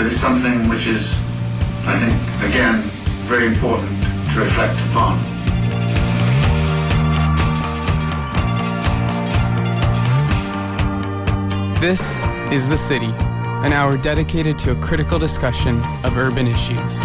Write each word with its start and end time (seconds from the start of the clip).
that 0.00 0.06
is 0.06 0.18
something 0.18 0.66
which 0.70 0.86
is, 0.86 1.12
I 1.84 1.94
think, 1.94 2.14
again, 2.50 2.80
very 3.28 3.46
important 3.46 3.90
to 4.32 4.40
reflect 4.40 4.80
upon. 4.88 5.20
This 11.82 12.18
is 12.50 12.66
The 12.66 12.78
City, 12.78 13.12
an 13.66 13.74
hour 13.74 13.98
dedicated 13.98 14.58
to 14.60 14.70
a 14.70 14.76
critical 14.76 15.18
discussion 15.18 15.84
of 16.02 16.16
urban 16.16 16.46
issues. 16.46 17.02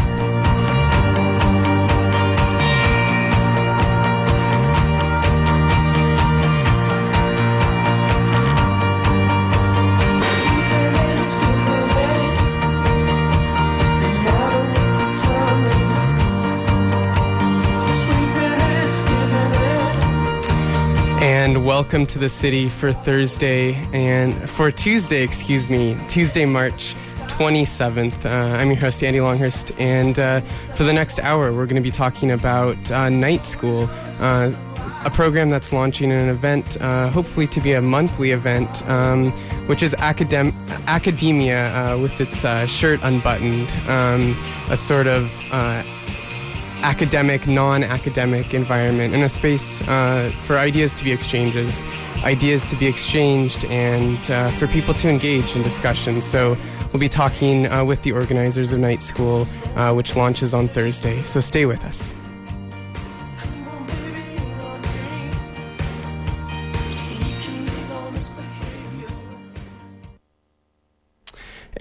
Welcome 21.65 22.05
to 22.05 22.19
the 22.19 22.29
city 22.29 22.69
for 22.69 22.93
Thursday 22.93 23.73
and 23.91 24.47
for 24.47 24.69
Tuesday, 24.69 25.23
excuse 25.23 25.67
me, 25.67 25.97
Tuesday, 26.07 26.45
March 26.45 26.93
27th. 27.25 28.23
Uh, 28.23 28.29
I'm 28.29 28.67
your 28.67 28.79
host, 28.79 29.03
Andy 29.03 29.19
Longhurst, 29.19 29.71
and 29.79 30.19
uh, 30.19 30.41
for 30.75 30.83
the 30.83 30.93
next 30.93 31.19
hour, 31.21 31.51
we're 31.51 31.65
going 31.65 31.81
to 31.81 31.81
be 31.81 31.89
talking 31.89 32.29
about 32.29 32.91
uh, 32.91 33.09
Night 33.09 33.47
School, 33.47 33.89
uh, 34.21 34.51
a 35.05 35.09
program 35.09 35.49
that's 35.49 35.73
launching 35.73 36.11
an 36.11 36.29
event, 36.29 36.79
uh, 36.81 37.09
hopefully 37.09 37.47
to 37.47 37.59
be 37.59 37.73
a 37.73 37.81
monthly 37.81 38.29
event, 38.29 38.87
um, 38.87 39.31
which 39.65 39.81
is 39.81 39.95
academ- 39.95 40.53
academia 40.85 41.73
uh, 41.73 41.97
with 41.97 42.21
its 42.21 42.41
shirt 42.71 42.99
unbuttoned, 43.01 43.71
um, 43.89 44.37
a 44.69 44.77
sort 44.77 45.07
of 45.07 45.31
academic, 46.85 47.47
non 47.47 47.83
academic 47.83 48.53
environment 48.53 49.13
and 49.13 49.23
a 49.23 49.29
space 49.29 49.81
uh, 49.87 50.31
for 50.43 50.57
ideas 50.57 50.97
to 50.97 51.03
be 51.03 51.11
exchanges, 51.11 51.83
ideas 52.23 52.69
to 52.69 52.75
be 52.75 52.85
exchanged, 52.85 53.65
and 53.65 54.29
uh, 54.29 54.49
for 54.51 54.67
people 54.67 54.93
to 54.93 55.09
engage 55.09 55.55
in 55.55 55.63
discussions. 55.63 56.23
So 56.23 56.55
we'll 56.93 56.99
be 56.99 57.09
talking 57.09 57.67
uh, 57.67 57.83
with 57.83 58.03
the 58.03 58.11
organizers 58.11 58.71
of 58.71 58.79
Night 58.79 59.01
School, 59.01 59.47
uh, 59.75 59.93
which 59.93 60.15
launches 60.15 60.53
on 60.53 60.67
Thursday. 60.67 61.23
So 61.23 61.39
stay 61.39 61.65
with 61.65 61.83
us. 61.83 62.13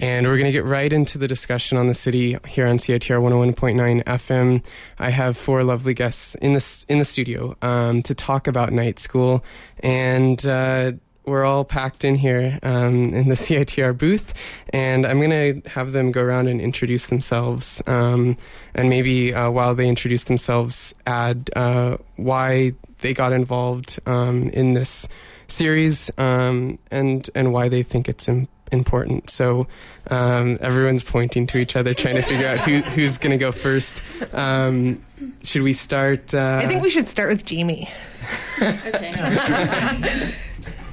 And 0.05 0.27
we're 0.27 0.37
going 0.37 0.45
to 0.45 0.51
get 0.51 0.65
right 0.65 0.93
into 0.93 1.17
the 1.17 1.27
discussion 1.27 1.79
on 1.79 1.87
the 1.87 1.95
city 1.95 2.37
here 2.47 2.67
on 2.67 2.77
CITR 2.77 3.19
101.9 3.19 4.03
FM. 4.03 4.63
I 4.99 5.09
have 5.09 5.35
four 5.35 5.63
lovely 5.63 5.95
guests 5.95 6.35
in 6.35 6.53
the, 6.53 6.85
in 6.87 6.99
the 6.99 7.05
studio 7.05 7.57
um, 7.63 8.03
to 8.03 8.13
talk 8.13 8.45
about 8.45 8.71
night 8.71 8.99
school. 8.99 9.43
And 9.79 10.45
uh, 10.45 10.91
we're 11.25 11.43
all 11.43 11.65
packed 11.65 12.05
in 12.05 12.13
here 12.13 12.59
um, 12.61 13.15
in 13.15 13.29
the 13.29 13.35
CITR 13.45 13.97
booth. 13.97 14.35
And 14.69 15.07
I'm 15.07 15.17
going 15.17 15.63
to 15.63 15.67
have 15.71 15.91
them 15.91 16.11
go 16.11 16.21
around 16.21 16.49
and 16.49 16.61
introduce 16.61 17.07
themselves. 17.07 17.81
Um, 17.87 18.37
and 18.75 18.89
maybe 18.89 19.33
uh, 19.33 19.49
while 19.49 19.73
they 19.73 19.89
introduce 19.89 20.25
themselves, 20.25 20.93
add 21.07 21.49
uh, 21.55 21.97
why 22.15 22.73
they 22.99 23.15
got 23.15 23.33
involved 23.33 23.99
um, 24.05 24.49
in 24.49 24.73
this 24.73 25.07
series 25.47 26.11
um, 26.19 26.77
and, 26.91 27.27
and 27.33 27.51
why 27.51 27.69
they 27.69 27.81
think 27.81 28.07
it's 28.07 28.27
important 28.27 28.54
important. 28.71 29.29
So 29.29 29.67
um, 30.09 30.57
everyone's 30.61 31.03
pointing 31.03 31.47
to 31.47 31.57
each 31.57 31.75
other, 31.75 31.93
trying 31.93 32.15
to 32.15 32.21
figure 32.21 32.47
out 32.47 32.59
who, 32.59 32.77
who's 32.77 33.17
going 33.17 33.31
to 33.31 33.37
go 33.37 33.51
first. 33.51 34.01
Um, 34.33 35.01
should 35.43 35.61
we 35.61 35.73
start? 35.73 36.33
Uh... 36.33 36.59
I 36.61 36.67
think 36.67 36.83
we 36.83 36.89
should 36.89 37.07
start 37.07 37.29
with 37.29 37.45
Jamie. 37.45 37.89
okay. 38.61 39.13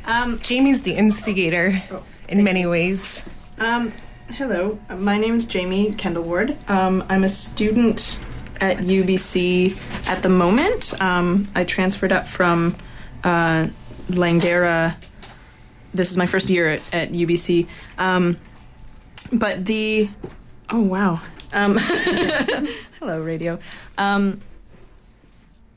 um, 0.07 0.39
Jamie's 0.41 0.83
the 0.83 0.95
instigator 0.95 1.83
in 2.29 2.45
many 2.45 2.67
ways. 2.67 3.25
Um, 3.59 3.93
hello, 4.31 4.79
my 4.97 5.19
name 5.19 5.35
is 5.35 5.47
Jamie 5.47 5.93
Kendall 5.93 6.25
Ward. 6.25 6.57
Um, 6.69 7.05
I'm 7.09 7.25
a 7.25 7.29
student 7.29 8.19
at 8.61 8.79
UBC 8.79 10.07
at 10.09 10.23
the 10.23 10.29
moment. 10.29 11.01
Um, 11.01 11.49
I 11.55 11.65
transferred 11.65 12.13
up 12.13 12.27
from 12.27 12.77
uh, 13.25 13.69
Langara 14.09 14.97
this 15.95 16.11
is 16.11 16.17
my 16.17 16.27
first 16.27 16.51
year 16.51 16.69
at, 16.69 16.95
at 16.95 17.13
UBC. 17.13 17.67
Um, 17.99 18.37
but 19.33 19.65
the 19.65 20.09
oh 20.71 20.83
wow, 20.83 21.21
um, 21.53 21.77
hello 22.99 23.21
radio. 23.23 23.59
Um, 23.99 24.41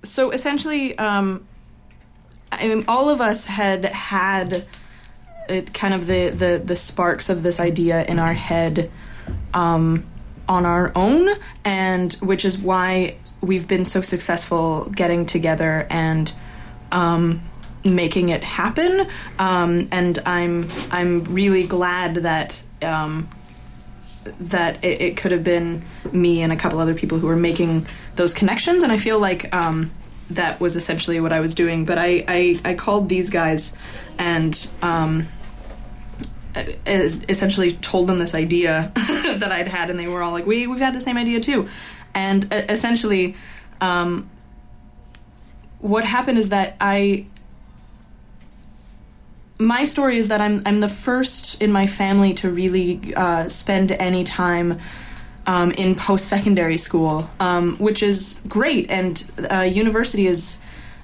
so 0.03 0.31
essentially, 0.31 0.97
um, 0.97 1.45
I 2.51 2.67
mean, 2.67 2.85
all 2.87 3.09
of 3.09 3.21
us 3.21 3.45
had 3.45 3.85
had 3.85 4.65
it 5.47 5.73
kind 5.73 5.93
of 5.93 6.07
the, 6.07 6.29
the 6.29 6.61
the 6.63 6.75
sparks 6.75 7.29
of 7.29 7.43
this 7.43 7.59
idea 7.59 8.03
in 8.05 8.19
our 8.19 8.33
head 8.33 8.91
um, 9.53 10.05
on 10.47 10.65
our 10.65 10.91
own, 10.95 11.29
and 11.63 12.13
which 12.13 12.45
is 12.45 12.57
why 12.57 13.17
we've 13.41 13.67
been 13.67 13.85
so 13.85 14.01
successful 14.01 14.85
getting 14.95 15.25
together 15.25 15.87
and 15.89 16.33
um, 16.91 17.41
making 17.85 18.29
it 18.29 18.43
happen. 18.43 19.07
Um, 19.39 19.87
and 19.91 20.19
I'm 20.25 20.67
I'm 20.91 21.23
really 21.25 21.65
glad 21.65 22.15
that 22.15 22.61
um, 22.81 23.29
that 24.39 24.83
it, 24.83 25.01
it, 25.01 25.17
could 25.17 25.31
have 25.31 25.43
been 25.43 25.85
me 26.11 26.41
and 26.41 26.51
a 26.51 26.55
couple 26.55 26.79
other 26.79 26.95
people 26.95 27.19
who 27.19 27.27
were 27.27 27.35
making 27.35 27.85
those 28.15 28.33
connections. 28.33 28.83
And 28.83 28.91
I 28.91 28.97
feel 28.97 29.19
like 29.19 29.53
um, 29.53 29.91
that 30.31 30.59
was 30.59 30.75
essentially 30.75 31.19
what 31.19 31.31
I 31.31 31.39
was 31.39 31.53
doing. 31.53 31.85
But 31.85 31.99
I 31.99 32.25
I, 32.27 32.55
I 32.65 32.73
called 32.73 33.07
these 33.09 33.29
guys 33.29 33.77
and. 34.17 34.67
Um, 34.81 35.27
essentially 36.87 37.73
told 37.73 38.07
them 38.07 38.17
this 38.17 38.33
idea 38.33 38.89
that 38.95 39.51
I'd 39.51 39.67
had, 39.67 39.89
and 39.89 39.99
they 39.99 40.07
were 40.07 40.23
all 40.23 40.31
like, 40.31 40.45
"We 40.45 40.67
we've 40.67 40.79
had 40.79 40.95
the 40.95 41.01
same 41.01 41.17
idea 41.17 41.41
too," 41.41 41.67
and 42.13 42.47
essentially, 42.53 43.35
um, 43.81 44.29
what 45.79 46.05
happened 46.05 46.37
is 46.37 46.47
that 46.49 46.77
I 46.79 47.25
my 49.57 49.85
story 49.85 50.17
is 50.17 50.27
that 50.27 50.41
I'm 50.41 50.61
I'm 50.65 50.79
the 50.81 50.89
first 50.89 51.61
in 51.61 51.71
my 51.71 51.87
family 51.87 52.33
to 52.35 52.49
really 52.49 53.13
uh, 53.15 53.47
spend 53.47 53.91
any 53.93 54.23
time 54.23 54.79
um, 55.47 55.71
in 55.71 55.95
post 55.95 56.27
secondary 56.27 56.77
school, 56.77 57.29
um, 57.39 57.77
which 57.77 58.03
is 58.03 58.41
great. 58.47 58.89
And 58.89 59.31
uh, 59.49 59.61
university 59.61 60.27
is 60.27 60.59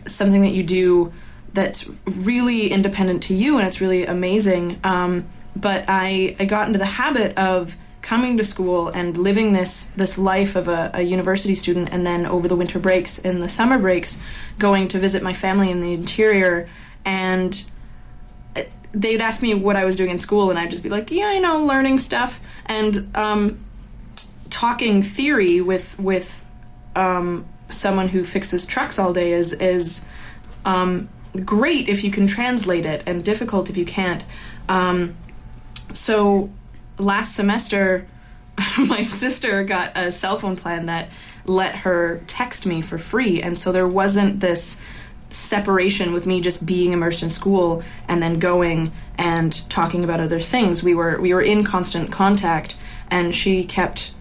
something 0.06 0.42
that 0.42 0.52
you 0.52 0.64
do 0.64 1.14
that's 1.54 1.90
really 2.06 2.72
independent 2.72 3.24
to 3.24 3.34
you, 3.34 3.58
and 3.58 3.68
it's 3.68 3.80
really 3.80 4.06
amazing. 4.06 4.80
Um, 4.84 5.28
but 5.56 5.86
I 5.88 6.36
I 6.40 6.46
got 6.46 6.68
into 6.68 6.80
the 6.80 6.86
habit 6.86 7.38
of 7.38 7.78
coming 8.02 8.36
to 8.36 8.44
school 8.44 8.90
and 8.90 9.16
living 9.16 9.54
this 9.54 9.86
this 9.86 10.18
life 10.18 10.56
of 10.58 10.68
a, 10.68 10.92
a 10.94 11.02
university 11.02 11.56
student, 11.56 11.90
and 11.92 12.06
then 12.06 12.26
over 12.26 12.50
the 12.50 12.56
winter 12.58 12.80
breaks 12.80 13.18
and 13.18 13.42
the 13.42 13.50
summer 13.50 13.80
breaks, 13.80 14.20
going 14.60 14.90
to 14.90 15.00
visit 15.00 15.24
my 15.24 15.34
family 15.34 15.72
in 15.72 15.80
the 15.80 15.94
interior 15.94 16.68
and 17.06 17.64
they'd 18.94 19.22
ask 19.22 19.42
me 19.42 19.54
what 19.54 19.76
I 19.76 19.86
was 19.86 19.96
doing 19.96 20.10
in 20.10 20.20
school, 20.20 20.50
and 20.50 20.60
I'd 20.60 20.70
just 20.70 20.84
be 20.84 20.90
like, 20.90 21.12
"Yeah, 21.12 21.26
I 21.26 21.40
know, 21.40 21.64
learning 21.64 22.00
stuff," 22.00 22.40
and 22.66 23.10
um, 23.16 23.60
talking 24.50 25.02
theory 25.02 25.62
with 25.62 26.00
with 26.00 26.46
um, 26.96 27.46
someone 27.70 28.10
who 28.10 28.24
fixes 28.24 28.66
trucks 28.66 29.00
all 29.00 29.14
day 29.14 29.32
is 29.32 29.54
is 29.54 30.08
um, 30.66 31.10
great 31.46 31.88
if 31.88 32.04
you 32.04 32.12
can 32.12 32.28
translate 32.28 32.86
it, 32.86 33.04
and 33.06 33.24
difficult 33.24 33.70
if 33.70 33.78
you 33.78 33.86
can't. 33.86 34.24
Um, 34.68 35.16
so 35.94 36.50
last 36.98 37.36
semester, 37.36 38.08
my 38.78 39.04
sister 39.04 39.64
got 39.64 39.98
a 39.98 40.12
cell 40.12 40.38
phone 40.38 40.56
plan 40.56 40.86
that 40.88 41.10
let 41.46 41.78
her 41.78 42.22
text 42.28 42.66
me 42.66 42.82
for 42.82 42.98
free, 42.98 43.42
and 43.42 43.58
so 43.58 43.72
there 43.72 43.88
wasn't 43.88 44.40
this 44.40 44.82
separation 45.34 46.14
with 46.14 46.26
me 46.26 46.42
just 46.42 46.66
being 46.66 46.94
immersed 46.94 47.24
in 47.24 47.30
school 47.30 47.84
and 48.08 48.22
then 48.22 48.40
going 48.40 48.92
and 49.18 49.68
talking 49.70 50.04
about 50.04 50.20
other 50.20 50.40
things. 50.40 50.84
We 50.84 50.94
were 50.96 51.20
we 51.20 51.34
were 51.34 51.42
in 51.42 51.64
constant 51.64 52.12
contact, 52.12 52.76
and 53.10 53.36
she 53.36 53.64
kept 53.64 54.12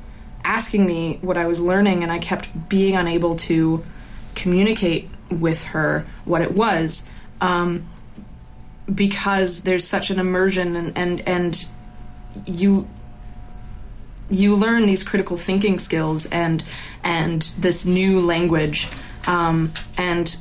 asking 0.44 0.86
me 0.86 1.18
what 1.20 1.36
I 1.36 1.46
was 1.46 1.60
learning, 1.60 2.02
and 2.02 2.10
I 2.10 2.18
kept 2.18 2.68
being 2.68 2.96
unable 2.96 3.36
to 3.36 3.84
communicate 4.34 5.08
with 5.30 5.64
her 5.64 6.06
what 6.24 6.42
it 6.42 6.52
was 6.52 7.08
um, 7.40 7.86
because 8.92 9.62
there's 9.62 9.86
such 9.86 10.10
an 10.10 10.18
immersion 10.18 10.76
and, 10.76 10.96
and 10.96 11.28
and 11.28 11.66
you 12.46 12.88
you 14.28 14.54
learn 14.54 14.86
these 14.86 15.02
critical 15.02 15.36
thinking 15.36 15.78
skills 15.78 16.26
and 16.26 16.62
and 17.02 17.42
this 17.58 17.84
new 17.84 18.20
language 18.20 18.88
um, 19.26 19.72
and 19.96 20.36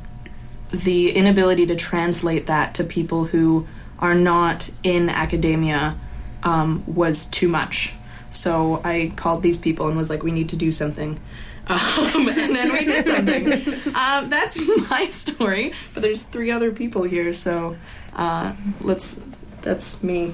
the 0.71 1.11
inability 1.11 1.65
to 1.67 1.75
translate 1.75 2.47
that 2.47 2.75
to 2.75 2.83
people 2.83 3.25
who 3.25 3.67
are 3.99 4.15
not 4.15 4.69
in 4.83 5.09
academia 5.09 5.95
um, 6.43 6.83
was 6.87 7.25
too 7.25 7.47
much. 7.47 7.93
So 8.29 8.81
I 8.83 9.11
called 9.15 9.43
these 9.43 9.57
people 9.57 9.87
and 9.87 9.97
was 9.97 10.09
like, 10.09 10.23
"We 10.23 10.31
need 10.31 10.49
to 10.49 10.55
do 10.55 10.71
something." 10.71 11.19
Um, 11.69 12.27
and 12.27 12.55
then 12.55 12.73
we 12.73 12.83
did 12.83 13.05
something. 13.05 13.53
um, 13.95 14.27
that's 14.27 14.59
my 14.89 15.07
story, 15.09 15.71
but 15.93 16.01
there's 16.01 16.23
three 16.23 16.49
other 16.49 16.71
people 16.71 17.03
here, 17.03 17.31
so 17.31 17.75
uh, 18.15 18.55
let's. 18.81 19.21
That's 19.61 20.01
me. 20.01 20.33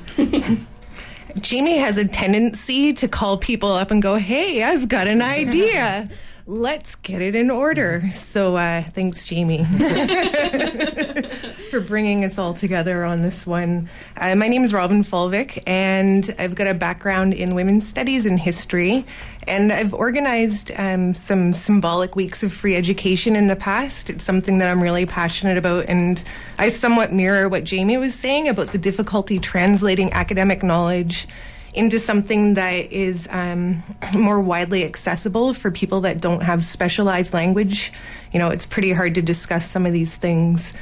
Jamie 1.37 1.79
has 1.79 1.97
a 1.97 2.07
tendency 2.07 2.93
to 2.93 3.09
call 3.09 3.37
people 3.37 3.73
up 3.73 3.91
and 3.91 4.01
go, 4.01 4.15
"Hey, 4.15 4.63
I've 4.63 4.87
got 4.87 5.07
an 5.07 5.21
idea." 5.21 6.07
Let's 6.47 6.95
get 6.97 7.21
it 7.21 7.35
in 7.35 7.49
order. 7.49 8.09
So 8.11 8.55
uh, 8.55 8.83
thanks, 8.83 9.25
Jamie, 9.25 9.63
for 11.71 11.79
bringing 11.79 12.23
us 12.23 12.37
all 12.37 12.53
together 12.53 13.03
on 13.03 13.23
this 13.23 13.47
one. 13.47 13.89
Uh, 14.15 14.35
my 14.35 14.47
name 14.47 14.63
is 14.63 14.71
Robin 14.71 15.03
Fulvik, 15.03 15.63
and 15.65 16.33
I've 16.37 16.53
got 16.53 16.67
a 16.67 16.75
background 16.75 17.33
in 17.33 17.55
women's 17.55 17.87
studies 17.87 18.27
and 18.27 18.39
history. 18.39 19.05
And 19.47 19.73
I've 19.73 19.93
organized 19.93 20.71
um, 20.75 21.13
some 21.13 21.51
symbolic 21.51 22.15
weeks 22.15 22.43
of 22.43 22.53
free 22.53 22.75
education 22.75 23.35
in 23.35 23.47
the 23.47 23.55
past. 23.55 24.09
It's 24.09 24.23
something 24.23 24.59
that 24.59 24.69
I'm 24.69 24.81
really 24.81 25.05
passionate 25.05 25.57
about, 25.57 25.85
and 25.87 26.23
I 26.59 26.69
somewhat 26.69 27.11
mirror 27.11 27.49
what 27.49 27.63
Jamie 27.63 27.97
was 27.97 28.13
saying 28.13 28.49
about 28.49 28.67
the 28.67 28.77
difficulty 28.77 29.39
translating 29.39 30.13
academic 30.13 30.63
knowledge 30.63 31.27
into 31.75 31.99
something 31.99 32.55
that 32.55 32.91
is 32.91 33.27
um, 33.31 33.83
more 34.13 34.41
widely 34.41 34.85
accessible 34.85 35.53
for 35.53 35.71
people 35.71 36.01
that 36.01 36.21
don't 36.21 36.41
have 36.41 36.63
specialized 36.63 37.33
language. 37.33 37.91
You 38.31 38.39
know, 38.39 38.49
it's 38.49 38.65
pretty 38.65 38.91
hard 38.91 39.15
to 39.15 39.21
discuss 39.21 39.69
some 39.69 39.85
of 39.85 39.93
these 39.93 40.15
things 40.15 40.73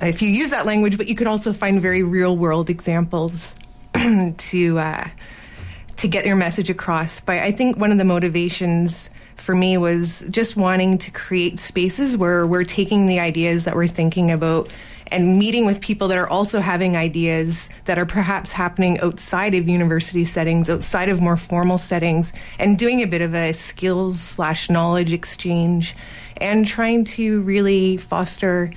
if 0.00 0.22
you 0.22 0.28
use 0.28 0.50
that 0.50 0.66
language, 0.66 0.96
but 0.96 1.06
you 1.06 1.14
could 1.14 1.26
also 1.26 1.52
find 1.52 1.80
very 1.80 2.02
real 2.02 2.36
world 2.36 2.70
examples 2.70 3.56
to 3.94 4.78
uh, 4.78 5.08
to 5.96 6.08
get 6.08 6.26
your 6.26 6.36
message 6.36 6.68
across. 6.68 7.20
But 7.20 7.38
I 7.38 7.52
think 7.52 7.76
one 7.76 7.92
of 7.92 7.98
the 7.98 8.04
motivations 8.04 9.10
for 9.36 9.54
me 9.54 9.78
was 9.78 10.26
just 10.30 10.56
wanting 10.56 10.98
to 10.98 11.10
create 11.10 11.58
spaces 11.58 12.16
where 12.16 12.46
we're 12.46 12.64
taking 12.64 13.06
the 13.06 13.20
ideas 13.20 13.64
that 13.64 13.74
we're 13.74 13.86
thinking 13.86 14.30
about 14.30 14.70
and 15.08 15.38
meeting 15.38 15.66
with 15.66 15.80
people 15.80 16.08
that 16.08 16.18
are 16.18 16.28
also 16.28 16.60
having 16.60 16.96
ideas 16.96 17.70
that 17.84 17.98
are 17.98 18.06
perhaps 18.06 18.52
happening 18.52 19.00
outside 19.00 19.54
of 19.54 19.68
university 19.68 20.24
settings, 20.24 20.68
outside 20.68 21.08
of 21.08 21.20
more 21.20 21.36
formal 21.36 21.78
settings, 21.78 22.32
and 22.58 22.78
doing 22.78 23.02
a 23.02 23.06
bit 23.06 23.22
of 23.22 23.34
a 23.34 23.52
skills 23.52 24.20
slash 24.20 24.68
knowledge 24.68 25.12
exchange 25.12 25.94
and 26.38 26.66
trying 26.66 27.04
to 27.04 27.42
really 27.42 27.96
foster 27.96 28.70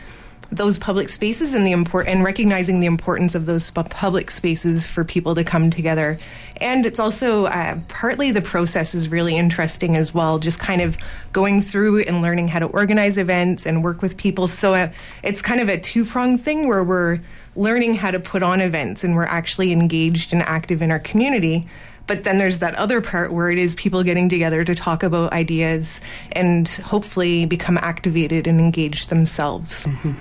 those 0.51 0.79
public 0.79 1.09
spaces 1.09 1.53
and 1.53 1.65
the 1.65 1.71
import 1.71 2.07
and 2.07 2.23
recognizing 2.23 2.79
the 2.79 2.87
importance 2.87 3.35
of 3.35 3.45
those 3.45 3.69
public 3.69 4.31
spaces 4.31 4.87
for 4.87 5.03
people 5.03 5.35
to 5.35 5.43
come 5.43 5.69
together. 5.69 6.17
And 6.57 6.85
it's 6.85 6.99
also 6.99 7.45
uh, 7.45 7.79
partly 7.87 8.31
the 8.31 8.41
process 8.41 8.95
is 8.95 9.09
really 9.09 9.37
interesting 9.37 9.95
as 9.95 10.13
well, 10.13 10.39
just 10.39 10.59
kind 10.59 10.81
of 10.81 10.97
going 11.31 11.61
through 11.61 12.01
and 12.01 12.21
learning 12.21 12.47
how 12.47 12.59
to 12.59 12.65
organize 12.65 13.17
events 13.17 13.65
and 13.65 13.83
work 13.83 14.01
with 14.01 14.17
people. 14.17 14.47
So 14.47 14.73
uh, 14.73 14.91
it's 15.23 15.41
kind 15.41 15.61
of 15.61 15.69
a 15.69 15.77
two 15.77 16.03
pronged 16.03 16.41
thing 16.41 16.67
where 16.67 16.83
we're 16.83 17.19
learning 17.55 17.95
how 17.95 18.11
to 18.11 18.19
put 18.19 18.43
on 18.43 18.61
events 18.61 19.03
and 19.03 19.15
we're 19.15 19.25
actually 19.25 19.71
engaged 19.71 20.33
and 20.33 20.41
active 20.41 20.81
in 20.81 20.91
our 20.91 20.99
community. 20.99 21.67
But 22.07 22.23
then 22.23 22.39
there's 22.39 22.59
that 22.59 22.73
other 22.73 23.01
part 23.01 23.31
where 23.31 23.51
it 23.51 23.59
is 23.59 23.75
people 23.75 24.01
getting 24.01 24.29
together 24.29 24.63
to 24.63 24.73
talk 24.73 25.03
about 25.03 25.31
ideas 25.31 26.01
and 26.31 26.67
hopefully 26.67 27.45
become 27.45 27.77
activated 27.77 28.47
and 28.47 28.59
engaged 28.59 29.09
themselves. 29.09 29.85
Mm-hmm. 29.85 30.13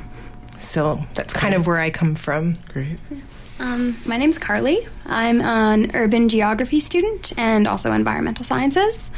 So 0.59 1.05
that's 1.15 1.33
kind 1.33 1.55
of 1.55 1.67
where 1.67 1.79
I 1.79 1.91
come 1.91 2.15
from. 2.15 2.59
Great. 2.69 2.99
Um, 3.61 3.97
my 4.07 4.17
name's 4.17 4.39
Carly. 4.39 4.87
I'm 5.07 5.41
an 5.41 5.91
urban 5.95 6.29
geography 6.29 6.81
student 6.81 7.33
and 7.37 7.67
also 7.67 7.93
environmental 7.93 8.45
sciences. 8.45 9.11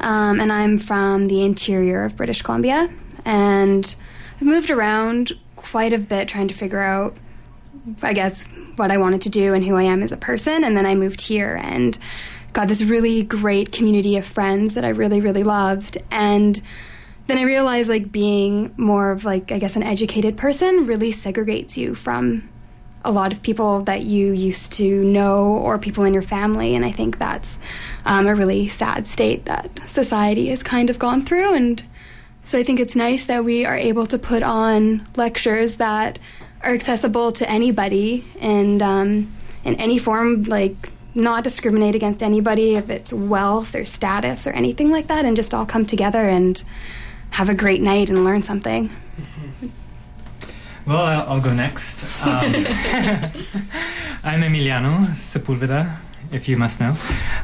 Um, 0.00 0.40
and 0.40 0.52
I'm 0.52 0.78
from 0.78 1.26
the 1.26 1.42
interior 1.42 2.04
of 2.04 2.16
British 2.16 2.42
Columbia. 2.42 2.88
And 3.24 3.96
I've 4.36 4.46
moved 4.46 4.70
around 4.70 5.32
quite 5.56 5.92
a 5.92 5.98
bit 5.98 6.28
trying 6.28 6.48
to 6.48 6.54
figure 6.54 6.80
out, 6.80 7.16
I 8.02 8.12
guess, 8.12 8.46
what 8.76 8.90
I 8.90 8.98
wanted 8.98 9.22
to 9.22 9.28
do 9.28 9.52
and 9.52 9.64
who 9.64 9.76
I 9.76 9.82
am 9.82 10.02
as 10.02 10.12
a 10.12 10.16
person. 10.16 10.64
And 10.64 10.76
then 10.76 10.86
I 10.86 10.94
moved 10.94 11.20
here 11.22 11.58
and 11.62 11.98
got 12.52 12.68
this 12.68 12.82
really 12.82 13.22
great 13.22 13.72
community 13.72 14.16
of 14.16 14.24
friends 14.24 14.74
that 14.74 14.84
I 14.84 14.90
really, 14.90 15.20
really 15.20 15.42
loved. 15.42 15.98
And 16.10 16.62
then 17.26 17.38
I 17.38 17.42
realized 17.42 17.88
like 17.88 18.12
being 18.12 18.72
more 18.76 19.10
of 19.10 19.24
like 19.24 19.52
I 19.52 19.58
guess 19.58 19.76
an 19.76 19.82
educated 19.82 20.36
person 20.36 20.86
really 20.86 21.12
segregates 21.12 21.76
you 21.76 21.94
from 21.94 22.48
a 23.04 23.10
lot 23.10 23.32
of 23.32 23.40
people 23.40 23.82
that 23.82 24.02
you 24.02 24.32
used 24.32 24.72
to 24.74 25.04
know 25.04 25.58
or 25.58 25.78
people 25.78 26.04
in 26.04 26.12
your 26.12 26.22
family 26.22 26.74
and 26.74 26.84
I 26.84 26.90
think 26.90 27.18
that's 27.18 27.58
um, 28.04 28.26
a 28.26 28.34
really 28.34 28.66
sad 28.66 29.06
state 29.06 29.44
that 29.44 29.70
society 29.86 30.48
has 30.48 30.62
kind 30.62 30.90
of 30.90 30.98
gone 30.98 31.24
through 31.24 31.54
and 31.54 31.84
so 32.44 32.58
I 32.58 32.62
think 32.62 32.80
it's 32.80 32.96
nice 32.96 33.26
that 33.26 33.44
we 33.44 33.64
are 33.64 33.76
able 33.76 34.06
to 34.06 34.18
put 34.18 34.42
on 34.42 35.06
lectures 35.16 35.76
that 35.76 36.18
are 36.62 36.72
accessible 36.72 37.32
to 37.32 37.48
anybody 37.48 38.24
and 38.40 38.82
um, 38.82 39.32
in 39.64 39.76
any 39.76 39.98
form 39.98 40.42
like 40.44 40.90
not 41.14 41.44
discriminate 41.44 41.94
against 41.94 42.22
anybody 42.22 42.74
if 42.74 42.90
it's 42.90 43.12
wealth 43.12 43.74
or 43.74 43.84
status 43.84 44.46
or 44.46 44.50
anything 44.50 44.90
like 44.90 45.06
that 45.06 45.24
and 45.24 45.36
just 45.36 45.54
all 45.54 45.64
come 45.64 45.86
together 45.86 46.28
and 46.28 46.62
have 47.30 47.48
a 47.48 47.54
great 47.54 47.82
night 47.82 48.08
and 48.10 48.24
learn 48.24 48.42
something. 48.42 48.90
Well, 50.86 51.04
I'll, 51.04 51.28
I'll 51.28 51.40
go 51.40 51.52
next. 51.52 52.04
Um, 52.24 52.52
I'm 54.22 54.42
Emiliano 54.42 55.06
Sepulveda, 55.08 55.96
if 56.30 56.48
you 56.48 56.56
must 56.56 56.78
know. 56.80 56.94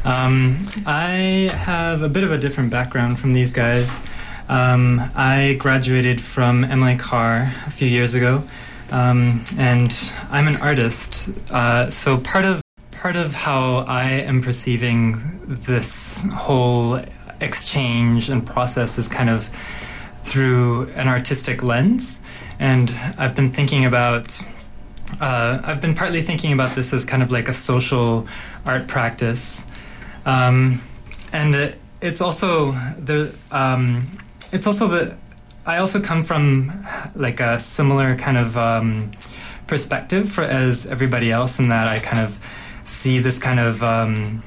Um, 0.04 0.66
I 0.86 1.50
have 1.52 2.02
a 2.02 2.08
bit 2.08 2.22
of 2.22 2.30
a 2.30 2.38
different 2.38 2.70
background 2.70 3.18
from 3.18 3.32
these 3.32 3.52
guys. 3.52 4.04
Um, 4.48 5.00
I 5.16 5.56
graduated 5.58 6.20
from 6.20 6.62
Emily 6.64 6.96
Carr 6.96 7.52
a 7.66 7.70
few 7.70 7.88
years 7.88 8.14
ago, 8.14 8.44
um, 8.90 9.44
and 9.58 9.92
I'm 10.30 10.46
an 10.46 10.56
artist. 10.56 11.30
Uh, 11.50 11.90
so 11.90 12.18
part 12.18 12.44
of 12.44 12.62
part 12.90 13.16
of 13.16 13.32
how 13.34 13.78
I 13.88 14.04
am 14.04 14.42
perceiving 14.42 15.40
this 15.44 16.24
whole 16.32 17.00
exchange 17.42 18.28
and 18.28 18.46
process 18.46 18.98
is 18.98 19.08
kind 19.08 19.28
of 19.28 19.48
through 20.22 20.88
an 20.94 21.08
artistic 21.08 21.62
lens. 21.62 22.24
And 22.58 22.94
I've 23.18 23.34
been 23.34 23.52
thinking 23.52 23.84
about, 23.84 24.40
uh, 25.20 25.60
I've 25.64 25.80
been 25.80 25.94
partly 25.94 26.22
thinking 26.22 26.52
about 26.52 26.74
this 26.76 26.92
as 26.92 27.04
kind 27.04 27.22
of 27.22 27.30
like 27.30 27.48
a 27.48 27.52
social 27.52 28.26
art 28.64 28.86
practice. 28.86 29.66
Um, 30.24 30.80
and 31.32 31.54
it, 31.54 31.78
it's 32.00 32.20
also 32.20 32.72
the, 32.98 33.34
um, 33.50 34.06
it's 34.52 34.66
also 34.66 34.88
the, 34.88 35.16
I 35.66 35.78
also 35.78 36.00
come 36.00 36.22
from 36.22 36.86
like 37.14 37.40
a 37.40 37.58
similar 37.58 38.16
kind 38.16 38.36
of 38.36 38.56
um, 38.56 39.12
perspective 39.66 40.30
for 40.30 40.42
as 40.42 40.86
everybody 40.86 41.30
else 41.30 41.58
in 41.58 41.68
that 41.68 41.88
I 41.88 41.98
kind 41.98 42.24
of 42.24 42.38
see 42.84 43.18
this 43.20 43.38
kind 43.38 43.60
of 43.60 43.82
um, 43.82 44.42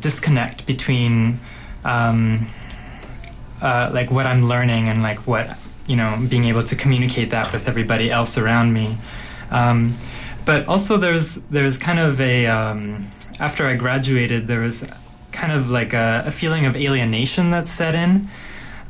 disconnect 0.00 0.66
between 0.66 1.38
um, 1.86 2.48
uh, 3.62 3.90
like 3.92 4.10
what 4.10 4.26
I'm 4.26 4.42
learning 4.42 4.88
and 4.88 5.02
like 5.02 5.26
what 5.26 5.56
you 5.86 5.96
know 5.96 6.18
being 6.28 6.44
able 6.44 6.64
to 6.64 6.76
communicate 6.76 7.30
that 7.30 7.52
with 7.52 7.68
everybody 7.68 8.10
else 8.10 8.36
around 8.36 8.72
me. 8.72 8.98
Um, 9.50 9.94
but 10.44 10.66
also 10.66 10.96
there's 10.96 11.44
there's 11.44 11.78
kind 11.78 11.98
of 11.98 12.20
a 12.20 12.46
um, 12.46 13.06
after 13.38 13.66
I 13.66 13.74
graduated 13.76 14.48
there 14.48 14.60
was 14.60 14.84
kind 15.32 15.52
of 15.52 15.70
like 15.70 15.92
a, 15.92 16.24
a 16.26 16.30
feeling 16.30 16.66
of 16.66 16.76
alienation 16.76 17.50
that 17.50 17.68
set 17.68 17.94
in 17.94 18.28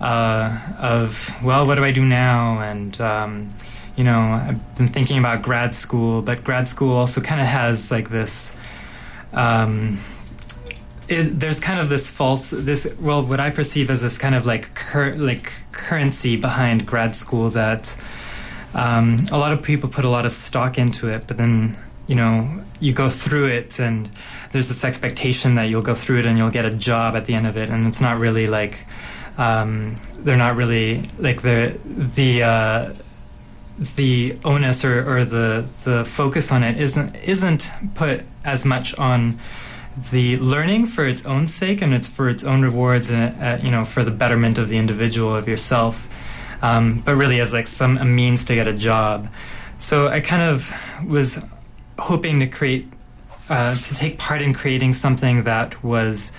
uh, 0.01 0.59
of 0.79 1.35
well 1.45 1.67
what 1.67 1.77
do 1.77 1.85
I 1.85 1.93
do 1.93 2.05
now 2.05 2.61
and 2.61 2.99
um, 3.01 3.49
you 3.97 4.05
know 4.05 4.21
I've 4.21 4.77
been 4.77 4.89
thinking 4.89 5.19
about 5.19 5.43
grad 5.43 5.75
school 5.75 6.23
but 6.23 6.43
grad 6.45 6.67
school 6.67 6.97
also 6.97 7.21
kind 7.21 7.41
of 7.41 7.47
has 7.47 7.91
like 7.91 8.09
this 8.11 8.57
um, 9.33 9.99
it, 11.09 11.39
there's 11.39 11.61
kind 11.61 11.79
of 11.79 11.89
this 11.89 12.11
false 12.11 12.51
this 12.51 12.93
well 13.01 13.23
what 13.25 13.41
I 13.41 13.51
perceive 13.51 13.91
as 13.91 14.03
this 14.03 14.19
kind 14.19 14.35
of 14.35 14.47
like 14.47 14.75
cur- 14.75 15.15
like 15.15 15.53
currency 15.73 16.37
behind 16.37 16.87
grad 16.87 17.15
school 17.15 17.51
that 17.51 17.97
um, 18.75 19.25
a 19.31 19.39
lot 19.39 19.53
of 19.53 19.63
people 19.63 19.89
put 19.89 20.05
a 20.05 20.09
lot 20.09 20.27
of 20.27 20.33
stock 20.33 20.79
into 20.79 21.09
it, 21.09 21.27
but 21.27 21.37
then 21.37 21.77
you 22.07 22.15
know 22.15 22.63
you 22.81 22.93
go 22.93 23.09
through 23.09 23.47
it 23.47 23.79
and 23.79 24.11
there's 24.53 24.69
this 24.69 24.85
expectation 24.85 25.55
that 25.55 25.65
you'll 25.65 25.83
go 25.83 25.95
through 25.95 26.19
it 26.19 26.27
and 26.27 26.39
you'll 26.39 26.51
get 26.51 26.65
a 26.65 26.71
job 26.71 27.17
at 27.17 27.27
the 27.27 27.35
end 27.35 27.47
of 27.47 27.57
it. 27.57 27.71
And 27.71 27.87
it's 27.87 28.01
not 28.01 28.19
really 28.19 28.47
like 28.47 28.85
um, 29.39 29.97
they're 30.19 30.37
not 30.37 30.57
really 30.57 31.09
like 31.19 31.43
the 31.43 31.79
the 31.85 32.43
uh, 32.43 32.95
the 33.97 34.37
onus 34.45 34.85
or, 34.85 35.19
or 35.19 35.25
the 35.25 35.67
the 35.85 36.05
focus 36.05 36.51
on 36.51 36.63
it 36.63 36.79
isn't 36.79 37.15
isn't 37.17 37.71
put 37.95 38.23
as 38.45 38.65
much 38.65 38.97
on 38.99 39.39
the 40.13 40.37
learning 40.39 40.87
for 40.87 41.07
its 41.07 41.25
own 41.25 41.47
sake 41.47 41.81
and 41.81 41.95
it's 41.95 42.09
for 42.09 42.29
its 42.29 42.45
own 42.45 42.63
rewards 42.63 43.11
and 43.11 43.43
uh, 43.43 43.59
you 43.63 43.71
know 43.71 43.85
for 43.85 44.05
the 44.05 44.11
betterment 44.11 44.59
of 44.59 44.69
the 44.69 44.77
individual 44.77 45.35
of 45.35 45.49
yourself 45.49 46.09
um, 46.63 47.03
but 47.05 47.15
really 47.17 47.41
as 47.41 47.53
like 47.53 47.67
some 47.67 47.99
a 47.99 48.05
means 48.05 48.45
to 48.45 48.55
get 48.55 48.69
a 48.69 48.73
job. 48.73 49.29
So 49.79 50.09
i 50.09 50.21
kind 50.21 50.43
of 50.43 50.73
was 51.07 51.45
hoping 51.99 52.41
to 52.41 52.47
create 52.47 52.89
uh, 53.49 53.77
to 53.77 53.95
take 53.95 54.19
part 54.19 54.43
in 54.43 54.53
creating 54.53 54.93
something 54.93 55.45
that 55.45 55.83
was 55.85 56.33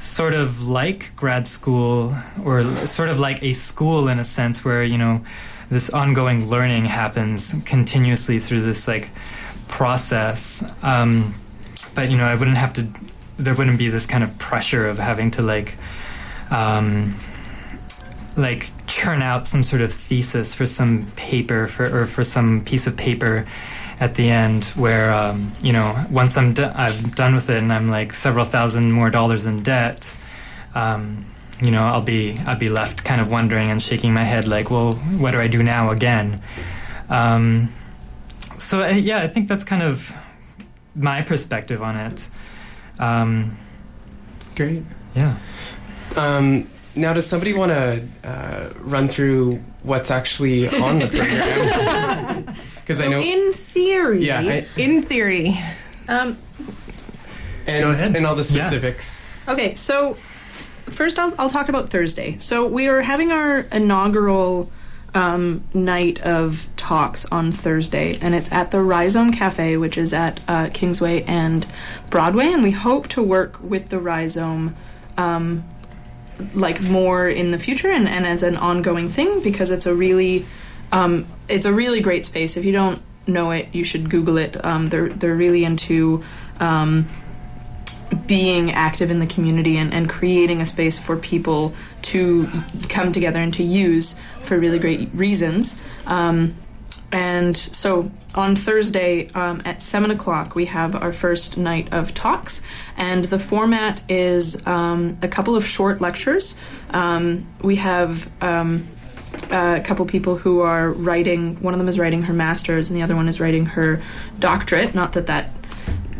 sort 0.00 0.34
of 0.34 0.66
like 0.66 1.14
grad 1.16 1.46
school 1.46 2.14
or 2.44 2.62
sort 2.86 3.08
of 3.08 3.18
like 3.18 3.42
a 3.42 3.52
school 3.52 4.08
in 4.08 4.18
a 4.18 4.24
sense 4.24 4.64
where 4.64 4.82
you 4.82 4.96
know 4.96 5.24
this 5.68 5.90
ongoing 5.90 6.48
learning 6.48 6.84
happens 6.84 7.60
continuously 7.64 8.38
through 8.38 8.62
this 8.62 8.86
like 8.86 9.10
process. 9.68 10.72
Um, 10.82 11.34
but 11.96 12.08
you 12.08 12.16
know 12.16 12.24
i 12.24 12.34
wouldn't 12.36 12.56
have 12.56 12.72
to 12.72 12.86
there 13.38 13.54
wouldn't 13.54 13.78
be 13.78 13.88
this 13.88 14.06
kind 14.06 14.24
of 14.24 14.38
pressure 14.38 14.86
of 14.86 14.98
having 14.98 15.30
to 15.32 15.42
like 15.42 15.76
um, 16.50 17.14
like 18.36 18.70
churn 18.86 19.22
out 19.22 19.46
some 19.46 19.62
sort 19.62 19.82
of 19.82 19.92
thesis 19.92 20.54
for 20.54 20.66
some 20.66 21.06
paper 21.16 21.66
for 21.66 22.02
or 22.02 22.06
for 22.06 22.22
some 22.22 22.64
piece 22.64 22.86
of 22.86 22.96
paper 22.96 23.46
at 23.98 24.14
the 24.14 24.28
end 24.28 24.64
where 24.76 25.12
um, 25.12 25.52
you 25.60 25.72
know 25.72 26.06
once 26.10 26.36
I'm 26.36 26.54
do- 26.54 26.70
I'm 26.74 27.10
done 27.10 27.34
with 27.34 27.50
it 27.50 27.58
and 27.58 27.72
I'm 27.72 27.88
like 27.88 28.12
several 28.12 28.44
thousand 28.44 28.92
more 28.92 29.10
dollars 29.10 29.46
in 29.46 29.62
debt 29.62 30.16
um, 30.74 31.26
you 31.60 31.70
know 31.70 31.82
I'll 31.82 32.02
be 32.02 32.36
I'll 32.46 32.58
be 32.58 32.68
left 32.68 33.04
kind 33.04 33.20
of 33.20 33.30
wondering 33.30 33.70
and 33.70 33.82
shaking 33.82 34.12
my 34.12 34.24
head 34.24 34.46
like 34.46 34.70
well 34.70 34.94
what 34.94 35.32
do 35.32 35.40
I 35.40 35.48
do 35.48 35.62
now 35.62 35.90
again? 35.90 36.42
Um, 37.08 37.72
so 38.58 38.86
yeah 38.86 39.18
I 39.18 39.28
think 39.28 39.48
that's 39.48 39.64
kind 39.64 39.82
of 39.82 40.14
my 40.96 41.22
perspective 41.22 41.82
on 41.82 41.96
it 41.96 42.26
um, 42.98 43.56
Great. 44.54 44.82
yeah 45.14 45.36
Um, 46.16 46.68
now, 46.98 47.12
does 47.12 47.26
somebody 47.26 47.52
want 47.52 47.70
to 47.72 48.02
uh, 48.24 48.70
run 48.80 49.08
through 49.08 49.56
what's 49.82 50.10
actually 50.10 50.66
on 50.68 50.98
the 51.00 51.08
program? 51.08 52.56
Because 52.86 53.00
I 53.02 53.08
know, 53.08 53.20
in 53.20 53.52
theory, 53.52 54.24
yeah, 54.24 54.38
I, 54.38 54.66
In 54.80 55.02
theory, 55.02 55.58
um, 56.08 56.38
and, 57.66 57.82
Go 57.82 57.90
ahead. 57.90 58.16
and 58.16 58.24
all 58.24 58.34
the 58.36 58.42
Yeah. 58.54 58.60
specifics. 58.62 59.20
Okay, 59.48 59.74
so 59.74 60.14
first 60.14 61.18
I'll, 61.18 61.34
I'll 61.38 61.50
talk 61.50 61.68
about 61.68 61.90
Thursday. 61.90 62.38
So 62.38 62.64
we 62.66 62.86
are 62.88 63.02
having 63.02 63.32
our 63.32 63.66
inaugural 63.72 64.70
um, 65.16 65.64
night 65.72 66.20
of 66.20 66.68
talks 66.76 67.24
on 67.32 67.50
Thursday, 67.50 68.18
and 68.20 68.34
it's 68.34 68.52
at 68.52 68.70
the 68.70 68.82
Rhizome 68.82 69.32
Cafe, 69.32 69.78
which 69.78 69.96
is 69.96 70.12
at 70.12 70.40
uh, 70.46 70.68
Kingsway 70.74 71.22
and 71.22 71.66
Broadway, 72.10 72.52
and 72.52 72.62
we 72.62 72.72
hope 72.72 73.08
to 73.08 73.22
work 73.22 73.58
with 73.62 73.88
the 73.88 73.98
Rhizome. 73.98 74.76
Um, 75.16 75.64
like 76.52 76.82
more 76.82 77.26
in 77.26 77.50
the 77.50 77.58
future 77.58 77.90
and, 77.90 78.06
and 78.06 78.26
as 78.26 78.42
an 78.42 78.58
ongoing 78.58 79.08
thing 79.08 79.40
because 79.40 79.70
it's 79.70 79.86
a 79.86 79.94
really 79.94 80.44
um, 80.92 81.24
it's 81.48 81.64
a 81.64 81.72
really 81.72 82.02
great 82.02 82.26
space 82.26 82.58
if 82.58 82.64
you 82.66 82.72
don't 82.72 83.00
know 83.26 83.52
it 83.52 83.66
you 83.72 83.82
should 83.82 84.10
google 84.10 84.36
it 84.36 84.62
um, 84.62 84.90
they're 84.90 85.08
they're 85.08 85.34
really 85.34 85.64
into 85.64 86.22
um, 86.60 87.08
being 88.26 88.72
active 88.72 89.10
in 89.10 89.18
the 89.18 89.26
community 89.26 89.76
and, 89.76 89.92
and 89.92 90.08
creating 90.08 90.60
a 90.60 90.66
space 90.66 90.98
for 90.98 91.16
people 91.16 91.74
to 92.02 92.48
come 92.88 93.12
together 93.12 93.40
and 93.40 93.54
to 93.54 93.62
use 93.62 94.18
for 94.40 94.58
really 94.58 94.78
great 94.78 95.08
reasons. 95.12 95.80
Um, 96.06 96.54
and 97.12 97.56
so 97.56 98.10
on 98.34 98.56
Thursday 98.56 99.30
um, 99.30 99.62
at 99.64 99.80
7 99.80 100.10
o'clock, 100.10 100.54
we 100.54 100.66
have 100.66 100.94
our 100.94 101.12
first 101.12 101.56
night 101.56 101.92
of 101.92 102.14
talks. 102.14 102.62
And 102.96 103.24
the 103.24 103.38
format 103.38 104.00
is 104.08 104.66
um, 104.66 105.16
a 105.22 105.28
couple 105.28 105.56
of 105.56 105.64
short 105.64 106.00
lectures. 106.00 106.58
Um, 106.90 107.46
we 107.62 107.76
have 107.76 108.28
um, 108.42 108.88
a 109.50 109.80
couple 109.80 110.04
people 110.06 110.36
who 110.36 110.60
are 110.60 110.90
writing, 110.92 111.62
one 111.62 111.74
of 111.74 111.78
them 111.78 111.88
is 111.88 111.98
writing 111.98 112.22
her 112.24 112.32
master's, 112.32 112.88
and 112.88 112.96
the 112.96 113.02
other 113.02 113.16
one 113.16 113.28
is 113.28 113.40
writing 113.40 113.66
her 113.66 114.02
doctorate. 114.38 114.94
Not 114.94 115.12
that 115.14 115.28
that 115.28 115.50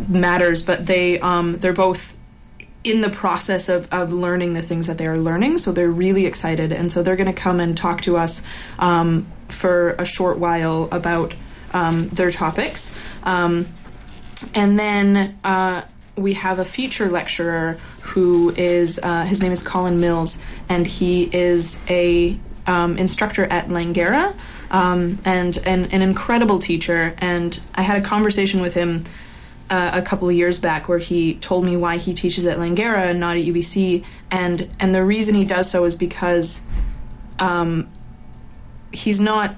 matters, 0.08 0.62
but 0.62 0.86
they 0.86 1.18
um, 1.20 1.56
they're 1.58 1.72
both 1.72 2.16
in 2.84 3.00
the 3.00 3.10
process 3.10 3.68
of, 3.68 3.92
of 3.92 4.12
learning 4.12 4.54
the 4.54 4.62
things 4.62 4.86
that 4.86 4.96
they 4.98 5.06
are 5.06 5.18
learning, 5.18 5.58
so 5.58 5.72
they're 5.72 5.90
really 5.90 6.26
excited, 6.26 6.72
and 6.72 6.92
so 6.92 7.02
they're 7.02 7.16
going 7.16 7.32
to 7.32 7.40
come 7.40 7.58
and 7.58 7.76
talk 7.76 8.00
to 8.02 8.16
us 8.16 8.42
um, 8.78 9.26
for 9.48 9.90
a 9.98 10.04
short 10.04 10.38
while 10.38 10.88
about 10.92 11.34
um, 11.72 12.08
their 12.10 12.30
topics, 12.30 12.96
um, 13.24 13.66
and 14.54 14.78
then. 14.78 15.36
Uh, 15.44 15.82
we 16.16 16.32
have 16.32 16.58
a 16.58 16.64
feature 16.64 17.10
lecturer 17.10 17.78
who 18.00 18.48
is 18.56 18.98
uh, 19.02 19.24
his 19.24 19.42
name 19.42 19.52
is 19.52 19.62
Colin 19.62 20.00
Mills, 20.00 20.42
and 20.66 20.86
he 20.86 21.24
is 21.24 21.84
a 21.90 22.38
um, 22.66 22.98
instructor 22.98 23.44
at 23.44 23.66
Langara, 23.66 24.34
um, 24.70 25.18
and, 25.24 25.58
and 25.66 25.92
an 25.92 26.02
incredible 26.02 26.58
teacher. 26.58 27.14
And 27.18 27.58
I 27.74 27.82
had 27.82 28.02
a 28.02 28.04
conversation 28.04 28.60
with 28.60 28.74
him 28.74 29.04
uh, 29.68 29.90
a 29.94 30.02
couple 30.02 30.28
of 30.28 30.34
years 30.34 30.58
back 30.58 30.88
where 30.88 30.98
he 30.98 31.34
told 31.34 31.64
me 31.64 31.76
why 31.76 31.96
he 31.96 32.14
teaches 32.14 32.46
at 32.46 32.58
Langara 32.58 33.10
and 33.10 33.20
not 33.20 33.36
at 33.36 33.44
UBC, 33.44 34.04
and 34.30 34.68
and 34.78 34.94
the 34.94 35.04
reason 35.04 35.34
he 35.34 35.44
does 35.44 35.70
so 35.70 35.84
is 35.84 35.96
because 35.96 36.64
um, 37.38 37.90
he's 38.92 39.20
not 39.20 39.54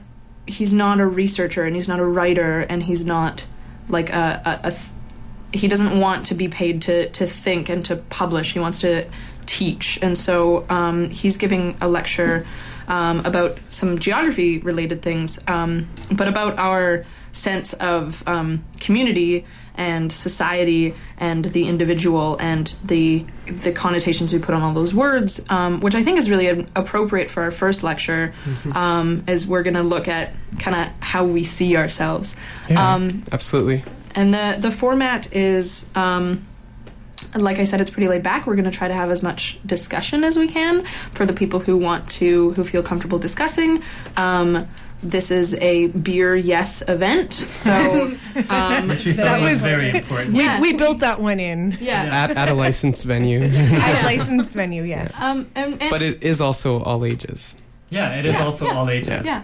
he's 0.46 0.72
not 0.72 0.98
a 1.00 1.06
researcher 1.06 1.64
and 1.64 1.76
he's 1.76 1.88
not 1.88 2.00
a 2.00 2.04
writer 2.04 2.60
and 2.60 2.82
he's 2.82 3.04
not 3.04 3.46
like 3.88 4.10
a, 4.10 4.60
a, 4.64 4.68
a 4.68 4.70
th- 4.70 4.90
he 5.52 5.68
doesn't 5.68 5.98
want 5.98 6.26
to 6.26 6.34
be 6.34 6.48
paid 6.48 6.82
to 6.82 7.08
to 7.10 7.26
think 7.26 7.68
and 7.68 7.84
to 7.86 7.96
publish. 7.96 8.52
He 8.52 8.60
wants 8.60 8.80
to 8.80 9.06
teach, 9.46 9.98
and 10.02 10.16
so 10.16 10.66
um, 10.68 11.10
he's 11.10 11.36
giving 11.36 11.76
a 11.80 11.88
lecture 11.88 12.46
um, 12.86 13.24
about 13.26 13.58
some 13.68 13.98
geography 13.98 14.58
related 14.58 15.02
things, 15.02 15.38
um, 15.46 15.88
but 16.10 16.28
about 16.28 16.58
our 16.58 17.04
sense 17.32 17.72
of 17.74 18.26
um, 18.26 18.64
community 18.80 19.44
and 19.78 20.12
society 20.12 20.94
and 21.16 21.44
the 21.46 21.66
individual 21.68 22.36
and 22.40 22.66
the 22.84 23.24
the 23.46 23.72
connotations 23.72 24.32
we 24.32 24.38
put 24.38 24.54
on 24.54 24.60
all 24.62 24.74
those 24.74 24.92
words, 24.92 25.48
um, 25.50 25.80
which 25.80 25.94
I 25.94 26.02
think 26.02 26.18
is 26.18 26.28
really 26.30 26.66
appropriate 26.76 27.30
for 27.30 27.42
our 27.44 27.50
first 27.50 27.82
lecture, 27.82 28.34
um, 28.74 29.24
as 29.26 29.46
we're 29.46 29.62
going 29.62 29.74
to 29.74 29.82
look 29.82 30.08
at 30.08 30.34
kind 30.58 30.76
of 30.76 30.92
how 31.00 31.24
we 31.24 31.42
see 31.44 31.76
ourselves. 31.76 32.36
Yeah, 32.68 32.94
Um, 32.94 33.22
absolutely. 33.32 33.84
and 34.14 34.34
the 34.34 34.56
the 34.58 34.70
format 34.70 35.32
is 35.34 35.88
um, 35.94 36.44
like 37.34 37.58
I 37.58 37.64
said, 37.64 37.80
it's 37.80 37.90
pretty 37.90 38.08
laid 38.08 38.22
back. 38.22 38.46
We're 38.46 38.54
going 38.56 38.70
to 38.70 38.76
try 38.78 38.88
to 38.88 38.94
have 38.94 39.10
as 39.10 39.22
much 39.22 39.58
discussion 39.66 40.24
as 40.24 40.38
we 40.38 40.46
can 40.48 40.84
for 41.12 41.26
the 41.26 41.32
people 41.32 41.60
who 41.60 41.76
want 41.76 42.08
to, 42.10 42.52
who 42.52 42.64
feel 42.64 42.82
comfortable 42.82 43.18
discussing. 43.18 43.82
This 45.02 45.30
is 45.30 45.54
a 45.54 45.86
beer 45.88 46.34
yes 46.34 46.82
event, 46.88 47.32
so 47.32 47.70
um, 48.50 48.88
which 48.88 49.06
we 49.06 49.12
That 49.12 49.24
thought 49.26 49.40
was, 49.40 49.50
was- 49.50 49.58
very 49.60 49.90
important 49.90 50.34
we, 50.34 50.40
Yeah. 50.42 50.60
we 50.60 50.72
built 50.72 50.98
that 51.00 51.20
one 51.20 51.38
in 51.38 51.76
yeah. 51.80 52.02
At, 52.24 52.36
at 52.36 52.48
a 52.48 52.54
licensed 52.54 53.04
venue. 53.04 53.40
at 53.42 54.02
a 54.02 54.04
licensed 54.04 54.52
venue. 54.54 54.82
Yes. 54.82 55.14
Um, 55.20 55.46
and, 55.54 55.80
and 55.80 55.90
but 55.90 56.02
it 56.02 56.22
is 56.24 56.40
also 56.40 56.82
all 56.82 57.04
ages. 57.04 57.54
yeah 57.90 58.16
it 58.18 58.26
is 58.26 58.34
Yeah, 58.34 58.44
also 58.44 58.66
yeah, 58.66 58.72
all 58.76 58.90
ages 58.90 59.08
yes. 59.08 59.24
yeah. 59.24 59.42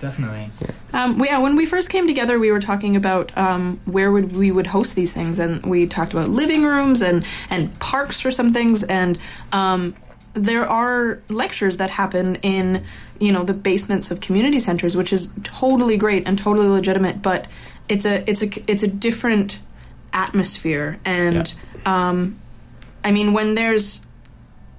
definitely 0.00 0.50
Um, 0.92 1.20
yeah, 1.24 1.38
when 1.38 1.54
we 1.56 1.66
first 1.66 1.88
came 1.88 2.06
together, 2.08 2.38
we 2.40 2.50
were 2.50 2.60
talking 2.60 2.96
about 2.96 3.30
um, 3.38 3.78
where 3.84 4.10
would 4.10 4.34
we 4.36 4.50
would 4.50 4.66
host 4.66 4.96
these 4.96 5.12
things, 5.12 5.38
and 5.38 5.64
we 5.64 5.86
talked 5.86 6.12
about 6.14 6.30
living 6.30 6.64
rooms 6.64 7.00
and 7.00 7.24
and 7.48 7.78
parks 7.78 8.20
for 8.20 8.30
some 8.32 8.52
things, 8.52 8.82
and 8.84 9.18
um, 9.52 9.94
there 10.36 10.68
are 10.68 11.20
lectures 11.28 11.78
that 11.78 11.90
happen 11.90 12.36
in 12.36 12.84
you 13.18 13.32
know 13.32 13.42
the 13.42 13.54
basements 13.54 14.10
of 14.10 14.20
community 14.20 14.60
centers, 14.60 14.96
which 14.96 15.12
is 15.12 15.32
totally 15.42 15.96
great 15.96 16.26
and 16.28 16.38
totally 16.38 16.68
legitimate, 16.68 17.22
but 17.22 17.48
it's 17.88 18.04
a 18.04 18.28
it's 18.30 18.42
a 18.42 18.70
it's 18.70 18.82
a 18.82 18.88
different 18.88 19.58
atmosphere, 20.12 21.00
and 21.04 21.54
um, 21.86 22.38
I 23.02 23.10
mean 23.12 23.32
when 23.32 23.54
there's 23.54 24.04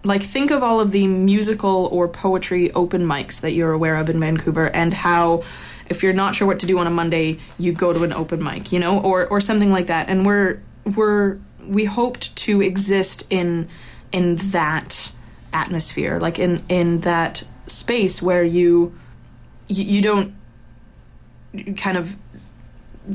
like 0.03 0.23
think 0.23 0.51
of 0.51 0.63
all 0.63 0.79
of 0.79 0.91
the 0.91 1.07
musical 1.07 1.87
or 1.87 2.07
poetry 2.07 2.71
open 2.73 3.01
mics 3.01 3.41
that 3.41 3.51
you're 3.51 3.73
aware 3.73 3.97
of 3.97 4.09
in 4.09 4.19
Vancouver 4.19 4.67
and 4.67 4.93
how 4.93 5.43
if 5.89 6.03
you're 6.03 6.13
not 6.13 6.35
sure 6.35 6.47
what 6.47 6.59
to 6.59 6.65
do 6.65 6.77
on 6.77 6.87
a 6.87 6.91
Monday 6.91 7.39
you 7.57 7.73
go 7.73 7.91
to 7.91 8.03
an 8.03 8.13
open 8.13 8.41
mic 8.41 8.71
you 8.71 8.79
know 8.79 9.01
or 9.01 9.25
or 9.27 9.41
something 9.41 9.71
like 9.71 9.87
that. 9.87 10.07
And 10.07 10.25
we're 10.25 10.61
we're 10.85 11.39
we 11.65 11.85
hoped 11.85 12.35
to 12.37 12.61
exist 12.61 13.25
in 13.29 13.67
in 14.11 14.35
that 14.51 15.11
atmosphere 15.53 16.19
like 16.19 16.39
in 16.39 16.61
in 16.69 17.01
that 17.01 17.43
space 17.67 18.21
where 18.21 18.43
you 18.43 18.95
you, 19.67 19.83
you 19.83 20.01
don't 20.01 20.33
kind 21.75 21.97
of 21.97 22.15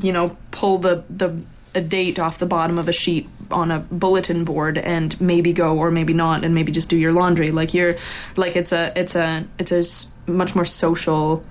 you 0.00 0.12
know, 0.12 0.36
pull 0.50 0.78
the 0.78 1.04
the 1.10 1.40
a 1.74 1.80
date 1.80 2.18
off 2.18 2.38
the 2.38 2.46
bottom 2.46 2.78
of 2.78 2.88
a 2.88 2.92
sheet 2.92 3.28
on 3.50 3.70
a 3.70 3.78
bulletin 3.78 4.44
board 4.44 4.76
and 4.76 5.18
maybe 5.20 5.52
go 5.54 5.78
or 5.78 5.90
maybe 5.90 6.12
not 6.12 6.44
and 6.44 6.54
maybe 6.54 6.70
just 6.70 6.88
do 6.88 6.96
your 6.96 7.12
laundry. 7.12 7.50
Like 7.50 7.74
you're 7.74 7.96
like 8.36 8.56
it's 8.56 8.72
a 8.72 8.92
it's 8.98 9.14
a 9.14 9.44
it's 9.58 9.72
a 9.72 10.30
much 10.30 10.54
more 10.54 10.64
social 10.64 11.44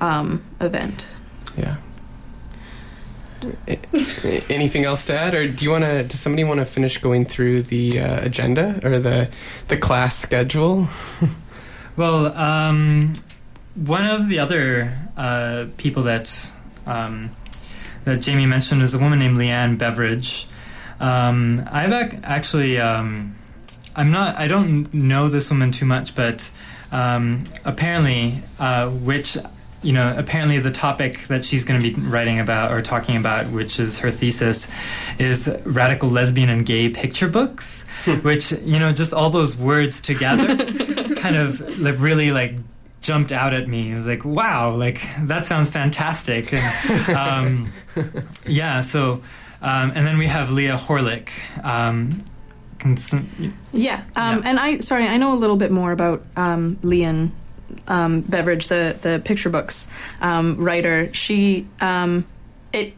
um, 0.00 0.42
event. 0.60 1.06
Yeah. 1.56 1.76
Anything 4.48 4.84
else 4.84 5.06
to 5.06 5.18
add, 5.18 5.34
or 5.34 5.48
do 5.48 5.64
you 5.64 5.70
want 5.70 5.84
to? 5.84 6.02
Does 6.04 6.20
somebody 6.20 6.44
want 6.44 6.60
to 6.60 6.64
finish 6.64 6.98
going 6.98 7.24
through 7.24 7.62
the 7.62 8.00
uh, 8.00 8.24
agenda 8.24 8.80
or 8.84 8.98
the 8.98 9.30
the 9.68 9.76
class 9.76 10.18
schedule? 10.18 10.88
Well, 11.94 12.34
um, 12.38 13.12
one 13.74 14.06
of 14.06 14.30
the 14.30 14.38
other 14.38 14.96
uh, 15.14 15.66
people 15.76 16.04
that 16.04 16.50
um, 16.86 17.30
that 18.04 18.22
Jamie 18.22 18.46
mentioned 18.46 18.80
is 18.80 18.94
a 18.94 18.98
woman 18.98 19.18
named 19.18 19.36
Leanne 19.36 19.76
Beveridge. 19.76 20.46
Um, 21.00 21.62
I've 21.70 21.92
ac- 21.92 22.18
actually, 22.22 22.80
um, 22.80 23.34
I'm 23.94 24.10
not, 24.10 24.36
I 24.36 24.46
don't 24.46 24.92
know 24.94 25.28
this 25.28 25.50
woman 25.50 25.70
too 25.70 25.84
much, 25.84 26.14
but 26.14 26.50
um, 26.92 27.44
apparently, 27.64 28.40
uh, 28.58 28.88
which 28.88 29.36
you 29.82 29.92
know, 29.92 30.14
apparently 30.16 30.58
the 30.60 30.70
topic 30.70 31.26
that 31.28 31.44
she's 31.44 31.64
going 31.64 31.80
to 31.80 31.92
be 31.92 32.00
writing 32.00 32.38
about 32.38 32.70
or 32.72 32.80
talking 32.82 33.16
about, 33.16 33.46
which 33.46 33.80
is 33.80 33.98
her 33.98 34.10
thesis, 34.10 34.70
is 35.18 35.48
radical 35.64 36.08
lesbian 36.08 36.48
and 36.48 36.64
gay 36.64 36.88
picture 36.88 37.28
books. 37.28 37.84
which 38.22 38.52
you 38.52 38.78
know, 38.78 38.92
just 38.92 39.12
all 39.12 39.30
those 39.30 39.56
words 39.56 40.00
together, 40.00 40.56
kind 41.16 41.36
of 41.36 41.60
like 41.78 41.96
really 41.98 42.30
like 42.30 42.54
jumped 43.00 43.32
out 43.32 43.52
at 43.52 43.66
me. 43.68 43.90
It 43.92 43.96
was 43.96 44.06
like, 44.06 44.24
wow, 44.24 44.74
like 44.74 45.06
that 45.22 45.44
sounds 45.44 45.68
fantastic. 45.70 46.52
And, 46.52 47.16
um, 47.16 47.72
yeah, 48.46 48.80
so 48.80 49.22
um, 49.60 49.92
and 49.94 50.06
then 50.06 50.18
we 50.18 50.26
have 50.26 50.50
Leah 50.52 50.76
Horlick. 50.76 51.28
Um, 51.64 52.24
cons- 52.78 53.14
Yeah, 53.72 54.02
um, 54.16 54.38
Yeah. 54.38 54.40
and 54.44 54.58
I 54.60 54.78
sorry, 54.78 55.06
I 55.08 55.16
know 55.16 55.32
a 55.32 55.38
little 55.38 55.56
bit 55.56 55.70
more 55.70 55.92
about 55.92 56.22
um, 56.36 56.76
Leanne 56.82 57.30
um, 57.88 58.20
Beveridge, 58.22 58.68
the 58.68 58.96
the 59.00 59.22
picture 59.24 59.50
books 59.50 59.88
um, 60.20 60.56
writer. 60.56 61.12
She 61.14 61.66
um, 61.80 62.26
it 62.72 62.94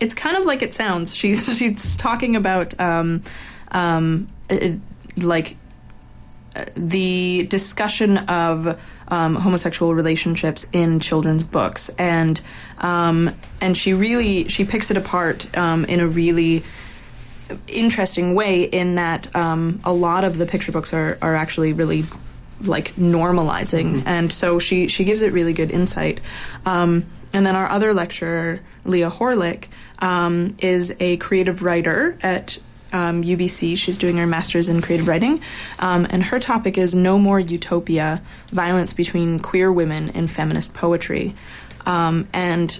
it's 0.00 0.14
kind 0.14 0.36
of 0.36 0.44
like 0.44 0.62
it 0.62 0.74
sounds. 0.74 1.14
She's 1.22 1.56
she's 1.56 1.96
talking 1.96 2.36
about 2.36 2.78
um, 2.80 3.22
um, 3.70 4.28
it, 4.50 4.78
like 5.16 5.56
uh, 6.56 6.64
the 6.76 7.46
discussion 7.48 8.18
of 8.18 8.80
um, 9.08 9.36
homosexual 9.36 9.94
relationships 9.94 10.66
in 10.72 11.00
children's 11.00 11.44
books, 11.44 11.88
and 11.90 12.40
um, 12.78 13.30
and 13.60 13.76
she 13.76 13.92
really 13.92 14.48
she 14.48 14.64
picks 14.64 14.90
it 14.90 14.96
apart 14.96 15.56
um, 15.56 15.84
in 15.84 16.00
a 16.00 16.08
really 16.08 16.62
interesting 17.68 18.34
way 18.34 18.64
in 18.64 18.94
that 18.94 19.34
um, 19.36 19.80
a 19.84 19.92
lot 19.92 20.24
of 20.24 20.38
the 20.38 20.46
picture 20.46 20.72
books 20.72 20.92
are, 20.92 21.18
are 21.20 21.34
actually 21.34 21.72
really 21.72 22.04
like 22.66 22.94
normalizing. 22.96 24.02
And 24.06 24.32
so 24.32 24.58
she 24.58 24.88
she 24.88 25.04
gives 25.04 25.22
it 25.22 25.32
really 25.32 25.52
good 25.52 25.70
insight. 25.70 26.20
Um, 26.64 27.06
and 27.32 27.46
then 27.46 27.56
our 27.56 27.68
other 27.68 27.94
lecturer 27.94 28.60
leah 28.84 29.10
horlick 29.10 29.64
um, 29.98 30.56
is 30.58 30.94
a 31.00 31.16
creative 31.18 31.62
writer 31.62 32.18
at 32.22 32.58
um, 32.92 33.22
UBC. 33.22 33.76
She's 33.76 33.96
doing 33.96 34.18
her 34.18 34.26
master's 34.26 34.68
in 34.68 34.82
creative 34.82 35.08
writing, 35.08 35.40
um, 35.78 36.06
and 36.10 36.24
her 36.24 36.38
topic 36.38 36.76
is 36.76 36.94
"No 36.94 37.18
More 37.18 37.40
Utopia: 37.40 38.20
Violence 38.48 38.92
Between 38.92 39.38
Queer 39.38 39.72
Women 39.72 40.10
in 40.10 40.26
Feminist 40.26 40.74
Poetry." 40.74 41.34
Um, 41.86 42.28
and 42.32 42.78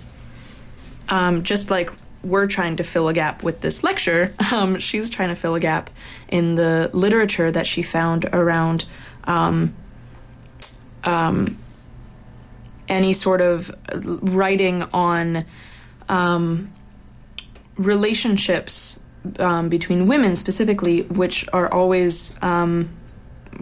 um, 1.09 1.43
just 1.43 1.71
like 1.71 1.91
we're 2.23 2.47
trying 2.47 2.77
to 2.77 2.85
fill 2.85 3.09
a 3.09 3.15
gap 3.15 3.43
with 3.43 3.63
this 3.63 3.83
lecture, 3.83 4.35
um, 4.53 4.79
she's 4.79 5.11
trying 5.11 5.31
to 5.31 5.35
fill 5.35 5.55
a 5.55 5.61
gap 5.61 5.91
in 6.29 6.55
the 6.55 6.91
literature 6.93 7.51
that 7.51 7.67
she 7.67 7.83
found 7.83 8.27
around 8.27 8.85
um, 9.25 9.75
um, 11.05 11.59
any 12.89 13.13
sort 13.13 13.41
of 13.41 13.75
writing 14.35 14.83
on 14.93 15.45
um, 16.09 16.71
relationships 17.77 19.01
um, 19.39 19.69
between 19.69 20.07
women 20.07 20.37
specifically, 20.37 21.03
which 21.03 21.47
are 21.53 21.73
always 21.73 22.41
um, 22.43 22.89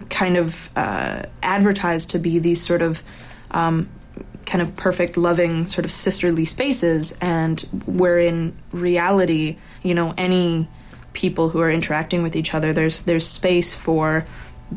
kind 0.09 0.37
of 0.37 0.69
uh, 0.75 1.23
advertised 1.43 2.09
to 2.11 2.19
be 2.19 2.39
these 2.39 2.61
sort 2.61 2.81
of 2.81 3.03
um, 3.51 3.87
kind 4.45 4.61
of 4.61 4.75
perfect, 4.75 5.17
loving, 5.17 5.67
sort 5.67 5.85
of 5.85 5.91
sisterly 5.91 6.45
spaces, 6.45 7.17
and 7.21 7.61
where 7.85 8.19
in 8.19 8.53
reality, 8.71 9.57
you 9.83 9.93
know, 9.93 10.13
any 10.17 10.67
people 11.13 11.49
who 11.49 11.59
are 11.59 11.69
interacting 11.69 12.23
with 12.23 12.35
each 12.35 12.53
other, 12.53 12.73
there's 12.73 13.03
there's 13.03 13.27
space 13.27 13.75
for 13.75 14.25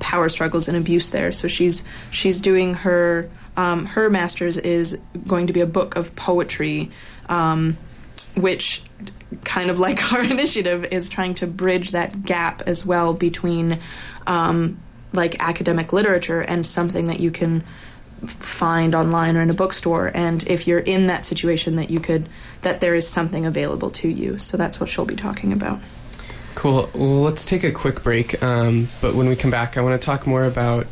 power 0.01 0.29
struggles 0.29 0.69
and 0.69 0.77
abuse 0.77 1.11
there. 1.11 1.33
So 1.33 1.49
she's 1.49 1.85
she's 2.11 2.41
doing 2.41 2.75
her 2.75 3.29
um, 3.57 3.87
her 3.87 4.11
master's 4.11 4.59
is 4.59 5.01
going 5.27 5.47
to 5.47 5.53
be 5.53 5.61
a 5.61 5.67
book 5.67 5.97
of 5.97 6.15
poetry, 6.17 6.91
um, 7.29 7.77
which 8.35 8.83
kind 9.45 9.71
of 9.71 9.79
like 9.79 10.13
our 10.13 10.23
initiative 10.23 10.85
is 10.87 11.09
trying 11.09 11.35
to 11.37 11.47
bridge 11.47 11.93
that 11.93 12.25
gap 12.25 12.63
as 12.67 12.85
well 12.85 13.15
between 13.15 13.79
um, 14.27 14.79
like 15.13 15.41
academic 15.41 15.93
literature 15.93 16.41
and 16.41 16.67
something 16.67 17.07
that 17.07 17.21
you 17.21 17.31
can 17.31 17.63
find 18.27 18.95
online 18.95 19.37
or 19.37 19.43
in 19.43 19.51
a 19.51 19.55
bookstore. 19.55 20.11
And 20.15 20.47
if 20.47 20.67
you're 20.67 20.79
in 20.79 21.07
that 21.07 21.25
situation 21.25 21.77
that 21.77 21.91
you 21.91 22.01
could 22.01 22.29
that 22.63 22.81
there 22.81 22.95
is 22.95 23.07
something 23.07 23.45
available 23.45 23.91
to 23.91 24.09
you. 24.09 24.39
So 24.39 24.57
that's 24.57 24.81
what 24.81 24.89
she'll 24.89 25.05
be 25.05 25.17
talking 25.17 25.53
about 25.53 25.81
Cool. 26.55 26.89
Well, 26.95 27.21
let's 27.21 27.45
take 27.45 27.65
a 27.65 27.73
quick 27.73 28.03
break. 28.03 28.43
Um, 28.43 28.89
but 29.01 29.15
when 29.15 29.29
we 29.29 29.37
come 29.37 29.51
back, 29.51 29.77
I 29.77 29.81
want 29.81 30.01
to 30.01 30.05
talk 30.05 30.27
more 30.27 30.45
about 30.45 30.87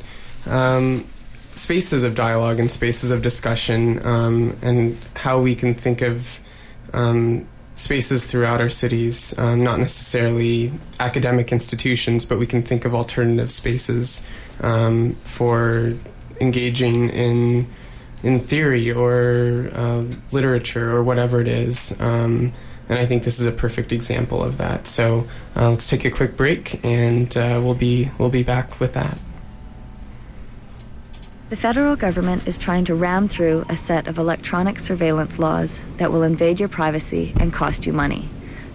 um, 0.47 1.07
spaces 1.55 2.03
of 2.03 2.15
dialogue 2.15 2.59
and 2.59 2.71
spaces 2.71 3.11
of 3.11 3.23
discussion 3.23 4.05
um, 4.05 4.57
and 4.63 4.97
how 5.15 5.41
we 5.41 5.55
can 5.55 5.75
think 5.75 6.03
of 6.03 6.41
um, 6.93 7.47
spaces 7.75 8.27
throughout 8.27 8.61
our 8.61 8.69
cities, 8.69 9.37
um, 9.39 9.63
not 9.63 9.79
necessarily 9.79 10.73
academic 11.01 11.53
institutions, 11.53 12.25
but 12.25 12.39
we 12.39 12.47
can 12.47 12.63
think 12.63 12.85
of 12.85 12.95
alternative 12.95 13.51
spaces 13.51 14.27
um, 14.61 15.13
for 15.25 15.93
engaging 16.41 17.09
in 17.11 17.67
in 18.23 18.39
theory 18.39 18.93
or 18.93 19.69
uh, 19.73 20.05
literature 20.31 20.93
or 20.93 21.03
whatever 21.03 21.41
it 21.41 21.49
is. 21.49 21.99
Um, 22.01 22.53
and 22.89 22.99
I 22.99 23.07
think 23.07 23.23
this 23.23 23.39
is 23.39 23.47
a 23.47 23.53
perfect 23.53 23.93
example 23.93 24.43
of 24.43 24.59
that. 24.59 24.87
So 24.87 25.27
uh, 25.57 25.71
let's 25.71 25.89
take 25.89 26.05
a 26.05 26.11
quick 26.11 26.37
break, 26.37 26.85
and 26.85 27.35
uh, 27.37 27.61
we'll 27.63 27.75
be 27.75 28.11
we'll 28.19 28.31
be 28.31 28.43
back 28.43 28.81
with 28.81 28.95
that. 28.95 29.21
The 31.51 31.57
federal 31.57 31.97
government 31.97 32.47
is 32.47 32.57
trying 32.57 32.87
to 32.87 32.95
ram 32.95 33.29
through 33.29 33.67
a 33.69 33.77
set 33.77 34.07
of 34.07 34.17
electronic 34.17 34.79
surveillance 34.79 35.39
laws 35.39 35.83
that 35.99 36.11
will 36.11 36.23
invade 36.23 36.59
your 36.59 36.71
privacy 36.71 37.35
and 37.39 37.53
cost 37.53 37.85
you 37.85 37.93
money. 37.93 38.31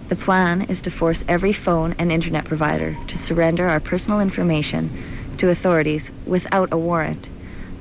The 0.08 0.16
plan 0.16 0.62
is 0.62 0.80
to 0.82 0.90
force 0.90 1.24
every 1.26 1.52
phone 1.52 1.96
and 1.98 2.12
internet 2.12 2.44
provider 2.44 2.96
to 3.08 3.18
surrender 3.18 3.68
our 3.68 3.80
personal 3.80 4.20
information 4.20 4.90
to 5.38 5.50
authorities 5.50 6.10
without 6.24 6.72
a 6.72 6.78
warrant. 6.78 7.28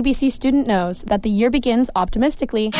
UBC 0.00 0.30
student 0.32 0.66
knows 0.66 1.02
that 1.02 1.22
the 1.22 1.28
year 1.28 1.50
begins 1.50 1.90
optimistically, 1.94 2.70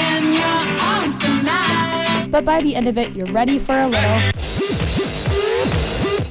but 2.31 2.47
by 2.47 2.63
the 2.63 2.73
end 2.75 2.89
of 2.89 2.97
it, 2.97 3.15
you're 3.15 3.31
ready 3.31 3.59
for 3.59 3.79
a 3.79 3.87
little. 3.87 4.40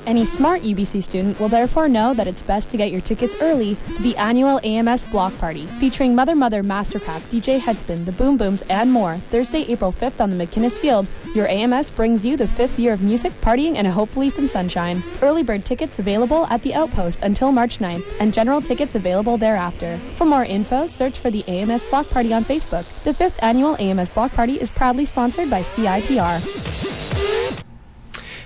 Any 0.10 0.26
smart 0.26 0.64
UBC 0.64 1.04
student 1.04 1.40
will 1.40 1.50
therefore 1.50 1.88
know 1.88 2.16
that 2.16 2.26
it's 2.26 2.42
best 2.42 2.72
to 2.72 2.78
get 2.78 2.92
your 2.92 3.00
tickets 3.00 3.36
early 3.42 3.78
to 3.96 4.02
the 4.02 4.18
annual 4.18 4.60
AMS 4.64 5.06
Block 5.06 5.38
Party, 5.38 5.68
featuring 5.78 6.16
Mother 6.16 6.36
Mother 6.36 6.64
Masterpack, 6.64 7.22
DJ 7.30 7.60
Headspin, 7.60 8.06
The 8.06 8.12
Boom 8.12 8.36
Booms, 8.36 8.64
and 8.72 8.92
more. 8.92 9.18
Thursday, 9.30 9.66
April 9.72 9.94
5th 9.94 10.20
on 10.20 10.32
the 10.32 10.36
MacInnes 10.36 10.80
Field, 10.80 11.08
your 11.36 11.48
AMS 11.48 11.92
brings 11.92 12.26
you 12.26 12.36
the 12.38 12.48
fifth 12.48 12.80
year 12.80 12.92
of 12.92 13.04
music, 13.04 13.32
partying, 13.34 13.76
and 13.76 13.86
hopefully 13.86 14.32
some 14.32 14.48
sunshine. 14.48 15.04
Early 15.22 15.44
bird 15.44 15.64
tickets 15.64 16.00
available 16.00 16.48
at 16.48 16.64
the 16.64 16.74
Outpost 16.74 17.20
until 17.22 17.52
March 17.52 17.78
9th, 17.78 18.04
and 18.20 18.34
general 18.34 18.64
tickets 18.64 18.96
available 18.96 19.38
thereafter. 19.38 20.00
For 20.16 20.26
more 20.26 20.44
info, 20.44 20.88
search 20.88 21.20
for 21.20 21.30
the 21.30 21.48
AMS 21.48 21.84
Block 21.84 22.10
Party 22.10 22.34
on 22.34 22.44
Facebook. 22.44 22.86
The 23.04 23.14
fifth 23.14 23.38
annual 23.44 23.76
AMS 23.80 24.10
Block 24.10 24.34
Party 24.34 24.60
is 24.60 24.72
proudly 24.72 25.06
sponsored 25.06 25.52
by 25.52 25.62
CITR. 25.62 26.79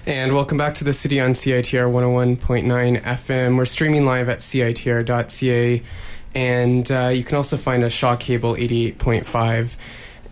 And 0.05 0.33
welcome 0.33 0.57
back 0.57 0.75
to 0.75 0.83
the 0.83 0.91
city 0.91 1.21
on 1.21 1.31
CITR 1.31 1.89
101.9 1.89 3.01
FM. 3.03 3.55
We're 3.55 3.63
streaming 3.63 4.05
live 4.05 4.27
at 4.27 4.39
CITR.ca, 4.39 5.81
and 6.35 6.91
uh, 6.91 7.07
you 7.07 7.23
can 7.23 7.37
also 7.37 7.55
find 7.55 7.85
us 7.85 7.93
Shaw 7.93 8.17
Cable 8.17 8.53
88.5. 8.55 9.77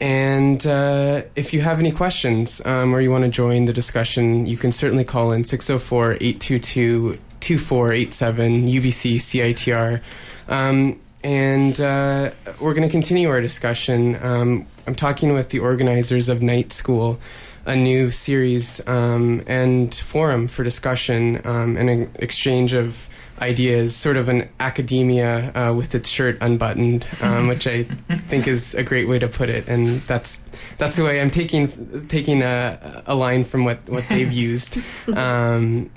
And 0.02 0.68
uh, 0.68 1.22
if 1.38 1.54
you 1.54 1.62
have 1.62 1.80
any 1.80 1.94
questions 1.94 2.62
um, 2.66 2.94
or 2.94 3.00
you 3.00 3.12
want 3.12 3.24
to 3.24 3.30
join 3.30 3.64
the 3.64 3.72
discussion, 3.72 4.46
you 4.46 4.58
can 4.58 4.74
certainly 4.74 5.06
call 5.06 5.32
in 5.32 5.46
604 5.46 6.16
822 6.16 7.18
2487 7.40 8.68
UBC 8.68 9.16
CITR. 9.16 10.02
Um, 10.50 11.00
and 11.24 11.80
uh, 11.80 12.32
we're 12.60 12.74
going 12.74 12.88
to 12.88 12.92
continue 12.92 13.30
our 13.30 13.40
discussion. 13.40 14.22
Um, 14.22 14.68
I'm 14.86 14.96
talking 14.96 15.32
with 15.32 15.48
the 15.50 15.60
organizers 15.60 16.28
of 16.28 16.42
Night 16.42 16.74
School 16.74 17.22
a 17.66 17.76
new 17.76 18.12
series 18.12 18.86
um, 18.88 19.44
and 19.48 19.94
forum 19.94 20.48
for 20.48 20.64
discussion 20.64 21.42
um, 21.46 21.78
and 21.78 21.90
an 21.90 22.12
exchange 22.16 22.74
of 22.74 23.08
ideas, 23.42 23.96
sort 23.96 24.18
of 24.18 24.30
an 24.30 24.48
academia 24.60 25.52
uh, 25.56 25.74
with 25.74 25.96
its 25.96 26.08
shirt 26.08 26.38
unbuttoned, 26.42 27.08
um, 27.22 27.48
which 27.48 27.68
I 27.68 27.84
think 28.28 28.48
is 28.48 28.76
a 28.76 28.84
great 28.84 29.08
way 29.08 29.20
to 29.20 29.28
put 29.28 29.50
it. 29.50 29.68
And 29.68 30.02
that's 30.02 30.40
that's 30.78 30.96
the 30.96 31.04
way 31.04 31.20
I'm 31.20 31.30
taking 31.30 31.68
taking 32.08 32.42
a, 32.42 33.04
a 33.08 33.16
line 33.16 33.44
from 33.44 33.66
what 33.66 33.78
what 33.90 34.08
they've 34.10 34.32
used, 34.50 34.78
um, 35.08 35.90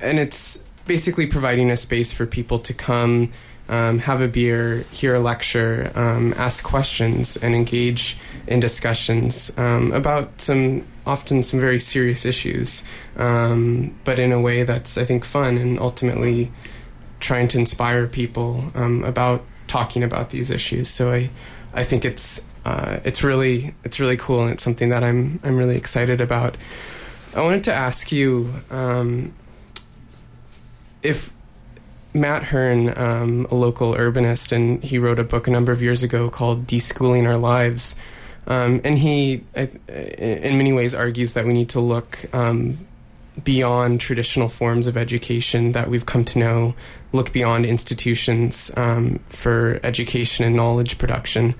and 0.00 0.18
it's 0.18 0.58
basically 0.86 1.26
providing 1.26 1.70
a 1.70 1.76
space 1.76 2.12
for 2.12 2.26
people 2.26 2.58
to 2.60 2.74
come. 2.74 3.32
Um, 3.68 4.00
have 4.00 4.20
a 4.20 4.26
beer, 4.26 4.84
hear 4.90 5.14
a 5.14 5.20
lecture, 5.20 5.92
um, 5.94 6.34
ask 6.36 6.64
questions, 6.64 7.36
and 7.36 7.54
engage 7.54 8.18
in 8.48 8.58
discussions 8.58 9.56
um, 9.56 9.92
about 9.92 10.40
some 10.40 10.84
often 11.10 11.42
some 11.42 11.58
very 11.58 11.78
serious 11.78 12.24
issues, 12.24 12.84
um, 13.16 13.94
but 14.04 14.18
in 14.18 14.32
a 14.32 14.40
way 14.40 14.62
that's 14.62 14.96
I 14.96 15.04
think 15.04 15.24
fun 15.24 15.58
and 15.58 15.78
ultimately 15.78 16.50
trying 17.18 17.48
to 17.48 17.58
inspire 17.58 18.06
people 18.06 18.64
um, 18.74 19.04
about 19.04 19.42
talking 19.66 20.02
about 20.02 20.30
these 20.30 20.50
issues. 20.50 20.88
So 20.88 21.12
I 21.12 21.30
I 21.74 21.84
think 21.84 22.04
it's 22.04 22.44
uh, 22.64 23.00
it's 23.04 23.22
really 23.24 23.74
it's 23.84 23.98
really 23.98 24.16
cool 24.16 24.42
and 24.42 24.52
it's 24.52 24.62
something 24.62 24.90
that 24.90 25.02
I'm 25.02 25.40
I'm 25.42 25.56
really 25.56 25.76
excited 25.76 26.20
about. 26.20 26.56
I 27.34 27.42
wanted 27.42 27.64
to 27.64 27.74
ask 27.74 28.10
you 28.10 28.52
um, 28.70 29.32
if 31.02 31.32
Matt 32.12 32.42
Hern, 32.42 32.98
um, 32.98 33.46
a 33.50 33.54
local 33.54 33.94
urbanist, 33.94 34.50
and 34.52 34.82
he 34.82 34.98
wrote 34.98 35.20
a 35.20 35.24
book 35.24 35.46
a 35.46 35.50
number 35.50 35.70
of 35.70 35.80
years 35.80 36.02
ago 36.02 36.28
called 36.28 36.66
"Deschooling 36.66 37.26
Our 37.26 37.36
Lives." 37.36 37.96
Um, 38.46 38.80
and 38.84 38.98
he, 38.98 39.44
in 39.56 40.58
many 40.58 40.72
ways, 40.72 40.94
argues 40.94 41.34
that 41.34 41.46
we 41.46 41.52
need 41.52 41.68
to 41.70 41.80
look 41.80 42.24
um, 42.34 42.78
beyond 43.42 44.00
traditional 44.00 44.48
forms 44.48 44.86
of 44.86 44.96
education 44.96 45.72
that 45.72 45.88
we've 45.88 46.06
come 46.06 46.24
to 46.24 46.38
know, 46.38 46.74
look 47.12 47.32
beyond 47.32 47.66
institutions 47.66 48.70
um, 48.76 49.18
for 49.28 49.80
education 49.82 50.44
and 50.44 50.56
knowledge 50.56 50.98
production. 50.98 51.54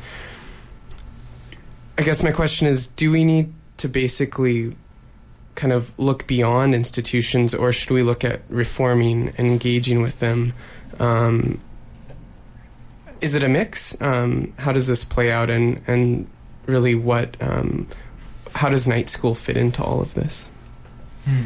I 1.99 2.03
guess 2.03 2.23
my 2.23 2.33
question 2.33 2.67
is 2.67 2.87
do 2.87 3.13
we 3.13 3.25
need 3.25 3.53
to 3.77 3.89
basically 3.89 4.75
kind 5.55 5.73
of 5.73 5.97
look 5.99 6.27
beyond 6.27 6.75
institutions, 6.75 7.55
or 7.55 7.73
should 7.73 7.91
we 7.91 8.03
look 8.03 8.25
at 8.25 8.41
reforming 8.49 9.33
and 9.37 9.47
engaging 9.47 10.01
with 10.01 10.21
them? 10.21 10.55
Um, 10.99 11.61
is 13.21 13.35
it 13.35 13.43
a 13.43 13.49
mix? 13.49 14.01
Um, 14.01 14.55
how 14.59 14.73
does 14.73 14.87
this 14.87 15.05
play 15.05 15.31
out, 15.31 15.51
and 15.51 15.83
and 15.87 16.27
really 16.71 16.95
what 16.95 17.37
um, 17.41 17.87
how 18.55 18.69
does 18.69 18.87
night 18.87 19.09
school 19.09 19.35
fit 19.35 19.57
into 19.57 19.83
all 19.83 20.01
of 20.01 20.15
this? 20.15 20.51
Hmm. 21.25 21.45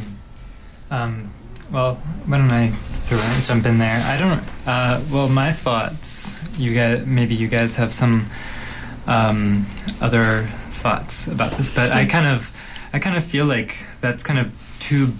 Um, 0.90 1.30
well, 1.70 1.94
why 2.26 2.38
don't 2.38 2.50
I 2.50 2.68
throw, 2.68 3.18
jump 3.42 3.66
in 3.66 3.78
there? 3.78 4.02
I 4.04 4.16
don't. 4.16 4.42
Uh, 4.66 5.02
well, 5.10 5.28
my 5.28 5.52
thoughts. 5.52 6.40
You 6.58 6.74
guys, 6.74 7.04
maybe 7.06 7.34
you 7.34 7.48
guys 7.48 7.76
have 7.76 7.92
some 7.92 8.30
um, 9.06 9.66
other 10.00 10.46
thoughts 10.70 11.26
about 11.26 11.52
this, 11.52 11.74
but 11.74 11.90
I 11.90 12.04
kind 12.04 12.26
of, 12.26 12.54
I 12.92 12.98
kind 12.98 13.16
of 13.16 13.24
feel 13.24 13.46
like 13.46 13.76
that's 14.00 14.22
kind 14.22 14.38
of 14.38 14.52
too 14.78 15.14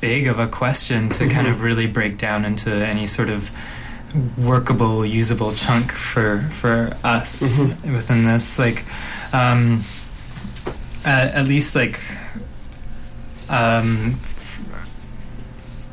big 0.00 0.26
of 0.26 0.38
a 0.38 0.46
question 0.46 1.08
to 1.08 1.24
mm-hmm. 1.24 1.32
kind 1.32 1.48
of 1.48 1.62
really 1.62 1.86
break 1.86 2.18
down 2.18 2.44
into 2.44 2.70
any 2.70 3.06
sort 3.06 3.28
of 3.28 3.50
workable, 4.38 5.04
usable 5.04 5.52
chunk 5.52 5.90
for 5.90 6.42
for 6.54 6.96
us 7.02 7.42
mm-hmm. 7.42 7.92
within 7.92 8.24
this. 8.24 8.58
Like, 8.58 8.84
um, 9.32 9.82
at, 11.04 11.34
at, 11.34 11.46
least 11.46 11.74
like, 11.74 12.00
um, 13.48 14.18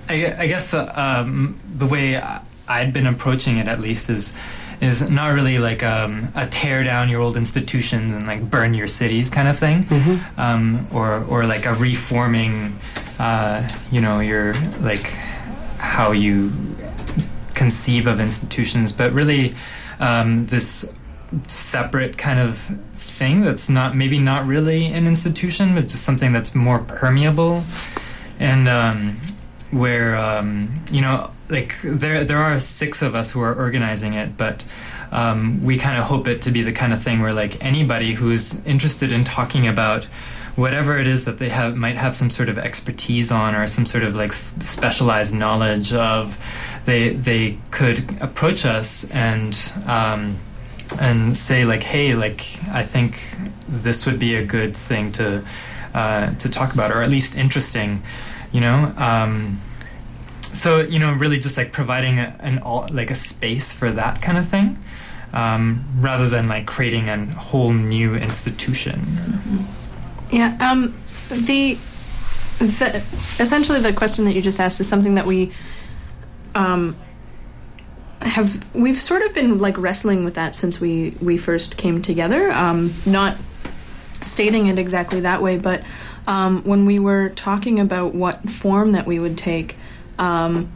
I, 0.07 0.35
I 0.37 0.47
guess 0.47 0.73
uh, 0.73 0.91
um, 0.95 1.59
the 1.75 1.85
way 1.85 2.21
I'd 2.67 2.93
been 2.93 3.07
approaching 3.07 3.57
it 3.57 3.67
at 3.67 3.79
least 3.79 4.09
is 4.09 4.35
is 4.81 5.09
not 5.09 5.33
really 5.33 5.59
like 5.59 5.83
um, 5.83 6.29
a 6.35 6.47
tear 6.47 6.83
down 6.83 7.09
your 7.09 7.21
old 7.21 7.35
institutions 7.35 8.15
and 8.15 8.25
like 8.25 8.49
burn 8.49 8.73
your 8.73 8.87
cities 8.87 9.29
kind 9.29 9.47
of 9.47 9.59
thing, 9.59 9.83
mm-hmm. 9.83 10.39
um, 10.39 10.87
or 10.93 11.23
or 11.25 11.45
like 11.45 11.65
a 11.65 11.73
reforming, 11.73 12.79
uh, 13.19 13.67
you 13.91 13.99
know, 13.99 14.19
your 14.19 14.53
like 14.79 15.05
how 15.79 16.11
you 16.11 16.51
conceive 17.55 18.07
of 18.07 18.19
institutions, 18.19 18.93
but 18.93 19.11
really 19.11 19.53
um, 19.99 20.45
this 20.47 20.95
separate 21.47 22.17
kind 22.17 22.39
of 22.39 22.71
thing 23.19 23.41
that's 23.41 23.69
not 23.69 23.95
maybe 23.95 24.17
not 24.17 24.47
really 24.47 24.85
an 24.87 25.05
institution, 25.05 25.75
but 25.75 25.83
just 25.89 26.03
something 26.03 26.31
that's 26.31 26.55
more 26.55 26.79
permeable, 26.79 27.63
and 28.39 28.67
um, 28.67 29.17
where 29.71 30.15
um, 30.15 30.73
you 30.89 31.01
know, 31.01 31.31
like 31.49 31.75
there 31.83 32.23
there 32.23 32.39
are 32.39 32.59
six 32.59 33.01
of 33.01 33.13
us 33.15 33.31
who 33.31 33.41
are 33.41 33.53
organizing 33.53 34.13
it, 34.13 34.37
but. 34.37 34.63
Um, 35.11 35.63
we 35.63 35.79
kind 35.79 35.97
of 35.97 36.03
hope 36.03 36.27
it 36.27 36.43
to 36.43 36.51
be 36.51 36.61
the 36.61 36.71
kind 36.71 36.93
of 36.93 37.01
thing 37.01 37.19
where 37.19 37.33
like 37.33 37.65
anybody 37.65 38.13
who's 38.13 38.63
interested 38.63 39.11
in 39.11 39.23
talking 39.23 39.65
about 39.65 40.05
whatever 40.55 40.99
it 40.99 41.07
is 41.07 41.25
that 41.25 41.39
they 41.39 41.49
have 41.49 41.75
might 41.75 41.97
have 41.97 42.13
some 42.13 42.29
sort 42.29 42.47
of 42.47 42.59
expertise 42.59 43.31
on 43.31 43.55
or 43.55 43.65
some 43.65 43.87
sort 43.87 44.03
of 44.03 44.15
like 44.15 44.33
specialized 44.33 45.33
knowledge 45.33 45.93
of 45.93 46.37
they 46.85 47.09
they 47.09 47.57
could 47.71 48.21
approach 48.21 48.67
us 48.67 49.09
and 49.09 49.73
um, 49.87 50.37
and 50.99 51.35
say 51.35 51.65
like, 51.65 51.83
hey, 51.83 52.15
like 52.15 52.59
I 52.71 52.83
think 52.83 53.37
this 53.67 54.05
would 54.05 54.19
be 54.19 54.35
a 54.35 54.45
good 54.45 54.75
thing 54.75 55.11
to 55.13 55.45
uh, 55.93 56.33
to 56.35 56.49
talk 56.49 56.73
about, 56.73 56.91
or 56.91 57.01
at 57.01 57.09
least 57.09 57.37
interesting, 57.37 58.03
you 58.51 58.61
know. 58.61 58.93
Um, 58.97 59.61
so 60.53 60.81
you 60.81 60.99
know, 60.99 61.13
really 61.13 61.39
just 61.39 61.57
like 61.57 61.71
providing 61.71 62.19
a, 62.19 62.35
an 62.39 62.59
all, 62.59 62.87
like 62.91 63.11
a 63.11 63.15
space 63.15 63.71
for 63.71 63.91
that 63.91 64.21
kind 64.21 64.37
of 64.37 64.47
thing, 64.47 64.77
um, 65.33 65.85
rather 65.99 66.29
than 66.29 66.47
like 66.47 66.65
creating 66.65 67.09
a 67.09 67.25
whole 67.25 67.73
new 67.73 68.15
institution. 68.15 68.99
Mm-hmm. 68.99 70.35
Yeah. 70.35 70.57
Um, 70.59 70.95
the 71.29 71.77
the 72.59 73.03
essentially 73.39 73.79
the 73.79 73.93
question 73.93 74.25
that 74.25 74.33
you 74.33 74.41
just 74.41 74.59
asked 74.59 74.79
is 74.79 74.87
something 74.87 75.15
that 75.15 75.25
we 75.25 75.51
um, 76.55 76.95
have 78.21 78.63
we've 78.75 78.99
sort 78.99 79.21
of 79.21 79.33
been 79.33 79.59
like 79.59 79.77
wrestling 79.77 80.25
with 80.25 80.33
that 80.35 80.53
since 80.55 80.81
we 80.81 81.11
we 81.21 81.37
first 81.37 81.77
came 81.77 82.01
together. 82.01 82.51
Um, 82.51 82.93
not 83.05 83.37
stating 84.21 84.67
it 84.67 84.77
exactly 84.77 85.21
that 85.21 85.41
way, 85.41 85.57
but 85.57 85.83
um, 86.27 86.63
when 86.63 86.85
we 86.85 86.99
were 86.99 87.29
talking 87.29 87.79
about 87.79 88.13
what 88.13 88.47
form 88.49 88.91
that 88.91 89.05
we 89.05 89.19
would 89.19 89.37
take, 89.37 89.77
um, 90.17 90.71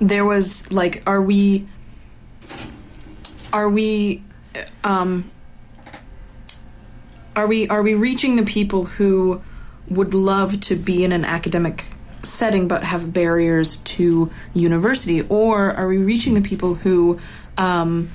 there 0.00 0.24
was 0.24 0.70
like, 0.72 1.02
are 1.06 1.22
we 1.22 1.66
are 3.52 3.68
we 3.68 4.22
um, 4.82 5.30
are 7.36 7.46
we 7.46 7.68
are 7.68 7.82
we 7.82 7.94
reaching 7.94 8.36
the 8.36 8.44
people 8.44 8.84
who 8.84 9.42
would 9.88 10.14
love 10.14 10.60
to 10.60 10.74
be 10.74 11.04
in 11.04 11.12
an 11.12 11.24
academic 11.24 11.84
setting 12.24 12.68
but 12.68 12.82
have 12.82 13.12
barriers 13.12 13.76
to 13.78 14.30
university? 14.52 15.22
Or 15.22 15.72
are 15.72 15.88
we 15.88 15.98
reaching 15.98 16.34
the 16.34 16.40
people 16.40 16.74
who 16.74 17.20
um, 17.56 18.10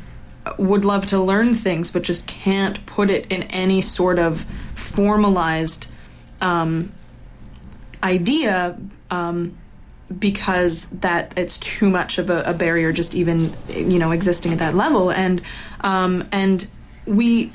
would 0.58 0.86
love 0.86 1.06
to 1.08 1.20
learn 1.20 1.54
things 1.54 1.92
but 1.92 2.04
just 2.04 2.28
can't 2.28 2.86
put 2.86 3.10
it 3.10 3.26
in 3.32 3.44
any 3.44 3.82
sort 3.82 4.20
of 4.20 4.42
formalized 4.74 5.90
um, 6.42 6.92
idea 8.04 8.78
um, 9.12 9.56
because 10.18 10.90
that 10.90 11.38
it's 11.38 11.58
too 11.60 11.90
much 11.90 12.18
of 12.18 12.30
a, 12.30 12.42
a 12.44 12.54
barrier 12.54 12.92
just 12.92 13.14
even 13.14 13.54
you 13.70 14.00
know 14.00 14.12
existing 14.12 14.52
at 14.52 14.60
that 14.60 14.74
level 14.74 15.12
and 15.12 15.42
um, 15.82 16.28
and 16.32 16.68
we 17.06 17.52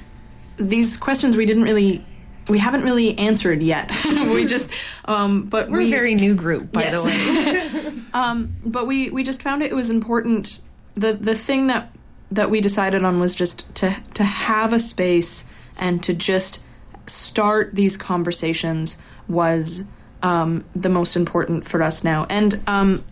these 0.56 0.96
questions 0.96 1.36
we 1.36 1.46
didn't 1.46 1.64
really 1.64 2.04
we 2.48 2.58
haven't 2.58 2.82
really 2.82 3.18
answered 3.18 3.62
yet 3.62 3.90
we 4.04 4.44
just 4.44 4.70
um, 5.06 5.44
but 5.44 5.68
We're 5.68 5.78
we, 5.78 5.86
a 5.88 5.90
very 5.90 6.14
new 6.14 6.34
group, 6.34 6.72
by 6.72 6.90
the 6.90 7.02
way. 7.02 8.02
um, 8.14 8.56
but 8.64 8.86
we 8.86 9.10
we 9.10 9.22
just 9.22 9.42
found 9.42 9.62
it, 9.62 9.70
it 9.70 9.74
was 9.74 9.90
important. 9.90 10.60
The 10.94 11.12
the 11.12 11.34
thing 11.34 11.66
that 11.66 11.90
that 12.30 12.50
we 12.50 12.60
decided 12.60 13.04
on 13.04 13.20
was 13.20 13.34
just 13.34 13.72
to 13.76 13.96
to 14.14 14.24
have 14.24 14.72
a 14.72 14.78
space 14.78 15.48
and 15.78 16.02
to 16.04 16.14
just 16.14 16.60
start 17.06 17.74
these 17.74 17.96
conversations 17.96 19.00
was 19.28 19.86
um, 20.22 20.64
the 20.74 20.88
most 20.88 21.16
important 21.16 21.66
for 21.66 21.82
us 21.82 22.02
now. 22.02 22.26
And 22.30 22.60
um, 22.66 23.04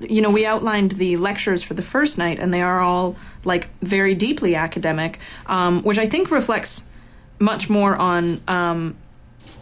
you 0.00 0.22
know, 0.22 0.30
we 0.30 0.46
outlined 0.46 0.92
the 0.92 1.18
lectures 1.18 1.62
for 1.62 1.74
the 1.74 1.82
first 1.82 2.16
night, 2.16 2.38
and 2.38 2.54
they 2.54 2.62
are 2.62 2.80
all 2.80 3.16
like 3.44 3.68
very 3.80 4.14
deeply 4.14 4.54
academic, 4.54 5.18
um, 5.46 5.82
which 5.82 5.98
I 5.98 6.06
think 6.06 6.30
reflects 6.30 6.88
much 7.38 7.68
more 7.68 7.96
on 7.96 8.40
um, 8.48 8.96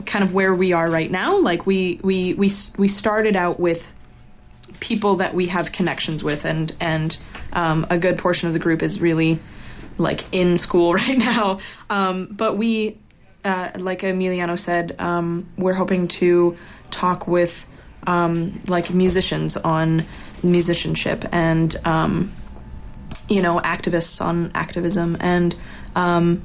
kind 0.07 0.25
of 0.25 0.35
where 0.35 0.55
we 0.55 0.73
are 0.73 0.89
right 0.89 1.11
now. 1.11 1.39
Like 1.39 1.67
we 1.67 2.01
we 2.03 2.35
we 2.35 2.51
we 2.79 2.89
started 2.89 3.37
out 3.37 3.59
with 3.59 3.93
people 4.81 5.17
that 5.17 5.35
we 5.35 5.47
have 5.47 5.73
connections 5.73 6.25
with, 6.25 6.45
and 6.45 6.73
and 6.81 7.17
um, 7.53 7.87
a 7.91 7.99
good 7.99 8.19
portion 8.19 8.49
of 8.49 8.55
the 8.55 8.61
group 8.61 8.83
is 8.83 9.01
really 9.01 9.39
like 9.99 10.25
in 10.33 10.59
school 10.59 10.95
right 10.95 11.19
now. 11.19 11.61
Um, 11.91 12.27
but 12.27 12.57
we, 12.57 12.99
uh, 13.45 13.71
like 13.77 14.01
Emiliano 14.01 14.59
said, 14.59 14.97
um, 14.99 15.49
we're 15.57 15.75
hoping 15.75 16.09
to 16.09 16.57
talk 16.91 17.27
with 17.27 17.67
um, 18.07 18.61
like 18.67 18.93
musicians 18.93 19.57
on 19.57 20.03
musicianship 20.43 21.25
and 21.33 21.75
um, 21.85 22.33
you 23.29 23.41
know 23.41 23.61
activists 23.61 24.25
on 24.25 24.51
activism 24.55 25.17
and 25.21 25.55
um, 25.95 26.43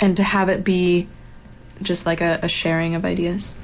and 0.00 0.16
to 0.16 0.22
have 0.22 0.48
it 0.48 0.64
be 0.64 1.08
just 1.82 2.06
like 2.06 2.20
a, 2.20 2.38
a 2.42 2.48
sharing 2.48 2.94
of 2.94 3.04
ideas. 3.04 3.54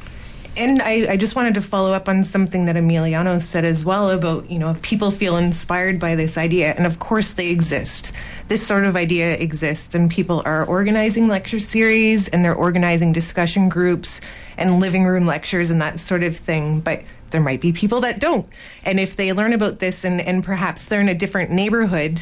And 0.55 0.83
I, 0.83 1.13
I 1.13 1.17
just 1.17 1.35
wanted 1.35 1.55
to 1.55 1.63
follow 1.63 1.95
up 1.95 2.11
on 2.11 2.25
something 2.25 2.67
that 2.67 2.77
Emiliano 2.77 3.41
said 3.41 3.65
as 3.65 3.87
well 3.87 4.11
about, 4.11 4.51
you 4.51 4.59
know, 4.59 4.71
if 4.71 4.83
people 4.83 5.11
feel 5.11 5.39
inspired 5.39 5.99
by 5.99 6.15
this 6.15 6.37
idea, 6.37 6.75
and 6.75 6.85
of 6.85 6.99
course 6.99 7.33
they 7.33 7.49
exist. 7.49 8.13
This 8.49 8.67
sort 8.67 8.85
of 8.85 8.95
idea 8.95 9.33
exists, 9.33 9.95
and 9.95 10.11
people 10.11 10.43
are 10.45 10.67
organizing 10.67 11.27
lecture 11.27 11.59
series 11.59 12.29
and 12.29 12.45
they're 12.45 12.55
organizing 12.55 13.15
discussion 13.15 13.71
groups 13.71 14.21
and 14.59 14.79
living 14.79 15.07
room 15.07 15.25
lectures 15.25 15.71
and 15.71 15.81
that 15.81 15.99
sort 15.99 16.23
of 16.23 16.37
thing. 16.37 16.81
But 16.81 17.03
there 17.31 17.41
might 17.41 17.63
be 17.63 17.73
people 17.73 18.03
that 18.03 18.21
don't. 18.21 18.47
And 18.85 19.01
if 19.01 19.17
they 19.17 19.33
learn 19.33 19.55
about 19.55 19.79
this 19.79 20.05
and, 20.05 20.21
and 20.21 20.45
perhaps 20.45 20.85
they're 20.85 21.01
in 21.01 21.09
a 21.09 21.15
different 21.15 21.51
neighborhood, 21.51 22.21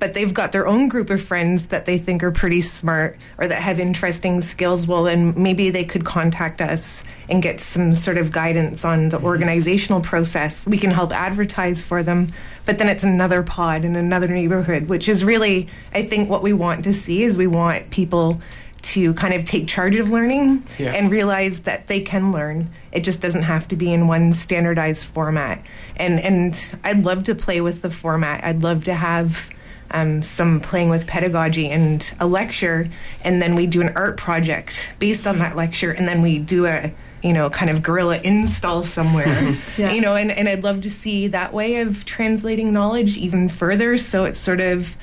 but 0.00 0.14
they've 0.14 0.34
got 0.34 0.50
their 0.50 0.66
own 0.66 0.88
group 0.88 1.10
of 1.10 1.22
friends 1.22 1.68
that 1.68 1.86
they 1.86 1.98
think 1.98 2.24
are 2.24 2.32
pretty 2.32 2.60
smart 2.62 3.16
or 3.38 3.46
that 3.46 3.62
have 3.62 3.78
interesting 3.78 4.40
skills, 4.40 4.86
well, 4.88 5.04
then 5.04 5.34
maybe 5.40 5.70
they 5.70 5.84
could 5.84 6.04
contact 6.04 6.60
us 6.60 7.04
and 7.28 7.42
get 7.42 7.60
some 7.60 7.94
sort 7.94 8.18
of 8.18 8.32
guidance 8.32 8.84
on 8.84 9.10
the 9.10 9.20
organizational 9.20 10.00
process. 10.00 10.66
We 10.66 10.78
can 10.78 10.90
help 10.90 11.12
advertise 11.12 11.80
for 11.82 12.02
them, 12.02 12.32
but 12.66 12.78
then 12.78 12.88
it's 12.88 13.04
another 13.04 13.42
pod 13.42 13.84
in 13.84 13.94
another 13.94 14.26
neighborhood, 14.26 14.88
which 14.88 15.08
is 15.08 15.22
really, 15.22 15.68
I 15.94 16.02
think, 16.02 16.28
what 16.28 16.42
we 16.42 16.52
want 16.52 16.82
to 16.84 16.92
see 16.92 17.22
is 17.22 17.36
we 17.36 17.46
want 17.46 17.90
people 17.90 18.40
to 18.82 19.12
kind 19.12 19.34
of 19.34 19.44
take 19.44 19.68
charge 19.68 19.96
of 19.96 20.08
learning 20.08 20.62
Yeah. 20.78 20.92
and 20.94 21.10
realize 21.10 21.60
that 21.60 21.86
they 21.88 22.00
can 22.00 22.32
learn. 22.32 22.70
It 22.92 23.04
just 23.04 23.20
doesn't 23.20 23.42
have 23.42 23.68
to 23.68 23.76
be 23.76 23.92
in 23.92 24.08
one 24.08 24.32
standardized 24.32 25.04
format. 25.04 25.62
And 25.96 26.18
and 26.18 26.58
I'd 26.82 27.04
love 27.04 27.24
to 27.24 27.34
play 27.34 27.60
with 27.60 27.82
the 27.82 27.90
format. 27.90 28.42
I'd 28.42 28.62
love 28.62 28.84
to 28.84 28.94
have 28.94 29.50
um, 29.90 30.22
some 30.22 30.60
playing 30.60 30.88
with 30.88 31.06
pedagogy 31.06 31.70
and 31.70 32.12
a 32.20 32.26
lecture, 32.26 32.88
and 33.22 33.40
then 33.42 33.54
we 33.54 33.66
do 33.66 33.80
an 33.80 33.90
art 33.96 34.16
project 34.16 34.92
based 34.98 35.26
on 35.26 35.38
that 35.38 35.56
lecture, 35.56 35.90
and 35.90 36.06
then 36.06 36.22
we 36.22 36.38
do 36.38 36.66
a 36.66 36.92
you 37.22 37.32
know 37.32 37.50
kind 37.50 37.70
of 37.70 37.82
guerrilla 37.82 38.18
install 38.18 38.82
somewhere. 38.82 39.56
Yeah. 39.76 39.92
You 39.92 40.00
know, 40.00 40.14
and, 40.14 40.30
and 40.30 40.48
I'd 40.48 40.62
love 40.62 40.82
to 40.82 40.90
see 40.90 41.28
that 41.28 41.54
way 41.54 41.76
of 41.76 42.04
translating 42.04 42.72
knowledge 42.72 43.16
even 43.16 43.48
further. 43.48 43.96
So 43.96 44.24
it's 44.24 44.38
sort 44.38 44.60
of 44.60 44.96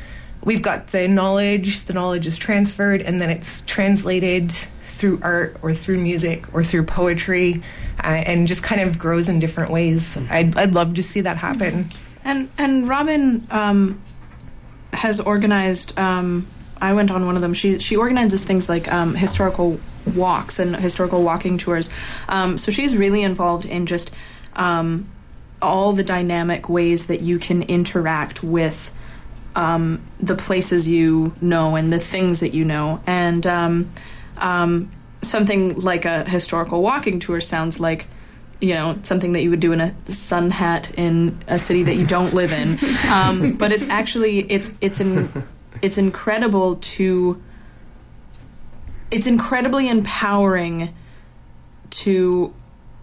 we've 0.43 0.61
got 0.61 0.87
the 0.87 1.07
knowledge, 1.07 1.85
the 1.85 1.93
knowledge 1.93 2.27
is 2.27 2.37
transferred, 2.37 3.01
and 3.01 3.19
then 3.19 3.29
it's 3.29 3.61
translated 3.61 4.51
through 4.51 5.19
art 5.21 5.57
or 5.61 5.73
through 5.73 5.99
music 5.99 6.53
or 6.53 6.63
through 6.63 6.83
poetry, 6.83 7.61
uh, 8.03 8.07
and 8.07 8.47
just 8.47 8.63
kind 8.63 8.81
of 8.81 8.99
grows 8.99 9.29
in 9.29 9.39
different 9.39 9.71
ways. 9.71 10.17
I'd, 10.29 10.55
I'd 10.57 10.73
love 10.73 10.95
to 10.95 11.03
see 11.03 11.21
that 11.21 11.37
happen. 11.37 11.89
And 12.23 12.49
and 12.57 12.87
Robin 12.87 13.47
um, 13.51 14.01
has 14.93 15.19
organized. 15.19 15.97
Um, 15.97 16.47
I 16.79 16.93
went 16.93 17.09
on 17.11 17.25
one 17.25 17.35
of 17.35 17.41
them. 17.41 17.53
She 17.53 17.79
she 17.79 17.95
organizes 17.95 18.45
things 18.45 18.69
like 18.69 18.91
um, 18.91 19.15
historical 19.15 19.79
walks 20.15 20.59
and 20.59 20.75
historical 20.75 21.23
walking 21.23 21.57
tours. 21.57 21.89
Um, 22.27 22.57
so 22.57 22.71
she's 22.71 22.95
really 22.95 23.23
involved 23.23 23.65
in 23.65 23.85
just 23.85 24.11
um, 24.55 25.09
all 25.61 25.93
the 25.93 26.03
dynamic 26.03 26.69
ways 26.69 27.07
that 27.07 27.21
you 27.21 27.39
can 27.39 27.63
interact 27.63 28.43
with 28.43 28.91
um, 29.55 30.03
the 30.19 30.35
places 30.35 30.87
you 30.87 31.33
know 31.41 31.75
and 31.75 31.91
the 31.91 31.99
things 31.99 32.39
that 32.41 32.53
you 32.53 32.63
know. 32.63 33.01
And 33.07 33.45
um, 33.47 33.91
um, 34.37 34.91
something 35.21 35.79
like 35.81 36.05
a 36.05 36.23
historical 36.29 36.81
walking 36.81 37.19
tour 37.19 37.41
sounds 37.41 37.79
like, 37.79 38.07
you 38.59 38.73
know, 38.73 38.97
something 39.03 39.33
that 39.33 39.41
you 39.41 39.49
would 39.49 39.59
do 39.59 39.71
in 39.71 39.81
a 39.81 39.93
sun 40.07 40.51
hat 40.51 40.91
in 40.97 41.39
a 41.47 41.59
city 41.59 41.83
that 41.83 41.95
you 41.95 42.05
don't 42.05 42.33
live 42.33 42.51
in. 42.51 42.77
Um, 43.11 43.53
but 43.57 43.71
it's 43.71 43.87
actually 43.89 44.39
it's 44.51 44.75
it's 44.81 44.99
in, 44.99 45.31
it's 45.81 45.97
incredible 45.97 46.75
to. 46.75 47.41
It's 49.09 49.25
incredibly 49.25 49.87
empowering 49.87 50.93
to 51.89 52.53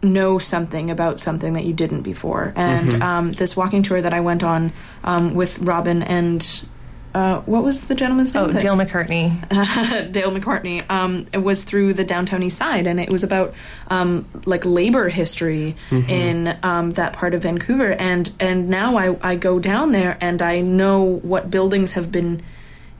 know 0.02 0.38
something 0.38 0.90
about 0.90 1.18
something 1.18 1.54
that 1.54 1.64
you 1.64 1.72
didn't 1.72 2.02
before. 2.02 2.52
And 2.56 3.02
um, 3.02 3.32
this 3.32 3.56
walking 3.56 3.82
tour 3.82 4.02
that 4.02 4.12
I 4.12 4.20
went 4.20 4.42
on 4.42 4.72
um, 5.02 5.34
with 5.34 5.58
Robin 5.60 6.02
and 6.02 6.66
uh, 7.14 7.40
what 7.42 7.62
was 7.62 7.86
the 7.86 7.94
gentleman's 7.94 8.34
name? 8.34 8.44
Oh, 8.44 8.46
that- 8.48 8.60
Dale 8.60 8.76
McCartney. 8.76 9.30
Dale 10.12 10.32
McCartney. 10.32 10.88
Um, 10.90 11.26
it 11.32 11.38
was 11.38 11.62
through 11.62 11.94
the 11.94 12.02
downtown 12.04 12.42
east 12.42 12.56
side, 12.58 12.88
and 12.88 12.98
it 12.98 13.08
was 13.08 13.22
about 13.22 13.54
um, 13.88 14.26
like 14.46 14.64
labor 14.64 15.08
history 15.08 15.76
in 15.90 16.56
um, 16.64 16.90
that 16.92 17.12
part 17.12 17.32
of 17.34 17.42
Vancouver. 17.42 17.92
And 17.92 18.32
and 18.40 18.68
now 18.68 18.96
I, 18.96 19.16
I 19.22 19.36
go 19.36 19.60
down 19.60 19.92
there 19.92 20.18
and 20.20 20.42
I 20.42 20.60
know 20.60 21.02
what 21.02 21.50
buildings 21.52 21.92
have 21.92 22.10
been 22.10 22.42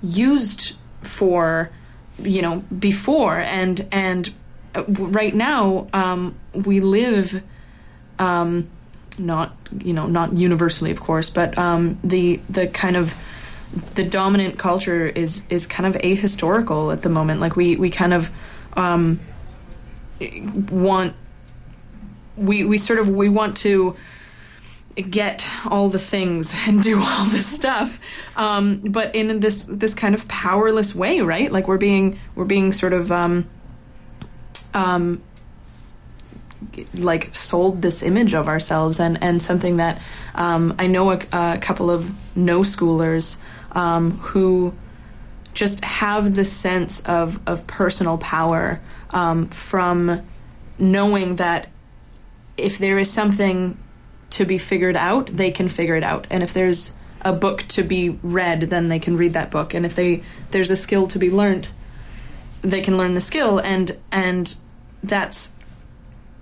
used 0.01 0.75
for, 1.03 1.71
you 2.23 2.41
know, 2.41 2.61
before. 2.79 3.39
And 3.41 3.85
and 3.91 4.33
uh, 4.77 4.85
right 4.89 5.35
now 5.35 5.89
um, 5.93 6.37
we 6.55 6.79
live. 6.81 7.43
Um, 8.19 8.69
not 9.17 9.57
you 9.79 9.93
know 9.93 10.09
not 10.09 10.33
universally 10.33 10.91
of 10.91 11.01
course 11.01 11.31
but 11.31 11.57
um, 11.57 11.97
the 12.03 12.41
the 12.51 12.67
kind 12.67 12.97
of 12.97 13.15
the 13.95 14.05
dominant 14.05 14.59
culture 14.59 15.07
is 15.07 15.47
is 15.49 15.67
kind 15.67 15.87
of 15.95 16.01
ahistorical 16.03 16.93
at 16.93 17.03
the 17.03 17.09
moment. 17.09 17.41
Like 17.41 17.57
we 17.57 17.77
we 17.77 17.91
kind 17.91 18.15
of 18.15 18.31
um, 18.75 19.21
want 20.71 21.15
we 22.37 22.65
we 22.65 22.79
sort 22.79 22.99
of 22.99 23.09
we 23.09 23.29
want 23.29 23.57
to 23.59 23.97
get 25.11 25.45
all 25.67 25.89
the 25.89 25.99
things 25.99 26.55
and 26.67 26.83
do 26.83 27.01
all 27.01 27.25
this 27.27 27.47
stuff, 27.47 28.01
um, 28.37 28.79
but 28.79 29.15
in 29.15 29.41
this 29.41 29.65
this 29.65 29.95
kind 29.95 30.15
of 30.15 30.27
powerless 30.29 30.95
way, 30.95 31.21
right? 31.21 31.51
Like 31.51 31.67
we're 31.67 31.79
being 31.79 32.19
we're 32.35 32.45
being 32.45 32.73
sort 32.73 32.93
of 32.93 33.11
um, 33.11 33.49
um, 34.73 35.21
like 36.95 37.35
sold 37.35 37.83
this 37.83 38.03
image 38.03 38.35
of 38.35 38.49
ourselves 38.49 39.01
and 39.01 39.21
and 39.23 39.43
something 39.43 39.79
that 39.79 40.01
um, 40.35 40.75
I 40.79 40.87
know 40.87 41.11
a, 41.11 41.21
a 41.33 41.59
couple 41.59 41.91
of 41.91 42.13
no 42.37 42.61
schoolers 42.61 43.41
um, 43.75 44.13
who 44.19 44.75
just 45.53 45.85
have 45.85 46.35
the 46.35 46.45
sense 46.45 47.01
of 47.01 47.41
of 47.47 47.67
personal 47.67 48.19
power 48.19 48.81
um, 49.11 49.47
from 49.49 50.23
knowing 50.79 51.37
that 51.37 51.69
if 52.57 52.79
there 52.79 52.99
is 52.99 53.11
something 53.11 53.79
to 54.31 54.45
be 54.45 54.59
figured 54.59 54.97
out, 54.97 55.27
they 55.27 55.51
can 55.51 55.69
figure 55.69 55.97
it 55.97 56.03
out, 56.03 56.27
and 56.31 56.43
if 56.43 56.53
there's 56.53 56.97
a 57.21 57.33
book 57.33 57.63
to 57.69 57.83
be 57.83 58.11
read, 58.23 58.63
then 58.63 58.89
they 58.89 58.99
can 58.99 59.17
read 59.17 59.33
that 59.33 59.51
book, 59.51 59.75
and 59.75 59.87
if 59.87 59.95
they 59.95 60.23
there's 60.51 60.71
a 60.71 60.77
skill 60.77 61.07
to 61.09 61.19
be 61.19 61.31
learned, 61.31 61.69
they 62.63 62.81
can 62.81 62.97
learn 62.97 63.15
the 63.15 63.21
skill, 63.21 63.59
and 63.59 63.97
and 64.11 64.57
that's 65.03 65.55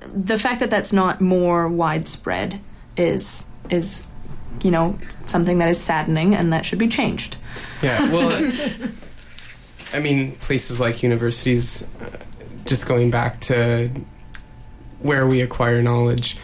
the 0.01 0.39
fact 0.39 0.61
that 0.61 0.71
that's 0.71 0.93
not 0.93 1.21
more 1.21 1.69
widespread 1.69 2.61
is 2.97 3.47
is 3.71 4.07
you 4.63 4.71
know 4.71 4.99
something 5.27 5.59
that 5.59 5.69
is 5.69 5.81
saddening 5.81 6.35
and 6.35 6.53
that 6.53 6.65
should 6.65 6.79
be 6.79 6.89
changed. 6.89 7.37
Yeah, 7.83 8.11
well, 8.13 8.53
I 9.93 9.99
mean, 9.99 10.33
places 10.37 10.81
like 10.81 11.03
universities, 11.03 11.87
uh, 12.01 12.17
just 12.65 12.87
going 12.87 13.11
back 13.11 13.41
to 13.41 13.91
where 15.01 15.27
we 15.27 15.41
acquire 15.41 15.83
knowledge, 15.83 16.37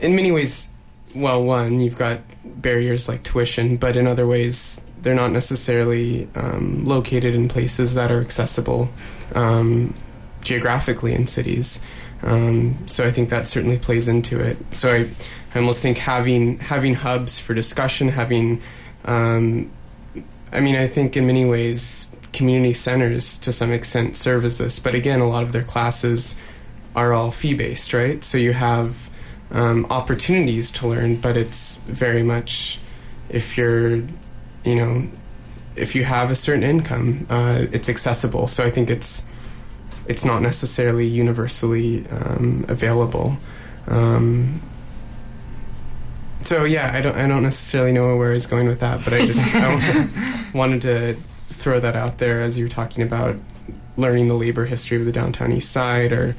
in 0.00 0.16
many 0.16 0.32
ways, 0.32 0.68
well, 1.14 1.42
one, 1.42 1.80
you've 1.80 1.96
got 1.96 2.20
barriers 2.44 3.08
like 3.08 3.22
tuition, 3.22 3.76
but 3.76 3.96
in 3.96 4.06
other 4.06 4.26
ways, 4.26 4.80
they're 5.02 5.14
not 5.14 5.32
necessarily 5.32 6.28
um, 6.34 6.84
located 6.86 7.34
in 7.34 7.48
places 7.48 7.94
that 7.94 8.10
are 8.10 8.20
accessible 8.20 8.88
um, 9.34 9.94
geographically 10.42 11.14
in 11.14 11.26
cities. 11.26 11.82
Um, 12.22 12.86
so 12.86 13.06
I 13.06 13.10
think 13.10 13.30
that 13.30 13.46
certainly 13.46 13.78
plays 13.78 14.08
into 14.08 14.40
it. 14.40 14.58
So 14.74 14.92
I, 14.92 15.08
I 15.54 15.58
almost 15.58 15.80
think 15.82 15.98
having 15.98 16.58
having 16.58 16.94
hubs 16.94 17.38
for 17.38 17.54
discussion, 17.54 18.08
having 18.08 18.62
um, 19.04 19.70
I 20.52 20.60
mean, 20.60 20.76
I 20.76 20.86
think 20.86 21.16
in 21.16 21.26
many 21.26 21.44
ways, 21.44 22.06
community 22.32 22.74
centers 22.74 23.38
to 23.40 23.52
some 23.52 23.72
extent 23.72 24.16
serve 24.16 24.44
as 24.44 24.58
this. 24.58 24.78
But 24.78 24.94
again, 24.94 25.20
a 25.20 25.28
lot 25.28 25.42
of 25.42 25.52
their 25.52 25.62
classes 25.62 26.36
are 26.94 27.12
all 27.12 27.30
fee 27.30 27.54
based, 27.54 27.92
right? 27.92 28.22
So 28.24 28.38
you 28.38 28.52
have 28.52 29.08
um, 29.50 29.86
opportunities 29.90 30.70
to 30.72 30.88
learn, 30.88 31.16
but 31.16 31.36
it's 31.36 31.76
very 31.76 32.22
much 32.22 32.78
if 33.28 33.56
you're, 33.56 33.96
you 34.64 34.74
know, 34.74 35.08
if 35.76 35.94
you 35.94 36.04
have 36.04 36.30
a 36.30 36.34
certain 36.34 36.64
income, 36.64 37.26
uh, 37.30 37.66
it's 37.72 37.88
accessible. 37.88 38.46
So 38.46 38.64
I 38.64 38.70
think 38.70 38.90
it's 38.90 39.28
it's 40.06 40.24
not 40.24 40.42
necessarily 40.42 41.06
universally 41.06 42.04
um, 42.08 42.64
available. 42.68 43.36
Um, 43.86 44.60
so 46.42 46.64
yeah, 46.64 46.90
I 46.94 47.00
don't 47.00 47.16
I 47.16 47.26
don't 47.26 47.42
necessarily 47.42 47.92
know 47.92 48.16
where 48.16 48.30
I 48.30 48.32
was 48.32 48.46
going 48.46 48.66
with 48.66 48.80
that, 48.80 49.04
but 49.04 49.12
I 49.12 49.26
just 49.26 49.40
I 49.54 50.50
wanted 50.54 50.82
to 50.82 51.14
throw 51.48 51.80
that 51.80 51.96
out 51.96 52.18
there 52.18 52.40
as 52.40 52.58
you're 52.58 52.68
talking 52.68 53.02
about 53.02 53.36
learning 53.96 54.28
the 54.28 54.34
labor 54.34 54.64
history 54.64 54.96
of 54.96 55.04
the 55.04 55.12
downtown 55.12 55.52
east 55.52 55.70
side 55.70 56.12
or 56.12 56.34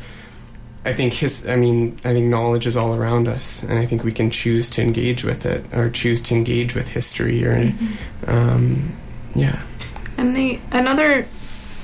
I 0.83 0.93
think 0.93 1.13
his 1.13 1.47
I 1.47 1.55
mean 1.55 1.99
I 2.03 2.13
think 2.13 2.25
knowledge 2.25 2.65
is 2.65 2.75
all 2.75 2.95
around 2.95 3.27
us 3.27 3.61
and 3.63 3.77
I 3.77 3.85
think 3.85 4.03
we 4.03 4.11
can 4.11 4.31
choose 4.31 4.69
to 4.71 4.81
engage 4.81 5.23
with 5.23 5.45
it 5.45 5.63
or 5.73 5.89
choose 5.89 6.21
to 6.23 6.35
engage 6.35 6.73
with 6.73 6.89
history 6.89 7.45
or 7.45 7.71
um, 8.27 8.93
yeah. 9.35 9.61
And 10.17 10.35
the 10.35 10.59
another 10.71 11.27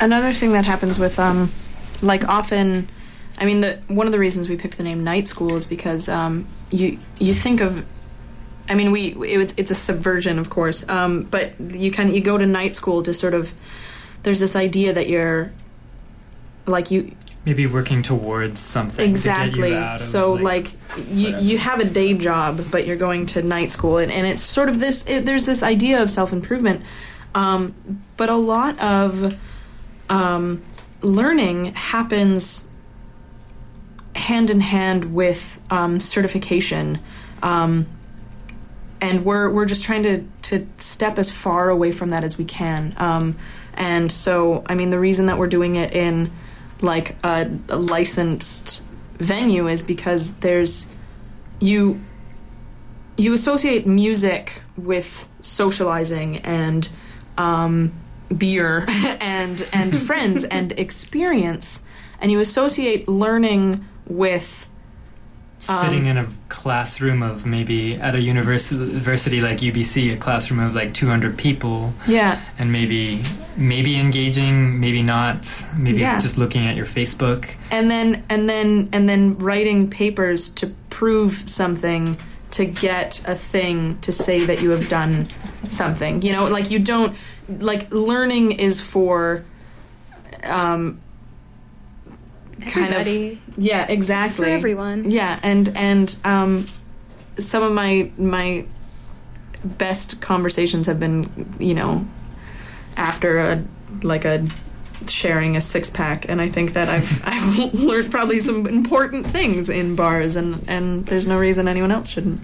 another 0.01 0.33
thing 0.33 0.53
that 0.53 0.65
happens 0.65 0.97
with 0.97 1.19
um 1.19 1.51
like 2.01 2.27
often 2.27 2.89
I 3.37 3.45
mean 3.45 3.61
the 3.61 3.79
one 3.87 4.07
of 4.07 4.11
the 4.11 4.19
reasons 4.19 4.49
we 4.49 4.57
picked 4.57 4.77
the 4.77 4.83
name 4.83 5.03
night 5.03 5.27
school 5.27 5.55
is 5.55 5.67
because 5.67 6.09
um 6.09 6.47
you 6.71 6.97
you 7.19 7.35
think 7.35 7.61
of 7.61 7.85
I 8.69 8.75
mean 8.75 8.91
we 8.91 9.13
it, 9.25 9.53
it's 9.57 9.71
a 9.71 9.75
subversion 9.75 10.39
of 10.39 10.49
course 10.49 10.87
um 10.89 11.23
but 11.23 11.59
you 11.59 11.91
kind 11.91 12.09
of 12.09 12.15
you 12.15 12.21
go 12.21 12.37
to 12.37 12.45
night 12.45 12.75
school 12.75 13.03
to 13.03 13.13
sort 13.13 13.33
of 13.33 13.53
there's 14.23 14.39
this 14.39 14.55
idea 14.55 14.93
that 14.93 15.07
you're 15.07 15.51
like 16.65 16.91
you 16.91 17.15
Maybe 17.45 17.65
working 17.65 18.01
towards 18.01 18.59
something 18.59 19.09
exactly 19.09 19.69
To 19.69 19.69
get 19.69 19.69
you 19.69 19.77
out 19.77 20.01
of, 20.01 20.05
so 20.05 20.33
like, 20.33 20.73
you 20.97 21.27
whatever. 21.27 21.43
you 21.43 21.57
have 21.59 21.79
a 21.79 21.85
day 21.85 22.13
job 22.13 22.61
but 22.71 22.85
you're 22.85 22.97
going 22.97 23.25
to 23.27 23.41
night 23.41 23.71
school 23.71 23.97
and, 23.99 24.11
and 24.11 24.27
it's 24.27 24.41
sort 24.41 24.67
of 24.67 24.79
this 24.79 25.07
it, 25.07 25.25
there's 25.25 25.45
this 25.45 25.63
idea 25.63 26.01
of 26.01 26.11
self-improvement 26.11 26.81
um, 27.35 27.73
but 28.17 28.29
a 28.29 28.35
lot 28.35 28.77
of 28.79 29.37
um, 30.09 30.61
learning 31.01 31.73
happens 31.73 32.69
hand 34.15 34.49
in 34.49 34.59
hand 34.59 35.13
with 35.13 35.61
um, 35.69 35.99
certification 35.99 36.99
um, 37.43 37.85
and 39.01 39.25
we're 39.25 39.49
we're 39.49 39.65
just 39.65 39.83
trying 39.83 40.03
to 40.03 40.23
to 40.43 40.67
step 40.77 41.17
as 41.19 41.29
far 41.29 41.69
away 41.69 41.91
from 41.91 42.09
that 42.09 42.23
as 42.23 42.37
we 42.37 42.45
can. 42.45 42.93
Um, 42.97 43.37
and 43.73 44.11
so, 44.11 44.63
I 44.65 44.73
mean, 44.73 44.89
the 44.89 44.99
reason 44.99 45.27
that 45.27 45.37
we're 45.37 45.47
doing 45.47 45.75
it 45.75 45.93
in 45.93 46.31
like 46.81 47.15
a, 47.23 47.49
a 47.69 47.77
licensed 47.77 48.83
venue 49.19 49.67
is 49.67 49.83
because 49.83 50.37
there's 50.37 50.91
you 51.59 51.99
you 53.17 53.33
associate 53.33 53.87
music 53.87 54.61
with 54.77 55.27
socializing 55.41 56.37
and 56.37 56.87
um, 57.37 57.93
beer 58.35 58.85
and 58.89 59.67
and 59.73 59.95
friends 60.07 60.43
and 60.43 60.71
experience, 60.73 61.85
and 62.19 62.31
you 62.31 62.39
associate 62.39 63.07
learning 63.07 63.85
with 64.07 64.67
sitting 65.67 66.03
um, 66.09 66.11
in 66.11 66.17
a 66.17 66.27
classroom 66.49 67.21
of 67.21 67.45
maybe 67.45 67.95
at 67.95 68.15
a 68.15 68.21
university 68.21 69.41
like 69.41 69.57
UBC, 69.59 70.13
a 70.13 70.17
classroom 70.17 70.59
of 70.59 70.73
like 70.75 70.93
200 70.93 71.37
people, 71.37 71.93
yeah 72.07 72.41
and 72.59 72.71
maybe 72.71 73.21
maybe 73.57 73.97
engaging, 73.99 74.79
maybe 74.79 75.01
not, 75.03 75.45
maybe 75.75 75.99
Yeah. 75.99 76.19
just 76.19 76.37
looking 76.37 76.65
at 76.67 76.75
your 76.75 76.85
Facebook. 76.85 77.49
and 77.71 77.89
then 77.91 78.23
and 78.29 78.47
then 78.49 78.89
and 78.93 79.07
then 79.09 79.37
writing 79.37 79.89
papers 79.89 80.49
to 80.53 80.67
prove 80.89 81.43
something 81.49 82.17
to 82.51 82.65
get 82.65 83.21
a 83.27 83.35
thing 83.35 83.97
to 83.99 84.11
say 84.11 84.39
that 84.45 84.61
you 84.61 84.69
have 84.71 84.87
done 84.89 85.27
something 85.67 86.21
you 86.21 86.31
know 86.31 86.47
like 86.47 86.71
you 86.71 86.79
don't 86.79 87.13
like 87.59 87.91
learning 87.91 88.53
is 88.53 88.79
for 88.79 89.43
um 90.43 90.99
kind 92.69 92.93
of 92.93 93.01
Everybody. 93.01 93.39
yeah 93.57 93.83
It's 93.83 93.91
exactly 93.91 94.45
for 94.45 94.49
everyone. 94.51 95.09
yeah 95.09 95.39
and 95.43 95.69
and 95.75 96.15
um 96.23 96.65
some 97.37 97.63
of 97.63 97.71
my 97.71 98.11
my 98.17 98.65
best 99.63 100.21
conversations 100.21 100.85
have 100.87 100.99
been 100.99 101.29
you 101.59 101.73
know 101.73 102.05
after 102.95 103.39
a 103.39 103.63
like 104.03 104.25
a 104.25 104.45
sharing 105.07 105.55
a 105.55 105.61
six 105.61 105.89
pack 105.89 106.27
and 106.27 106.41
I 106.41 106.49
think 106.49 106.73
that 106.73 106.89
I've 106.89 107.21
I've 107.25 107.73
learned 107.73 108.09
probably 108.11 108.39
some 108.39 108.65
important 108.67 109.27
things 109.27 109.69
in 109.69 109.95
bars 109.95 110.35
and 110.35 110.63
and 110.67 111.05
there's 111.05 111.27
no 111.27 111.37
reason 111.37 111.67
anyone 111.67 111.91
else 111.91 112.09
shouldn't. 112.09 112.41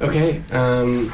Okay. 0.00 0.42
Um, 0.52 1.12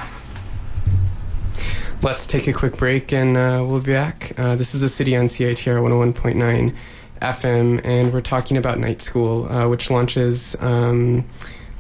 let's 2.03 2.27
take 2.27 2.47
a 2.49 2.53
quick 2.53 2.77
break 2.77 3.13
and 3.13 3.37
uh, 3.37 3.63
we'll 3.67 3.81
be 3.81 3.93
back. 3.93 4.33
Uh, 4.39 4.57
this 4.57 4.75
is 4.75 4.81
the 4.81 4.89
city 4.89 5.17
on 5.17 5.27
CITR 5.27 5.81
101.9 6.15 6.75
FM, 7.21 7.81
and 7.85 8.13
we're 8.13 8.21
talking 8.21 8.57
about 8.57 8.79
Night 8.79 9.01
School, 9.03 9.51
uh, 9.51 9.69
which 9.69 9.91
launches 9.91 10.57
um, 10.61 11.25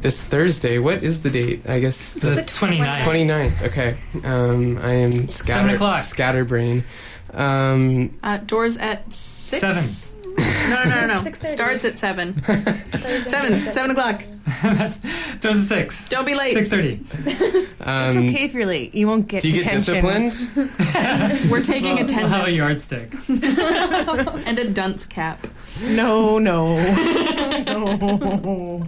this 0.00 0.24
Thursday. 0.24 0.78
What 0.78 1.02
is 1.02 1.22
the 1.22 1.30
date? 1.30 1.62
I 1.68 1.80
guess 1.80 2.14
The, 2.14 2.30
the 2.30 2.42
29th. 2.42 2.98
29th. 2.98 3.62
Okay. 3.68 3.96
Um, 4.24 4.78
I 4.78 4.92
am 4.94 5.28
scatter- 5.28 5.74
o'clock. 5.74 6.00
scatterbrain. 6.00 6.84
Um, 7.32 8.18
Uh, 8.22 8.38
doors 8.38 8.76
at 8.76 9.12
six. 9.12 9.60
Seven. 9.60 10.19
No, 10.36 10.84
no, 10.84 11.00
no, 11.00 11.06
no. 11.06 11.20
6:30. 11.24 11.46
Starts 11.46 11.84
at 11.84 11.98
seven. 11.98 12.42
Seven. 12.42 13.72
Seven 13.72 13.90
o'clock. 13.90 14.22
Those 15.40 15.56
are 15.56 15.62
six. 15.76 16.08
Don't 16.08 16.26
be 16.26 16.34
late. 16.34 16.56
6.30. 16.56 17.00
It's 17.26 17.80
um, 17.80 18.18
okay 18.28 18.44
if 18.44 18.52
you're 18.52 18.66
late. 18.66 18.94
You 18.94 19.06
won't 19.06 19.26
get 19.26 19.42
Do 19.42 19.48
you 19.50 19.62
get 19.62 19.84
detention. 19.84 20.28
disciplined? 20.28 21.50
We're 21.50 21.62
taking 21.62 21.94
We'll 21.94 22.04
attendance 22.04 22.30
have 22.30 22.46
a 22.46 22.52
yardstick. 22.52 23.14
and 23.28 24.58
a 24.58 24.68
dunce 24.70 25.06
cap. 25.06 25.46
No, 25.82 26.38
no. 26.38 26.76
no. 27.64 28.86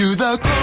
To 0.00 0.14
the 0.14 0.59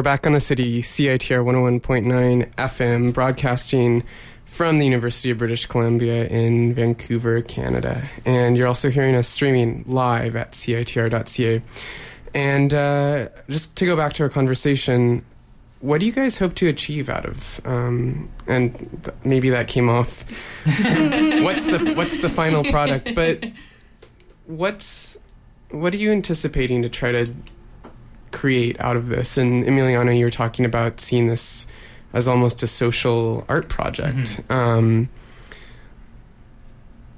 we're 0.00 0.04
back 0.04 0.26
on 0.26 0.32
the 0.32 0.40
city, 0.40 0.80
CITR 0.80 1.44
101.9 1.44 2.54
FM, 2.54 3.12
broadcasting 3.12 4.02
from 4.46 4.78
the 4.78 4.86
University 4.86 5.30
of 5.30 5.36
British 5.36 5.66
Columbia 5.66 6.26
in 6.26 6.72
Vancouver, 6.72 7.42
Canada. 7.42 8.08
And 8.24 8.56
you're 8.56 8.66
also 8.66 8.88
hearing 8.88 9.14
us 9.14 9.28
streaming 9.28 9.84
live 9.86 10.36
at 10.36 10.52
CITR.ca. 10.52 11.60
And 12.32 12.72
uh, 12.72 13.28
just 13.50 13.76
to 13.76 13.84
go 13.84 13.94
back 13.94 14.14
to 14.14 14.22
our 14.22 14.30
conversation, 14.30 15.22
what 15.80 16.00
do 16.00 16.06
you 16.06 16.12
guys 16.12 16.38
hope 16.38 16.54
to 16.54 16.68
achieve 16.68 17.10
out 17.10 17.26
of? 17.26 17.60
Um, 17.66 18.30
and 18.46 18.78
th- 19.04 19.14
maybe 19.22 19.50
that 19.50 19.68
came 19.68 19.90
off. 19.90 20.22
what's 20.64 21.66
the 21.66 21.92
what's 21.94 22.22
the 22.22 22.30
final 22.30 22.64
product? 22.64 23.14
But 23.14 23.44
what's 24.46 25.18
what 25.70 25.92
are 25.92 25.98
you 25.98 26.10
anticipating 26.10 26.80
to 26.80 26.88
try 26.88 27.12
to 27.12 27.34
create 28.32 28.80
out 28.80 28.96
of 28.96 29.08
this? 29.08 29.36
And 29.36 29.64
Emiliano, 29.64 30.16
you 30.16 30.24
were 30.24 30.30
talking 30.30 30.64
about 30.64 31.00
seeing 31.00 31.26
this 31.26 31.66
as 32.12 32.26
almost 32.26 32.62
a 32.62 32.66
social 32.66 33.44
art 33.48 33.68
project. 33.68 34.40
Um, 34.50 35.08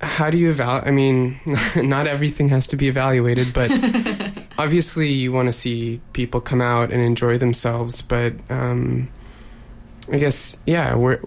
how 0.00 0.30
do 0.30 0.36
you 0.36 0.50
evaluate? 0.50 0.86
I 0.86 0.90
mean, 0.90 1.40
not 1.76 2.06
everything 2.06 2.48
has 2.48 2.66
to 2.68 2.76
be 2.76 2.88
evaluated, 2.88 3.52
but 3.54 3.70
obviously 4.58 5.08
you 5.10 5.32
want 5.32 5.46
to 5.46 5.52
see 5.52 6.00
people 6.12 6.40
come 6.40 6.60
out 6.60 6.90
and 6.90 7.02
enjoy 7.02 7.38
themselves. 7.38 8.02
But 8.02 8.34
um, 8.50 9.08
I 10.12 10.18
guess, 10.18 10.58
yeah, 10.66 10.94
we're. 10.94 11.20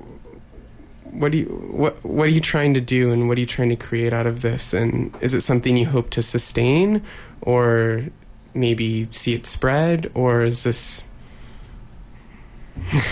What 1.11 1.31
do 1.31 1.38
you 1.38 1.45
what 1.45 2.03
what 2.03 2.27
are 2.27 2.31
you 2.31 2.41
trying 2.41 2.73
to 2.73 2.81
do 2.81 3.13
and 3.13 3.29
what 3.29 3.38
are 3.38 3.39
you 3.39 3.47
trying 3.47 3.69
to 3.69 3.77
create 3.77 4.11
out 4.11 4.27
of 4.27 4.41
this 4.41 4.73
and 4.73 5.15
is 5.21 5.33
it 5.33 5.39
something 5.39 5.77
you 5.77 5.86
hope 5.86 6.09
to 6.09 6.21
sustain 6.21 7.01
or 7.39 8.03
maybe 8.55 9.07
see 9.11 9.33
it 9.33 9.45
spread 9.45 10.11
or 10.13 10.43
is 10.43 10.63
this 10.63 11.03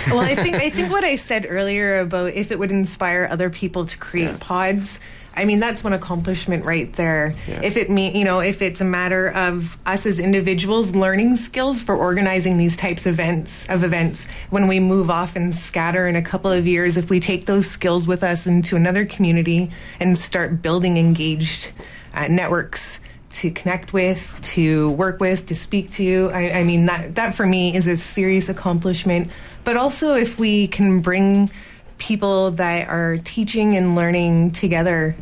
well, 0.08 0.20
I 0.20 0.36
think 0.36 0.56
I 0.56 0.70
think 0.70 0.92
what 0.92 1.04
I 1.04 1.16
said 1.16 1.46
earlier 1.50 2.00
about 2.00 2.34
if 2.34 2.52
it 2.52 2.60
would 2.60 2.72
inspire 2.72 3.28
other 3.30 3.50
people 3.50 3.86
to 3.86 3.98
create 3.98 4.40
pods. 4.40 5.00
I 5.36 5.46
mean, 5.46 5.60
that's 5.60 5.84
one 5.84 5.94
accomplishment 5.94 6.64
right 6.64 6.94
there. 6.94 7.34
Yeah. 7.48 7.62
If 7.64 7.76
it 7.76 7.90
mean, 7.90 8.16
you 8.16 8.24
know, 8.24 8.40
if 8.40 8.62
it's 8.62 8.82
a 8.82 8.86
matter 8.86 9.30
of 9.30 9.78
us 9.84 10.06
as 10.06 10.20
individuals 10.20 10.94
learning 10.94 11.38
skills 11.38 11.82
for 11.82 11.96
organizing 11.96 12.58
these 12.58 12.78
types 12.78 13.08
of 13.08 13.16
events 13.16 13.68
of 13.68 13.84
events, 13.84 14.28
when 14.52 14.68
we 14.68 14.80
move 14.80 15.10
off 15.10 15.36
and 15.36 15.56
scatter 15.56 16.08
in 16.08 16.16
a 16.16 16.22
couple 16.22 16.52
of 16.52 16.68
years, 16.68 16.98
if 16.98 17.10
we 17.10 17.20
take 17.20 17.46
those 17.46 17.68
skills 17.68 18.06
with 18.06 18.22
us 18.22 18.46
into 18.46 18.76
another 18.76 19.06
community 19.06 19.72
and 20.00 20.18
start 20.18 20.62
building 20.62 20.98
engaged 20.98 21.72
uh, 22.14 22.28
networks 22.28 23.00
to 23.34 23.52
connect 23.52 23.94
with, 23.94 24.40
to 24.44 24.92
work 24.92 25.20
with, 25.20 25.48
to 25.48 25.56
speak 25.56 25.92
to. 25.92 26.30
I, 26.34 26.60
I 26.60 26.64
mean, 26.64 26.86
that, 26.86 27.16
that 27.16 27.34
for 27.34 27.46
me 27.46 27.76
is 27.76 27.88
a 27.88 27.98
serious 27.98 28.50
accomplishment. 28.50 29.30
But 29.64 29.78
also, 29.78 30.16
if 30.16 30.38
we 30.38 30.68
can 30.68 31.02
bring 31.02 31.50
people 31.98 32.52
that 32.52 32.90
are 32.90 33.18
teaching 33.18 33.76
and 33.76 33.96
learning 33.96 34.52
together, 34.52 35.16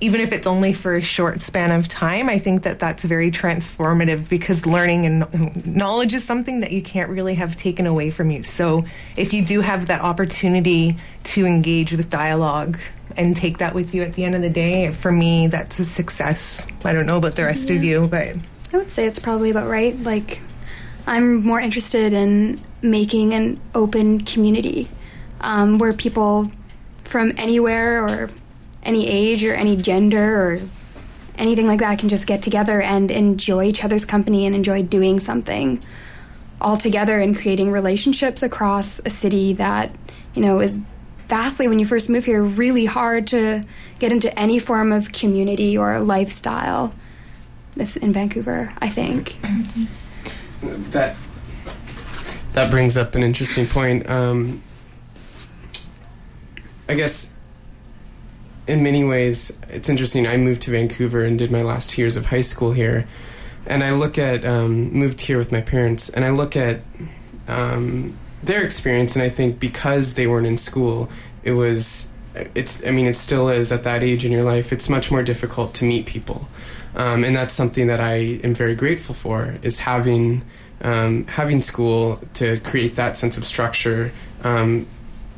even 0.00 0.20
if 0.20 0.32
it's 0.32 0.46
only 0.46 0.72
for 0.72 0.94
a 0.94 1.02
short 1.02 1.40
span 1.40 1.72
of 1.72 1.88
time, 1.88 2.28
I 2.28 2.38
think 2.38 2.62
that 2.64 2.78
that's 2.78 3.04
very 3.04 3.30
transformative 3.30 4.28
because 4.28 4.66
learning 4.66 5.06
and 5.06 5.66
knowledge 5.66 6.14
is 6.14 6.22
something 6.24 6.60
that 6.60 6.72
you 6.72 6.82
can't 6.82 7.10
really 7.10 7.34
have 7.36 7.56
taken 7.56 7.86
away 7.86 8.10
from 8.10 8.30
you. 8.30 8.42
So, 8.42 8.84
if 9.16 9.32
you 9.32 9.44
do 9.44 9.60
have 9.60 9.86
that 9.86 10.02
opportunity 10.02 10.96
to 11.24 11.46
engage 11.46 11.92
with 11.92 12.10
dialogue, 12.10 12.78
and 13.16 13.36
take 13.36 13.58
that 13.58 13.74
with 13.74 13.94
you 13.94 14.02
at 14.02 14.14
the 14.14 14.24
end 14.24 14.34
of 14.34 14.42
the 14.42 14.50
day, 14.50 14.90
for 14.90 15.12
me, 15.12 15.46
that's 15.46 15.78
a 15.78 15.84
success. 15.84 16.66
I 16.84 16.92
don't 16.92 17.06
know 17.06 17.18
about 17.18 17.36
the 17.36 17.44
rest 17.44 17.70
of 17.70 17.84
you, 17.84 18.06
but 18.08 18.36
I 18.72 18.76
would 18.76 18.90
say 18.90 19.06
it's 19.06 19.18
probably 19.18 19.50
about 19.50 19.68
right. 19.68 19.96
Like, 20.00 20.40
I'm 21.06 21.44
more 21.46 21.60
interested 21.60 22.12
in 22.12 22.58
making 22.82 23.32
an 23.32 23.60
open 23.74 24.24
community 24.24 24.88
um, 25.40 25.78
where 25.78 25.92
people 25.92 26.50
from 27.04 27.32
anywhere 27.36 28.02
or 28.04 28.30
any 28.82 29.06
age 29.06 29.44
or 29.44 29.54
any 29.54 29.76
gender 29.76 30.50
or 30.50 30.60
anything 31.36 31.66
like 31.66 31.80
that 31.80 31.98
can 31.98 32.08
just 32.08 32.26
get 32.26 32.42
together 32.42 32.80
and 32.80 33.10
enjoy 33.10 33.64
each 33.64 33.84
other's 33.84 34.04
company 34.04 34.46
and 34.46 34.54
enjoy 34.54 34.82
doing 34.82 35.20
something 35.20 35.82
all 36.60 36.76
together 36.76 37.20
and 37.20 37.36
creating 37.36 37.70
relationships 37.70 38.42
across 38.42 39.00
a 39.04 39.10
city 39.10 39.52
that, 39.52 39.90
you 40.34 40.42
know, 40.42 40.60
is 40.60 40.78
vastly 41.34 41.66
when 41.66 41.80
you 41.80 41.84
first 41.84 42.08
move 42.08 42.24
here 42.24 42.44
really 42.44 42.84
hard 42.84 43.26
to 43.26 43.60
get 43.98 44.12
into 44.12 44.38
any 44.38 44.60
form 44.60 44.92
of 44.92 45.10
community 45.10 45.76
or 45.76 45.98
lifestyle 45.98 46.94
this 47.74 47.96
in 47.96 48.12
Vancouver, 48.12 48.72
I 48.78 48.88
think. 48.88 49.36
that 50.92 51.16
that 52.52 52.70
brings 52.70 52.96
up 52.96 53.16
an 53.16 53.24
interesting 53.24 53.66
point. 53.66 54.08
Um, 54.08 54.62
I 56.88 56.94
guess 56.94 57.34
in 58.68 58.84
many 58.84 59.02
ways, 59.02 59.58
it's 59.70 59.88
interesting. 59.88 60.28
I 60.28 60.36
moved 60.36 60.62
to 60.62 60.70
Vancouver 60.70 61.24
and 61.24 61.36
did 61.36 61.50
my 61.50 61.62
last 61.62 61.90
two 61.90 62.00
years 62.00 62.16
of 62.16 62.26
high 62.26 62.42
school 62.42 62.70
here, 62.70 63.08
and 63.66 63.82
I 63.82 63.90
look 63.90 64.18
at 64.18 64.44
um, 64.44 64.92
moved 64.92 65.20
here 65.20 65.38
with 65.38 65.50
my 65.50 65.62
parents, 65.62 66.10
and 66.10 66.24
I 66.24 66.30
look 66.30 66.54
at 66.54 66.82
um, 67.48 68.16
their 68.46 68.64
experience, 68.64 69.14
and 69.16 69.22
I 69.22 69.28
think 69.28 69.58
because 69.58 70.14
they 70.14 70.26
weren't 70.26 70.46
in 70.46 70.58
school, 70.58 71.08
it 71.42 71.52
was. 71.52 72.10
It's. 72.54 72.84
I 72.86 72.90
mean, 72.90 73.06
it 73.06 73.14
still 73.14 73.48
is 73.48 73.70
at 73.72 73.84
that 73.84 74.02
age 74.02 74.24
in 74.24 74.32
your 74.32 74.42
life. 74.42 74.72
It's 74.72 74.88
much 74.88 75.10
more 75.10 75.22
difficult 75.22 75.74
to 75.74 75.84
meet 75.84 76.06
people, 76.06 76.48
um, 76.96 77.24
and 77.24 77.34
that's 77.34 77.54
something 77.54 77.86
that 77.86 78.00
I 78.00 78.40
am 78.42 78.54
very 78.54 78.74
grateful 78.74 79.14
for. 79.14 79.54
Is 79.62 79.80
having 79.80 80.44
um, 80.82 81.26
having 81.26 81.62
school 81.62 82.20
to 82.34 82.58
create 82.60 82.96
that 82.96 83.16
sense 83.16 83.38
of 83.38 83.44
structure 83.44 84.12
um, 84.42 84.86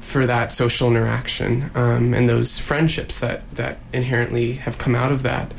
for 0.01 0.27
that 0.27 0.53
social 0.53 0.89
interaction 0.89 1.71
um, 1.75 2.15
and 2.15 2.29
those 2.29 2.59
friendships 2.59 3.21
that 3.21 3.49
that 3.57 3.79
inherently 3.93 4.55
have 4.55 4.79
come 4.79 4.95
out 4.95 5.13
of 5.13 5.23
that. 5.23 5.53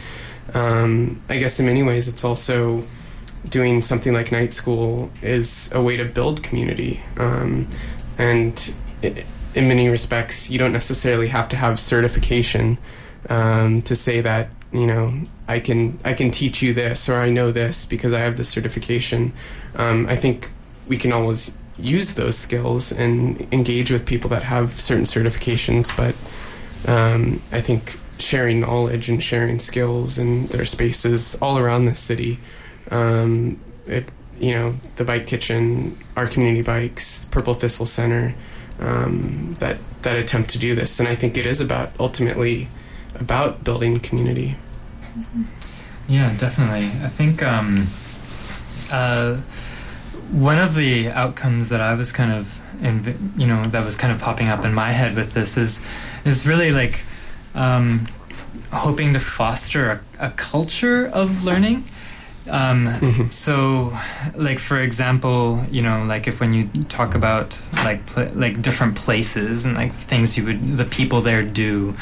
Um, 0.54 1.22
I 1.30 1.38
guess 1.38 1.60
in 1.60 1.66
many 1.66 1.84
ways, 1.84 2.08
it's 2.08 2.24
also 2.24 2.86
doing 3.48 3.82
something 3.82 4.14
like 4.14 4.32
night 4.32 4.54
school 4.54 5.10
is 5.22 5.72
a 5.74 5.82
way 5.82 5.98
to 5.98 6.06
build 6.06 6.44
community, 6.44 7.02
um, 7.18 7.68
and 8.18 8.74
i 9.04 9.24
in 9.56 9.68
many 9.68 9.90
respects, 9.90 10.52
you 10.52 10.60
don't 10.60 10.72
necessarily 10.72 11.30
have 11.30 11.50
to 11.50 11.56
have 11.56 11.80
certification 11.80 12.78
um, 13.28 13.82
to 13.82 13.96
say 13.96 14.22
that 14.22 14.50
you 14.72 14.86
know 14.86 15.14
I 15.48 15.60
can 15.60 15.98
I 16.06 16.14
can 16.14 16.30
teach 16.30 16.62
you 16.62 16.74
this 16.74 17.10
or 17.10 17.16
I 17.16 17.30
know 17.30 17.52
this 17.52 17.84
because 17.86 18.14
I 18.14 18.20
have 18.20 18.38
this 18.38 18.50
certification. 18.50 19.34
Um, 19.76 20.06
I 20.08 20.16
think 20.16 20.52
we 20.88 20.98
can 20.98 21.12
always 21.12 21.58
use 21.80 22.14
those 22.14 22.38
skills 22.38 22.92
and 22.92 23.48
engage 23.52 23.92
with 23.92 24.06
people 24.06 24.30
that 24.30 24.44
have 24.44 24.80
certain 24.80 25.06
certifications, 25.06 25.96
but 25.96 26.16
um, 26.92 27.42
I 27.52 27.62
think 27.62 28.00
sharing 28.20 28.60
knowledge 28.60 29.10
and 29.10 29.22
sharing 29.22 29.60
skills 29.60 30.18
and 30.18 30.50
their 30.50 30.66
spaces 30.66 31.36
all 31.42 31.58
around 31.58 31.86
the 31.86 31.96
city. 31.96 32.40
Um, 32.92 33.60
it, 33.86 34.10
you 34.40 34.52
know, 34.52 34.76
the 34.98 35.04
Bike 35.04 35.28
Kitchen, 35.28 35.98
our 36.16 36.28
community 36.28 36.62
bikes, 36.62 37.26
Purple 37.26 37.54
Thistle 37.54 37.86
Center, 37.86 38.36
um, 38.80 39.56
that 39.60 39.80
that 40.04 40.16
attempt 40.16 40.52
to 40.52 40.60
do 40.60 40.76
this, 40.76 41.00
and 41.00 41.10
I 41.10 41.16
think 41.16 41.38
it 41.38 41.46
is 41.46 41.60
about 41.60 41.92
ultimately 42.00 42.68
about 43.20 43.64
building 43.64 44.00
community. 44.00 44.56
Yeah, 46.08 46.36
definitely. 46.38 46.86
I 47.04 47.10
think 47.10 47.44
um, 47.44 47.88
uh, 48.92 49.38
one 50.32 50.60
of 50.60 50.76
the 50.76 51.10
outcomes 51.10 51.70
that 51.70 51.82
I 51.82 51.94
was 51.96 52.12
kind 52.12 52.32
of, 52.32 52.62
inv- 52.80 53.18
you 53.38 53.48
know, 53.48 53.68
that 53.68 53.84
was 53.84 53.96
kind 53.98 54.14
of 54.14 54.20
popping 54.20 54.48
up 54.48 54.64
in 54.64 54.74
my 54.74 54.92
head 54.92 55.16
with 55.16 55.34
this 55.34 55.58
is, 55.58 55.86
is 56.24 56.46
really 56.46 56.72
like 56.72 57.00
um, 57.56 58.08
hoping 58.72 59.14
to 59.14 59.20
foster 59.20 60.04
a, 60.20 60.28
a 60.28 60.30
culture 60.32 61.06
of 61.08 61.44
learning. 61.44 61.86
Um, 62.50 62.88
Mhm. 62.88 63.32
So, 63.32 63.94
like 64.36 64.60
for 64.60 64.78
example, 64.80 65.66
you 65.72 65.82
know, 65.82 66.04
like 66.06 66.28
if 66.28 66.40
when 66.40 66.54
you 66.54 66.70
talk 66.90 67.16
about 67.16 67.60
like 67.84 68.06
pl- 68.06 68.32
like 68.34 68.62
different 68.62 68.96
places 68.96 69.66
and 69.66 69.76
like 69.76 69.92
things 69.94 70.38
you 70.38 70.46
would 70.46 70.78
the 70.78 70.86
people 70.86 71.22
there 71.22 71.44
do, 71.44 71.94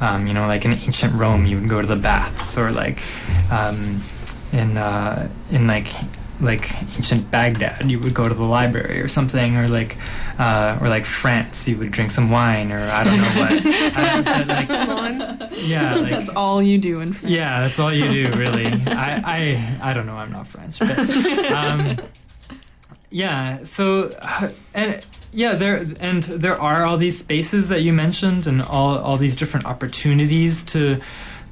um, 0.00 0.26
you 0.26 0.34
know, 0.34 0.46
like 0.46 0.64
in 0.64 0.72
ancient 0.72 1.14
Rome, 1.14 1.46
you 1.46 1.58
would 1.60 1.68
go 1.68 1.80
to 1.80 1.86
the 1.86 1.96
baths, 1.96 2.58
or 2.58 2.70
like 2.70 2.98
um, 3.50 4.02
in 4.52 4.76
uh, 4.76 5.28
in 5.50 5.66
like 5.66 5.88
like 6.40 6.72
ancient 6.96 7.30
Baghdad, 7.30 7.90
you 7.90 7.98
would 8.00 8.14
go 8.14 8.28
to 8.28 8.34
the 8.34 8.44
library 8.44 9.00
or 9.00 9.08
something, 9.08 9.56
or 9.56 9.68
like 9.68 9.96
uh, 10.38 10.78
or 10.80 10.88
like 10.88 11.04
France, 11.04 11.68
you 11.68 11.76
would 11.78 11.90
drink 11.90 12.10
some 12.10 12.30
wine, 12.30 12.72
or 12.72 12.80
I 12.80 13.04
don't 13.04 13.18
know 13.18 13.40
what. 13.40 13.52
I, 13.66 14.22
I, 14.26 15.38
like, 15.38 15.52
yeah, 15.56 15.94
like 15.94 16.10
That's 16.10 16.30
all 16.30 16.62
you 16.62 16.78
do 16.78 17.00
in 17.00 17.12
France. 17.12 17.30
yeah, 17.30 17.60
that's 17.60 17.78
all 17.78 17.92
you 17.92 18.08
do, 18.08 18.36
really. 18.36 18.66
I, 18.66 19.22
I, 19.24 19.90
I 19.90 19.94
don't 19.94 20.06
know. 20.06 20.16
I'm 20.16 20.32
not 20.32 20.46
French, 20.46 20.78
but 20.78 20.98
um, 21.52 21.98
yeah. 23.10 23.62
So 23.64 24.14
uh, 24.20 24.50
and 24.74 25.02
yeah, 25.32 25.54
there 25.54 25.86
and 26.00 26.22
there 26.22 26.60
are 26.60 26.84
all 26.84 26.96
these 26.96 27.18
spaces 27.18 27.68
that 27.68 27.82
you 27.82 27.92
mentioned, 27.92 28.46
and 28.46 28.60
all 28.60 28.98
all 28.98 29.16
these 29.16 29.36
different 29.36 29.66
opportunities 29.66 30.64
to 30.66 31.00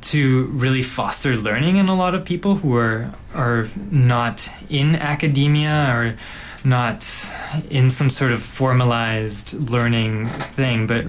to 0.02 0.44
really 0.46 0.82
foster 0.82 1.36
learning 1.36 1.76
in 1.76 1.88
a 1.88 1.94
lot 1.94 2.14
of 2.14 2.24
people 2.24 2.56
who 2.56 2.76
are 2.76 3.12
are 3.34 3.66
not 3.90 4.48
in 4.68 4.96
academia 4.96 5.88
or 5.90 6.16
not 6.64 7.02
in 7.70 7.90
some 7.90 8.10
sort 8.10 8.32
of 8.32 8.42
formalized 8.42 9.70
learning 9.70 10.26
thing, 10.26 10.86
but 10.86 11.06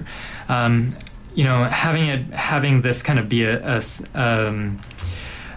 um, 0.48 0.94
you 1.34 1.44
know, 1.44 1.64
having 1.64 2.06
it 2.06 2.20
having 2.32 2.80
this 2.80 3.02
kind 3.02 3.18
of 3.18 3.28
be 3.28 3.44
a, 3.44 3.78
a 3.78 3.82
um, 4.14 4.80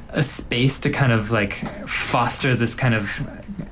a 0.10 0.24
space 0.24 0.80
to 0.80 0.90
kind 0.90 1.12
of 1.12 1.32
like 1.32 1.54
foster 1.88 2.56
this 2.56 2.74
kind 2.74 2.94
of 2.94 3.30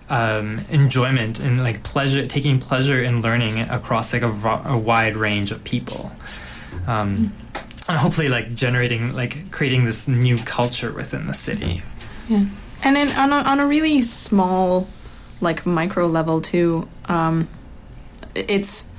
um, 0.10 0.60
enjoyment 0.70 1.40
and 1.40 1.64
like 1.64 1.84
pleasure, 1.84 2.26
taking 2.28 2.60
pleasure 2.60 3.02
in 3.02 3.22
learning 3.22 3.60
across 3.62 4.14
like 4.14 4.22
a, 4.22 4.62
a 4.66 4.78
wide 4.78 5.16
range 5.16 5.52
of 5.52 5.64
people. 5.64 6.12
Um, 6.88 7.34
and 7.88 7.98
hopefully, 7.98 8.30
like 8.30 8.56
generating, 8.56 9.14
like 9.14 9.52
creating 9.52 9.86
this 9.86 10.08
new 10.08 10.38
culture 10.38 10.92
within 10.92 11.28
the 11.28 11.34
city. 11.34 11.84
Yeah, 12.28 12.46
and 12.84 12.96
then 12.96 13.12
on 13.18 13.32
a, 13.32 13.48
on 13.48 13.60
a 13.60 13.68
really 13.68 14.02
small, 14.02 14.88
like 15.42 15.66
micro 15.66 16.08
level 16.08 16.42
too. 16.42 16.88
Um, 17.06 17.48
it's, 18.34 18.90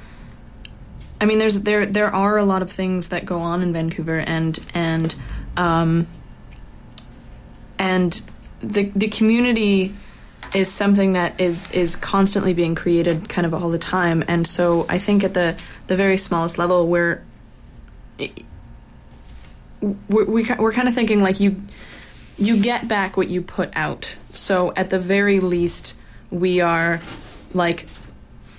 I 1.21 1.25
mean, 1.25 1.39
there's 1.39 1.63
there 1.63 1.87
there 1.87 2.15
are 2.15 2.39
a 2.39 2.45
lot 2.45 2.63
of 2.63 2.71
things 2.71 3.09
that 3.09 3.27
go 3.27 3.41
on 3.41 3.63
in 3.63 3.73
Vancouver, 3.73 4.21
and 4.21 4.59
and 4.75 5.15
um, 5.57 6.07
and 7.79 8.23
the 8.61 8.85
the 8.95 9.09
community 9.09 9.95
is 10.55 10.71
something 10.73 11.15
that 11.15 11.41
is 11.41 11.71
is 11.73 11.97
constantly 11.97 12.55
being 12.55 12.75
created 12.75 13.29
kind 13.29 13.47
of 13.47 13.53
all 13.53 13.69
the 13.69 13.79
time 13.79 14.25
and 14.29 14.47
so 14.47 14.87
i 14.89 14.99
think 14.99 15.25
at 15.25 15.35
the 15.35 15.57
the 15.89 15.97
very 15.97 16.17
smallest 16.17 16.57
level 16.57 16.87
we're 16.87 17.23
we're, 20.09 20.25
we, 20.25 20.47
we're 20.59 20.73
kind 20.73 20.89
of 20.89 20.95
thinking 20.95 21.23
like 21.23 21.41
you 21.41 21.61
you 22.39 22.61
get 22.61 22.87
back 22.87 23.17
what 23.17 23.29
you 23.29 23.41
put 23.41 23.71
out. 23.75 24.17
So 24.33 24.73
at 24.75 24.91
the 24.91 24.99
very 24.99 25.41
least 25.41 25.97
we 26.31 26.61
are 26.61 27.01
like 27.55 27.87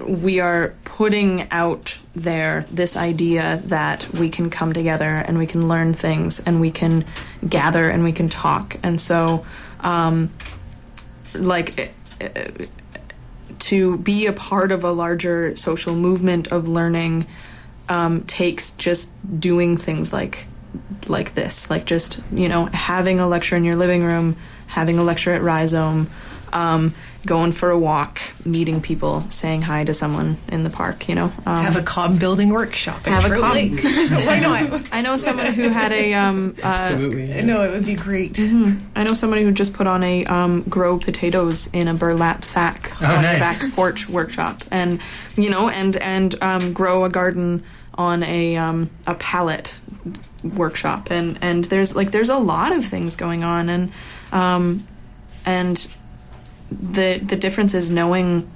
we 0.05 0.39
are 0.39 0.73
putting 0.83 1.49
out 1.51 1.97
there 2.15 2.65
this 2.71 2.95
idea 2.95 3.61
that 3.65 4.11
we 4.13 4.29
can 4.29 4.49
come 4.49 4.73
together 4.73 5.05
and 5.05 5.37
we 5.37 5.45
can 5.45 5.67
learn 5.67 5.93
things 5.93 6.39
and 6.39 6.59
we 6.59 6.71
can 6.71 7.05
gather 7.47 7.89
and 7.89 8.03
we 8.03 8.11
can 8.11 8.29
talk. 8.29 8.77
And 8.83 8.99
so 8.99 9.45
um, 9.81 10.31
like 11.33 11.93
uh, 12.21 12.27
to 13.59 13.97
be 13.97 14.25
a 14.27 14.33
part 14.33 14.71
of 14.71 14.83
a 14.83 14.91
larger 14.91 15.55
social 15.55 15.95
movement 15.95 16.47
of 16.51 16.67
learning 16.67 17.27
um, 17.89 18.23
takes 18.23 18.71
just 18.75 19.11
doing 19.39 19.77
things 19.77 20.11
like 20.11 20.47
like 21.07 21.33
this 21.35 21.69
like 21.69 21.85
just 21.85 22.19
you 22.31 22.49
know 22.49 22.65
having 22.65 23.19
a 23.19 23.27
lecture 23.27 23.55
in 23.55 23.63
your 23.63 23.75
living 23.75 24.03
room 24.03 24.35
having 24.67 24.97
a 24.97 25.03
lecture 25.03 25.33
at 25.33 25.41
rhizome 25.41 26.09
um, 26.53 26.93
going 27.25 27.51
for 27.51 27.69
a 27.71 27.77
walk 27.77 28.21
meeting 28.45 28.79
people 28.79 29.21
saying 29.29 29.61
hi 29.61 29.83
to 29.83 29.93
someone 29.93 30.37
in 30.47 30.63
the 30.63 30.69
park 30.69 31.09
you 31.09 31.15
know 31.15 31.25
um, 31.45 31.63
Have 31.65 31.75
a 31.75 31.81
cob 31.81 32.19
building 32.19 32.49
workshop 32.49 33.03
have 33.05 33.25
a 33.25 33.27
Trout 33.27 33.41
cob- 33.41 33.53
Lake. 33.53 33.83
Why 33.83 34.39
not? 34.39 34.87
I 34.93 35.01
know 35.01 35.17
someone 35.17 35.47
who 35.47 35.67
had 35.67 35.91
a 35.91 36.13
um, 36.13 36.55
uh, 36.63 36.67
Absolutely. 36.67 37.41
No, 37.43 37.63
it 37.63 37.71
would 37.71 37.85
be 37.85 37.95
great. 37.95 38.33
Mm-hmm. 38.33 38.79
I 38.95 39.03
know 39.03 39.13
somebody 39.13 39.43
who 39.43 39.51
just 39.51 39.73
put 39.73 39.87
on 39.87 40.03
a 40.03 40.25
um, 40.25 40.61
grow 40.63 40.97
potatoes 40.99 41.67
in 41.73 41.89
a 41.89 41.93
burlap 41.93 42.45
sack 42.45 42.93
Oh, 43.01 43.05
on 43.05 43.23
nice. 43.23 43.31
your 43.31 43.39
back 43.39 43.73
porch 43.75 44.07
workshop, 44.07 44.61
and 44.71 45.01
you 45.35 45.49
know, 45.49 45.67
and 45.67 45.97
and 45.97 46.33
um, 46.41 46.71
grow 46.71 47.03
a 47.03 47.09
garden 47.09 47.63
on 47.95 48.23
a 48.23 48.55
um, 48.55 48.89
a 49.05 49.15
pallet 49.15 49.79
workshop, 50.55 51.09
and 51.11 51.37
and 51.41 51.65
there's 51.65 51.95
like 51.95 52.11
there's 52.11 52.29
a 52.29 52.37
lot 52.37 52.71
of 52.71 52.85
things 52.85 53.15
going 53.15 53.43
on, 53.43 53.69
and 53.69 53.91
um, 54.31 54.87
and 55.45 55.87
the 56.71 57.19
the 57.19 57.35
difference 57.35 57.73
is 57.73 57.89
knowing 57.89 58.49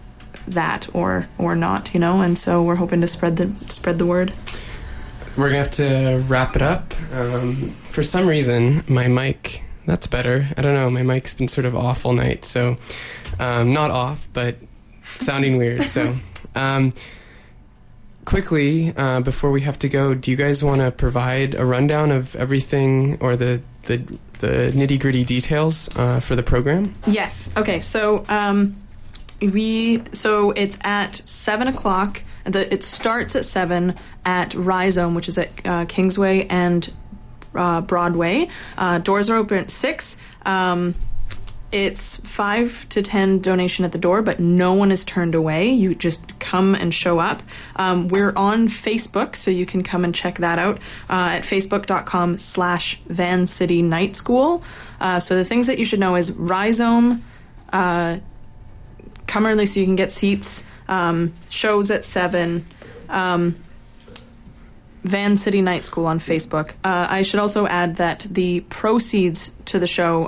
that 0.48 0.88
or 0.94 1.28
or 1.38 1.56
not, 1.56 1.94
you 1.94 2.00
know, 2.00 2.22
and 2.22 2.38
so 2.38 2.64
we're 2.64 2.76
hoping 2.76 3.02
to 3.02 3.08
spread 3.08 3.38
the 3.38 3.54
spread 3.72 3.98
the 3.98 4.06
word. 4.06 4.34
We're 5.38 5.48
gonna 5.48 5.60
have 5.60 5.72
to 5.72 6.24
wrap 6.28 6.56
it 6.56 6.62
up. 6.62 6.94
Um, 7.14 7.72
for 7.84 8.04
some 8.04 8.28
reason, 8.28 8.84
my 8.88 9.08
mic. 9.08 9.64
That's 9.88 10.06
better. 10.06 10.48
I 10.56 10.62
don't 10.62 10.76
know. 10.76 10.90
My 10.92 11.02
mic's 11.02 11.34
been 11.34 11.48
sort 11.48 11.66
of 11.66 11.76
off 11.76 12.06
all 12.06 12.14
night, 12.14 12.46
so 12.46 12.76
um, 13.40 13.74
not 13.74 13.90
off, 13.90 14.28
but 14.32 14.56
sounding 15.02 15.58
weird. 15.58 15.82
So, 15.82 16.18
um, 16.56 16.94
quickly 18.32 18.94
uh, 18.96 19.20
before 19.20 19.52
we 19.52 19.60
have 19.60 19.78
to 19.78 19.90
go, 19.90 20.14
do 20.14 20.32
you 20.32 20.38
guys 20.38 20.64
want 20.64 20.80
to 20.80 20.90
provide 20.90 21.54
a 21.54 21.66
rundown 21.66 22.12
of 22.12 22.34
everything 22.38 23.18
or 23.20 23.36
the 23.36 23.62
the, 23.84 23.98
the 24.40 24.72
nitty 24.74 24.98
gritty 25.02 25.26
details 25.26 25.94
uh, 25.98 26.22
for 26.22 26.38
the 26.38 26.44
program? 26.44 26.94
Yes. 27.06 27.54
Okay. 27.58 27.82
So 27.82 28.24
um, 28.30 28.76
we 29.42 30.02
so 30.14 30.52
it's 30.52 30.80
at 30.82 31.16
seven 31.16 31.68
o'clock. 31.68 32.24
The 32.46 32.74
it 32.74 32.84
starts 32.84 33.36
at 33.36 33.44
seven 33.44 33.96
at 34.24 34.54
Rhizome, 34.54 35.14
which 35.14 35.28
is 35.28 35.38
at 35.38 35.50
uh, 35.66 35.86
Kingsway 35.90 36.48
and 36.48 36.90
uh, 37.54 37.82
Broadway. 37.82 38.48
Uh, 38.78 39.00
doors 39.00 39.30
are 39.30 39.36
open 39.36 39.58
at 39.58 39.70
six. 39.70 40.18
Um, 40.46 40.96
it's 41.72 42.18
five 42.18 42.88
to 42.90 43.02
ten 43.02 43.40
donation 43.40 43.86
at 43.86 43.92
the 43.92 43.98
door, 43.98 44.22
but 44.22 44.40
no 44.40 44.74
one 44.74 44.92
is 44.92 45.04
turned 45.04 45.36
away. 45.36 45.70
You 45.70 45.96
just 45.96 46.40
come 46.40 46.76
and 46.76 46.94
show 46.94 47.20
up. 47.20 47.42
Um, 47.76 48.08
we're 48.10 48.34
on 48.36 48.68
Facebook, 48.68 49.36
so 49.36 49.52
you 49.52 49.66
can 49.66 49.84
come 49.84 50.04
and 50.04 50.14
check 50.14 50.40
that 50.40 50.60
out 50.60 50.78
uh, 51.10 51.38
at 51.38 51.44
facebook.com 51.44 52.38
slash 52.38 53.00
Van 53.08 53.48
City 53.48 53.82
Night 53.82 54.16
School. 54.16 54.64
Uh, 55.00 55.20
so 55.20 55.36
the 55.36 55.46
things 55.46 55.68
that 55.68 55.80
you 55.80 55.86
should 55.86 56.00
know 56.00 56.16
is 56.16 56.32
Rhizome, 56.32 57.24
uh, 57.72 58.18
come 59.28 59.46
early 59.46 59.66
so 59.66 59.80
you 59.80 59.86
can 59.86 59.96
get 59.96 60.12
seats. 60.12 60.64
Um, 60.88 61.34
shows 61.50 61.90
at 61.90 62.04
seven. 62.04 62.66
Um, 63.08 63.56
Van 65.04 65.38
City 65.38 65.62
Night 65.62 65.84
School 65.84 66.06
on 66.06 66.20
Facebook. 66.20 66.72
Uh, 66.84 67.08
I 67.10 67.24
should 67.24 67.40
also 67.40 67.66
add 67.66 67.96
that 67.96 68.28
the 68.30 68.60
proceeds 68.62 69.52
to 69.66 69.80
the 69.80 69.88
show. 69.88 70.28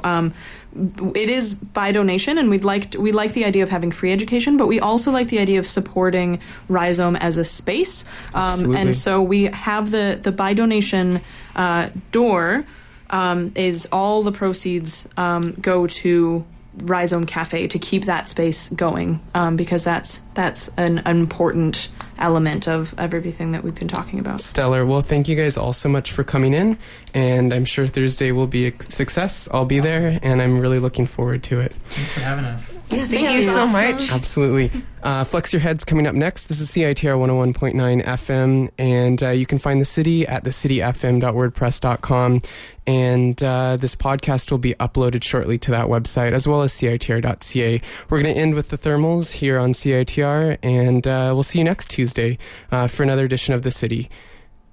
It 0.75 1.29
is 1.29 1.53
by 1.53 1.91
donation, 1.91 2.37
and 2.37 2.49
we'd 2.49 2.63
like 2.63 2.95
we 2.97 3.11
like 3.11 3.33
the 3.33 3.45
idea 3.45 3.63
of 3.63 3.69
having 3.69 3.91
free 3.91 4.11
education, 4.11 4.57
but 4.57 4.67
we 4.67 4.79
also 4.79 5.11
like 5.11 5.27
the 5.27 5.39
idea 5.39 5.59
of 5.59 5.67
supporting 5.67 6.39
Rhizome 6.67 7.15
as 7.15 7.37
a 7.37 7.45
space. 7.45 8.05
Um, 8.33 8.75
and 8.75 8.95
so 8.95 9.21
we 9.21 9.45
have 9.45 9.91
the 9.91 10.19
the 10.21 10.31
by 10.31 10.53
donation 10.53 11.21
uh, 11.55 11.89
door 12.11 12.65
um, 13.09 13.51
is 13.55 13.87
all 13.91 14.23
the 14.23 14.31
proceeds 14.31 15.07
um, 15.15 15.53
go 15.61 15.85
to 15.87 16.43
Rhizome 16.77 17.25
Cafe 17.25 17.67
to 17.67 17.79
keep 17.79 18.05
that 18.05 18.27
space 18.27 18.69
going 18.69 19.19
um, 19.35 19.55
because 19.55 19.83
that's 19.83 20.19
that's 20.33 20.69
an, 20.69 20.99
an 20.99 21.17
important 21.17 21.89
element 22.17 22.67
of, 22.67 22.93
of 22.97 23.13
everything 23.13 23.51
that 23.51 23.63
we've 23.63 23.75
been 23.75 23.87
talking 23.87 24.19
about. 24.19 24.39
Stellar. 24.39 24.85
Well, 24.85 25.01
thank 25.01 25.27
you 25.27 25.35
guys 25.35 25.57
all 25.57 25.73
so 25.73 25.89
much 25.89 26.11
for 26.11 26.23
coming 26.23 26.53
in, 26.53 26.77
and 27.13 27.53
I'm 27.53 27.65
sure 27.65 27.85
Thursday 27.85 28.31
will 28.31 28.47
be 28.47 28.67
a 28.67 28.73
success. 28.83 29.47
I'll 29.51 29.65
be 29.65 29.79
there, 29.79 30.19
and 30.23 30.41
I'm 30.41 30.59
really 30.59 30.79
looking 30.79 31.05
forward 31.05 31.43
to 31.43 31.59
it. 31.59 31.73
Thanks 31.73 32.13
for 32.13 32.21
having 32.21 32.45
us. 32.45 32.79
Thank 32.89 33.11
you 33.11 33.41
so 33.43 33.67
much. 33.67 34.11
Absolutely. 34.11 34.71
Uh, 35.01 35.23
Flex 35.23 35.51
Your 35.51 35.59
Heads 35.59 35.83
coming 35.83 36.07
up 36.07 36.15
next. 36.15 36.45
This 36.45 36.61
is 36.61 36.71
CITR 36.71 37.17
101.9 37.17 38.03
FM, 38.03 38.69
and 38.77 39.21
uh, 39.21 39.29
you 39.29 39.45
can 39.45 39.59
find 39.59 39.81
the 39.81 39.85
city 39.85 40.25
at 40.25 40.43
thecityfm.wordpress.com. 40.43 42.41
And 42.85 43.41
uh, 43.41 43.77
this 43.77 43.95
podcast 43.95 44.51
will 44.51 44.57
be 44.57 44.73
uploaded 44.75 45.23
shortly 45.23 45.57
to 45.59 45.71
that 45.71 45.87
website, 45.87 46.33
as 46.33 46.47
well 46.47 46.61
as 46.61 46.73
CITR.ca. 46.73 47.81
We're 48.09 48.21
going 48.21 48.33
to 48.33 48.39
end 48.39 48.55
with 48.55 48.69
the 48.69 48.77
thermals 48.77 49.33
here 49.33 49.57
on 49.57 49.71
CITR, 49.71 50.57
and 50.61 51.07
uh, 51.07 51.31
we'll 51.33 51.43
see 51.43 51.59
you 51.59 51.65
next 51.65 51.89
Tuesday 51.89 52.37
uh, 52.71 52.87
for 52.87 53.03
another 53.03 53.23
edition 53.25 53.53
of 53.53 53.61
The 53.61 53.71
City. 53.71 54.09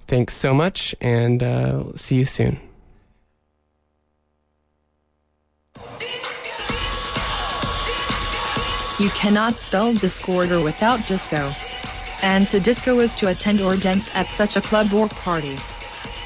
Thanks 0.07 0.33
so 0.33 0.53
much, 0.53 0.93
and 0.99 1.41
uh, 1.41 1.95
see 1.95 2.17
you 2.17 2.25
soon. 2.25 2.59
You 9.01 9.09
cannot 9.11 9.57
spell 9.57 9.93
Discorder 9.93 10.63
without 10.63 11.07
disco. 11.07 11.51
And 12.21 12.47
to 12.49 12.59
disco 12.59 12.99
is 12.99 13.15
to 13.15 13.29
attend 13.29 13.59
or 13.59 13.75
dance 13.75 14.15
at 14.15 14.29
such 14.29 14.57
a 14.57 14.61
club 14.61 14.93
or 14.93 15.07
party. 15.07 15.57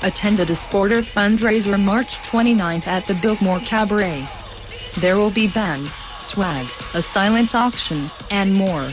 Attend 0.06 0.38
the 0.38 0.45
Discorder 0.45 1.01
fundraiser 1.01 1.84
March 1.84 2.20
29th 2.20 2.86
at 2.86 3.08
the 3.08 3.16
Biltmore 3.16 3.60
Cabaret. 3.62 4.24
There 4.99 5.18
will 5.18 5.32
be 5.32 5.47
bands, 5.47 5.97
swag, 6.20 6.68
a 6.93 7.01
silent 7.01 7.56
auction, 7.56 8.12
and 8.30 8.53
more. 8.53 8.88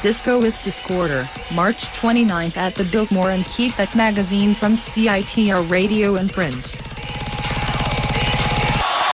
Disco 0.00 0.40
with 0.40 0.54
Discorder, 0.54 1.28
March 1.54 1.88
29th 1.88 2.56
at 2.56 2.74
the 2.74 2.84
Biltmore 2.84 3.32
and 3.32 3.44
keep 3.44 3.76
that 3.76 3.94
magazine 3.94 4.54
from 4.54 4.72
CITR 4.72 5.70
Radio 5.70 6.14
and 6.14 6.32
print. 6.32 6.89